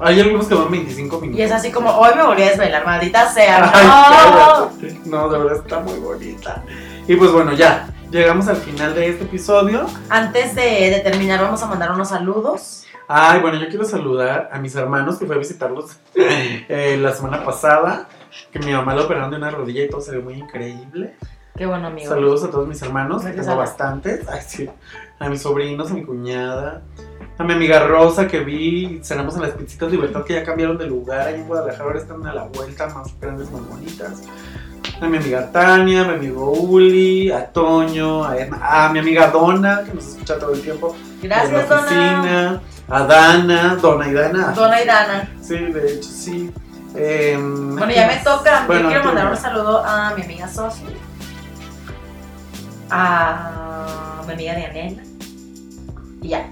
Hay 0.00 0.20
algunos 0.20 0.46
que 0.46 0.54
van 0.54 0.70
25 0.70 1.20
minutos. 1.20 1.38
Y 1.38 1.42
es 1.42 1.52
así 1.52 1.70
como, 1.70 1.90
hoy 1.90 2.10
me 2.16 2.24
volví 2.24 2.42
a 2.42 2.50
desvelar, 2.50 2.84
maldita 2.84 3.30
sea. 3.32 3.70
Ay, 3.74 3.86
¡No! 3.86 4.70
cállate. 4.70 5.00
No, 5.04 5.28
de 5.28 5.38
verdad 5.38 5.56
está 5.58 5.80
muy 5.80 5.98
bonita. 5.98 6.62
Y 7.06 7.16
pues 7.16 7.30
bueno, 7.32 7.52
ya. 7.52 7.88
Llegamos 8.10 8.46
al 8.48 8.56
final 8.56 8.94
de 8.94 9.08
este 9.08 9.24
episodio. 9.24 9.86
Antes 10.10 10.54
de, 10.54 10.90
de 10.90 11.00
terminar, 11.00 11.40
vamos 11.40 11.62
a 11.62 11.66
mandar 11.66 11.92
unos 11.92 12.10
saludos. 12.10 12.84
Ay, 13.08 13.40
bueno, 13.40 13.58
yo 13.58 13.68
quiero 13.68 13.84
saludar 13.84 14.50
a 14.52 14.58
mis 14.58 14.74
hermanos 14.74 15.18
que 15.18 15.26
fui 15.26 15.34
a 15.34 15.38
visitarlos 15.38 15.96
eh, 16.14 16.98
la 17.00 17.12
semana 17.12 17.44
pasada. 17.44 18.08
Que 18.50 18.58
mi 18.58 18.72
mamá 18.72 18.94
lo 18.94 19.04
operaron 19.04 19.30
de 19.30 19.36
una 19.36 19.50
rodilla 19.50 19.84
y 19.84 19.88
todo 19.88 20.00
se 20.00 20.12
ve 20.12 20.18
muy 20.18 20.34
increíble. 20.34 21.14
Qué 21.56 21.66
bueno, 21.66 21.88
amigo. 21.88 22.08
Saludos 22.08 22.44
a 22.44 22.50
todos 22.50 22.66
mis 22.66 22.80
hermanos, 22.82 23.24
que 23.24 23.32
tengo 23.32 23.56
bastantes. 23.56 24.26
Ay, 24.28 24.40
sí. 24.46 24.70
A 25.18 25.28
mis 25.28 25.42
sobrinos, 25.42 25.90
a 25.90 25.94
mi 25.94 26.02
cuñada, 26.04 26.82
a 27.38 27.44
mi 27.44 27.52
amiga 27.54 27.80
Rosa 27.86 28.26
que 28.28 28.40
vi, 28.40 29.00
cenamos 29.02 29.34
en 29.36 29.42
las 29.42 29.50
pizzitas 29.52 29.90
Libertad 29.90 30.22
que 30.24 30.34
ya 30.34 30.44
cambiaron 30.44 30.78
de 30.78 30.86
lugar 30.86 31.26
ahí 31.28 31.34
en 31.36 31.46
Guadalajara, 31.48 31.84
ahora 31.84 31.98
están 31.98 32.24
a 32.26 32.32
la 32.34 32.44
vuelta, 32.44 32.86
más 32.88 33.08
grandes, 33.20 33.50
más 33.50 33.66
bonitas. 33.68 34.22
A 35.00 35.06
mi 35.08 35.16
amiga 35.16 35.50
Tania, 35.50 36.02
a 36.02 36.04
mi 36.08 36.14
amigo 36.14 36.52
Uli, 36.52 37.30
a 37.32 37.46
Toño, 37.46 38.24
a, 38.24 38.36
Emma, 38.38 38.58
a 38.62 38.88
mi 38.92 39.00
amiga 39.00 39.28
Donna, 39.28 39.82
que 39.84 39.92
nos 39.94 40.06
escucha 40.06 40.38
todo 40.38 40.52
el 40.52 40.60
tiempo. 40.62 40.94
la 41.22 41.28
Gracias, 41.28 41.68
Dona. 41.68 41.82
oficina, 41.82 42.62
A 42.88 43.04
Dana, 43.04 43.76
Donna 43.80 44.08
y 44.08 44.12
Dana. 44.12 44.52
Dona 44.52 44.82
y 44.82 44.86
Dana. 44.86 45.28
Sí, 45.40 45.56
de 45.56 45.92
hecho, 45.94 46.08
sí. 46.08 46.52
Em, 46.94 47.76
Bueno, 47.76 47.92
ya 47.92 48.06
me 48.06 48.16
toca. 48.18 48.64
Bueno, 48.66 48.82
Yo 48.82 48.88
quiero 48.90 49.04
mandar 49.06 49.30
un 49.30 49.36
saludo 49.36 49.82
a 49.84 50.14
mi 50.14 50.22
amiga 50.22 50.46
Sofi, 50.46 50.84
a 52.90 54.20
mi 54.26 54.32
amiga 54.34 54.54
Dianela. 54.54 55.02
Y 56.20 56.28
ya. 56.28 56.48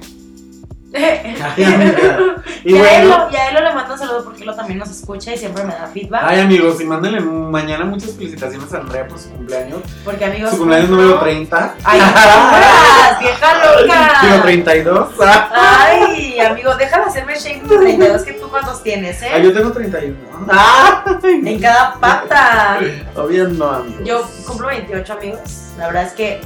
Ay, 0.93 1.65
amiga. 1.65 2.43
Y 2.65 2.73
Y, 2.75 2.77
a, 2.77 2.81
bueno, 2.81 3.15
Elo, 3.15 3.29
y 3.33 3.37
a 3.37 3.49
Elo 3.51 3.61
le 3.61 3.75
mando 3.75 3.93
un 3.95 3.99
saludo 3.99 4.25
porque 4.25 4.43
Elo 4.43 4.55
también 4.55 4.79
nos 4.81 4.91
escucha 4.91 5.33
y 5.33 5.39
siempre 5.39 5.63
me 5.65 5.73
da 5.73 5.87
feedback. 5.87 6.23
Ay 6.25 6.41
amigos, 6.41 6.81
y 6.81 6.85
mándenle 6.85 7.21
mañana 7.21 7.85
muchas 7.85 8.13
felicitaciones 8.17 8.73
a 8.75 8.79
Andrea 8.79 9.07
por 9.07 9.19
su 9.19 9.31
cumpleaños. 9.31 9.81
porque 10.05 10.25
amigos. 10.25 10.51
Su 10.51 10.59
cumpleaños 10.59 10.91
¿no? 10.91 10.97
número 10.97 11.21
30. 11.21 11.75
¡Ay, 11.85 12.01
vieja 13.21 13.81
loca! 13.81 14.19
Digo 14.23 14.43
32. 14.43 15.09
Ay, 15.53 16.41
amigo, 16.41 16.75
déjame 16.75 17.05
hacerme 17.05 17.35
shake 17.39 17.67
32 17.67 18.23
que 18.23 18.33
tú 18.35 18.49
cuántos 18.49 18.83
tienes, 18.83 19.23
¿eh? 19.23 19.31
yo 19.43 19.53
tengo 19.53 19.71
31. 19.73 20.17
Ah, 20.51 21.05
En 21.23 21.61
cada 21.61 21.95
pata. 21.95 22.79
obvio 23.17 23.49
no, 23.49 23.71
amigos. 23.71 24.03
Yo 24.05 24.27
cumplo 24.47 24.67
28, 24.69 25.13
amigos. 25.13 25.41
La 25.79 25.87
verdad 25.87 26.03
es 26.05 26.13
que 26.13 26.41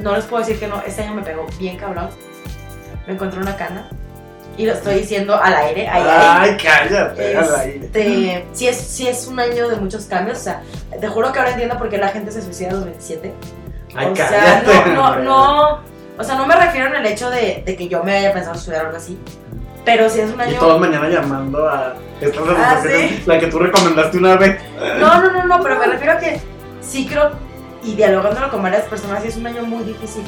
no 0.00 0.16
les 0.16 0.24
puedo 0.24 0.42
decir 0.42 0.58
que 0.58 0.66
no. 0.66 0.82
Este 0.86 1.02
año 1.02 1.14
me 1.14 1.22
pegó 1.22 1.46
bien 1.58 1.76
cabrón. 1.76 2.08
Me 3.06 3.14
encontré 3.14 3.40
una 3.40 3.56
cana. 3.56 3.88
Y 4.56 4.66
lo 4.66 4.72
estoy 4.74 4.96
diciendo 4.96 5.40
al 5.40 5.54
aire. 5.54 5.88
Ay, 5.88 6.56
cállate. 6.62 7.36
al 7.36 7.54
aire. 7.56 7.86
Este, 7.86 8.44
sí 8.52 8.68
es, 8.68 8.76
sí 8.76 9.08
es 9.08 9.26
un 9.26 9.40
año 9.40 9.68
de 9.68 9.76
muchos 9.76 10.04
cambios. 10.04 10.38
O 10.38 10.42
sea, 10.42 10.62
te 11.00 11.08
juro 11.08 11.32
que 11.32 11.38
ahora 11.38 11.52
entiendo 11.52 11.78
por 11.78 11.88
qué 11.88 11.96
la 11.98 12.08
gente 12.08 12.30
se 12.30 12.42
suicida 12.42 12.68
a 12.70 12.72
los 12.72 12.84
27. 12.84 13.32
Ay, 13.96 14.06
o 14.12 14.16
sea, 14.16 14.28
cállate. 14.28 14.66
no, 14.90 14.94
no, 14.94 15.06
Andrea. 15.06 15.24
no. 15.24 15.78
O 16.18 16.24
sea, 16.24 16.34
no 16.34 16.46
me 16.46 16.54
refiero 16.54 16.88
en 16.88 16.96
el 16.96 17.06
hecho 17.06 17.30
de, 17.30 17.62
de 17.64 17.76
que 17.76 17.88
yo 17.88 18.02
me 18.04 18.16
haya 18.18 18.32
pensado 18.34 18.56
estudiar 18.56 18.84
algo 18.86 18.98
así. 18.98 19.18
Pero 19.84 20.10
sí 20.10 20.20
es 20.20 20.30
un 20.30 20.38
Y 20.40 20.42
año. 20.42 20.58
todos 20.58 20.78
mañana 20.78 21.08
llamando 21.08 21.66
a 21.66 21.94
estas 22.20 22.42
Ah, 22.58 22.80
¿sí? 22.82 23.22
la 23.24 23.38
que 23.40 23.46
tú 23.46 23.58
recomendaste 23.58 24.18
una 24.18 24.36
vez. 24.36 24.58
No, 24.98 25.22
no, 25.22 25.32
no, 25.32 25.46
no, 25.46 25.62
pero 25.62 25.78
me 25.78 25.86
refiero 25.86 26.12
a 26.12 26.18
que 26.18 26.38
sí 26.82 27.06
creo, 27.10 27.30
y 27.82 27.94
dialogándolo 27.94 28.50
con 28.50 28.62
varias 28.62 28.82
personas, 28.82 29.22
sí 29.22 29.28
es 29.28 29.36
un 29.38 29.46
año 29.46 29.62
muy 29.62 29.82
difícil. 29.84 30.22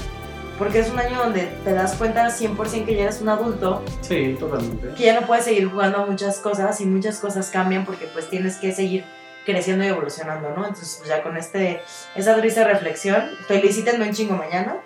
Porque 0.63 0.79
es 0.79 0.91
un 0.91 0.99
año 1.01 1.19
donde 1.19 1.49
te 1.65 1.73
das 1.75 1.95
cuenta 1.97 2.29
100% 2.31 2.85
que 2.87 2.95
ya 2.95 3.03
eres 3.03 3.21
un 3.21 3.29
adulto, 3.31 3.83
Sí, 4.01 4.37
totalmente. 4.39 4.95
que 4.97 5.05
ya 5.07 5.21
no 5.21 5.27
puedes 5.27 5.45
seguir 5.45 5.69
jugando 5.69 5.99
a 5.99 6.07
muchas 6.07 6.39
cosas 6.39 6.81
y 6.81 6.87
muchas 6.87 7.19
cosas 7.19 7.51
cambian 7.51 7.85
porque 7.85 8.07
pues 8.07 8.31
tienes 8.31 8.57
que 8.59 8.71
seguir 8.73 9.05
creciendo 9.45 9.83
y 9.85 9.89
evolucionando, 9.89 10.51
¿no? 10.51 10.59
Entonces, 10.65 10.95
pues 10.99 11.09
ya 11.09 11.21
con 11.25 11.37
este, 11.37 11.81
esa 12.15 12.37
triste 12.37 12.63
reflexión, 12.63 13.25
felicítenme 13.49 14.07
un 14.07 14.15
chingo 14.15 14.37
mañana, 14.37 14.77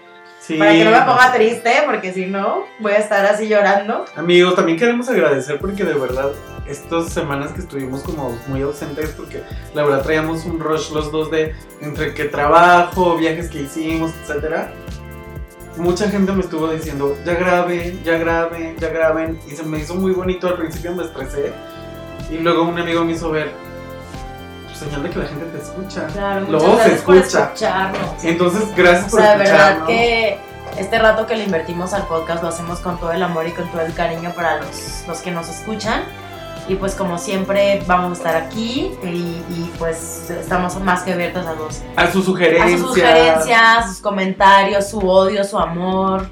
Sí. 0.41 0.55
para 0.57 0.73
que 0.73 0.83
no 0.85 0.93
me 0.93 1.01
ponga 1.03 1.33
triste, 1.35 1.73
porque 1.85 2.15
si 2.15 2.25
no, 2.25 2.65
voy 2.79 2.93
a 2.93 2.99
estar 2.99 3.27
así 3.27 3.47
llorando. 3.47 4.07
Amigos, 4.17 4.55
también 4.55 4.79
queremos 4.79 5.11
agradecer 5.11 5.59
porque 5.59 5.85
de 5.85 5.93
verdad 5.93 6.31
estas 6.67 7.13
semanas 7.13 7.53
que 7.53 7.61
estuvimos 7.61 8.03
como 8.03 8.31
muy 8.47 8.63
ausentes 8.63 9.11
porque 9.11 9.43
la 9.75 9.83
verdad 9.85 10.03
traíamos 10.03 10.47
un 10.47 10.59
rush 10.59 10.91
los 10.93 11.13
dos 11.13 11.31
de 11.31 11.55
entre 11.83 12.15
que 12.15 12.25
trabajo, 12.25 13.17
viajes 13.17 13.51
que 13.51 13.61
hicimos, 13.63 14.13
etcétera. 14.23 14.73
Mucha 15.77 16.09
gente 16.09 16.33
me 16.33 16.41
estuvo 16.43 16.69
diciendo, 16.69 17.17
ya 17.25 17.35
graben, 17.35 18.03
ya 18.03 18.17
graben, 18.19 18.77
ya 18.79 18.89
graben 18.89 19.39
y 19.47 19.55
se 19.55 19.63
me 19.63 19.79
hizo 19.79 19.95
muy 19.95 20.13
bonito, 20.13 20.49
al 20.49 20.57
principio 20.57 20.95
me 20.95 21.05
estresé 21.05 21.53
y 22.31 22.39
luego 22.39 22.63
un 22.63 22.79
amigo 22.79 23.05
me 23.05 23.13
hizo 23.13 23.31
ver 23.31 23.53
pues, 24.65 24.79
señal 24.79 25.03
de 25.03 25.11
que 25.11 25.19
la 25.19 25.27
gente 25.27 25.45
te 25.47 25.59
escucha. 25.59 26.07
Claro, 26.09 26.47
Luego 26.49 26.79
se 26.83 26.95
escucha. 26.95 27.45
escucharnos. 27.45 28.25
Entonces, 28.25 28.75
gracias 28.75 29.07
O 29.13 29.17
por 29.17 29.21
de 29.23 29.27
verdad 29.37 29.45
escucharnos. 29.45 29.89
que 29.89 30.39
este 30.79 30.99
rato 30.99 31.27
que 31.27 31.37
le 31.37 31.45
invertimos 31.45 31.93
al 31.93 32.07
podcast 32.07 32.43
lo 32.43 32.49
hacemos 32.49 32.81
con 32.81 32.99
todo 32.99 33.13
el 33.13 33.23
amor 33.23 33.47
y 33.47 33.53
con 33.53 33.69
todo 33.71 33.83
el 33.83 33.93
cariño 33.95 34.33
para 34.35 34.57
los, 34.59 35.05
los 35.07 35.19
que 35.21 35.31
nos 35.31 35.49
escuchan. 35.49 36.03
Y 36.69 36.75
pues 36.75 36.95
como 36.95 37.17
siempre 37.19 37.83
vamos 37.87 38.11
a 38.11 38.13
estar 38.15 38.37
aquí 38.37 38.91
y, 39.03 39.07
y, 39.07 39.73
pues 39.79 40.31
estamos 40.31 40.79
más 40.81 41.03
que 41.03 41.13
abiertos 41.13 41.47
a 41.47 41.55
los 41.55 41.83
A 41.95 42.11
sus 42.11 42.23
a 42.23 42.27
sugerencias. 42.27 42.81
sus 42.81 42.89
sugerencias, 42.89 43.89
sus 43.89 44.01
comentarios, 44.01 44.91
su 44.91 44.99
odio, 44.99 45.45
su 45.45 45.59
amor. 45.59 46.27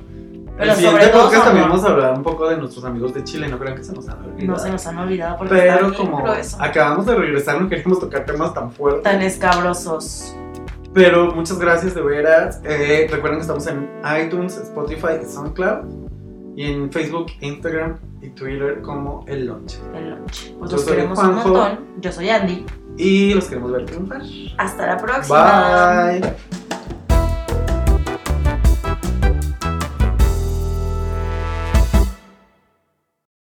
Pero 0.56 0.70
el 0.72 0.76
sobre 0.76 0.88
siguiente 0.88 1.06
todo 1.08 1.22
su 1.22 1.26
podcast 1.28 1.44
también 1.46 1.68
vamos 1.68 1.84
a 1.84 1.88
hablar 1.88 2.14
un 2.16 2.22
poco 2.22 2.48
de 2.48 2.56
nuestros 2.56 2.84
amigos 2.84 3.14
de 3.14 3.24
Chile, 3.24 3.48
no 3.48 3.58
crean 3.58 3.76
que 3.76 3.84
se 3.84 3.92
nos 3.92 4.08
han 4.08 4.24
olvidado. 4.24 4.46
No 4.52 4.58
se 4.58 4.70
nos 4.70 4.86
han 4.86 4.98
olvidado 4.98 5.36
porque 5.36 5.54
Pero 5.54 5.94
como 5.94 6.18
grueso, 6.22 6.56
acabamos 6.60 7.06
de 7.06 7.14
regresar, 7.14 7.60
no 7.60 7.68
queríamos 7.68 8.00
tocar 8.00 8.24
temas 8.24 8.54
tan 8.54 8.72
fuertes. 8.72 9.02
tan 9.02 9.22
escabrosos. 9.22 10.34
Pero 10.92 11.32
muchas 11.32 11.58
gracias 11.58 11.94
de 11.94 12.02
veras. 12.02 12.60
Eh, 12.64 13.08
recuerden 13.10 13.38
que 13.38 13.42
estamos 13.42 13.66
en 13.66 13.88
iTunes, 14.20 14.56
Spotify 14.56 15.24
SoundCloud. 15.26 16.04
Y 16.56 16.70
en 16.70 16.92
Facebook, 16.92 17.26
Instagram 17.40 17.98
y 18.24 18.30
Twitter 18.30 18.80
como 18.80 19.24
El 19.26 19.46
Lonche. 19.46 19.78
El 19.94 20.10
lunch. 20.10 20.54
Pues 20.58 20.70
Yo 20.70 20.76
los 20.76 20.86
queremos 20.86 21.18
un 21.18 21.34
montón. 21.34 21.78
Yo 22.00 22.10
soy 22.10 22.30
Andy. 22.30 22.64
Y 22.96 23.34
los 23.34 23.46
queremos 23.46 23.72
ver 23.72 23.84
triunfar. 23.84 24.22
Hasta 24.56 24.86
la 24.86 24.96
próxima. 24.96 26.10
Bye. 26.10 26.34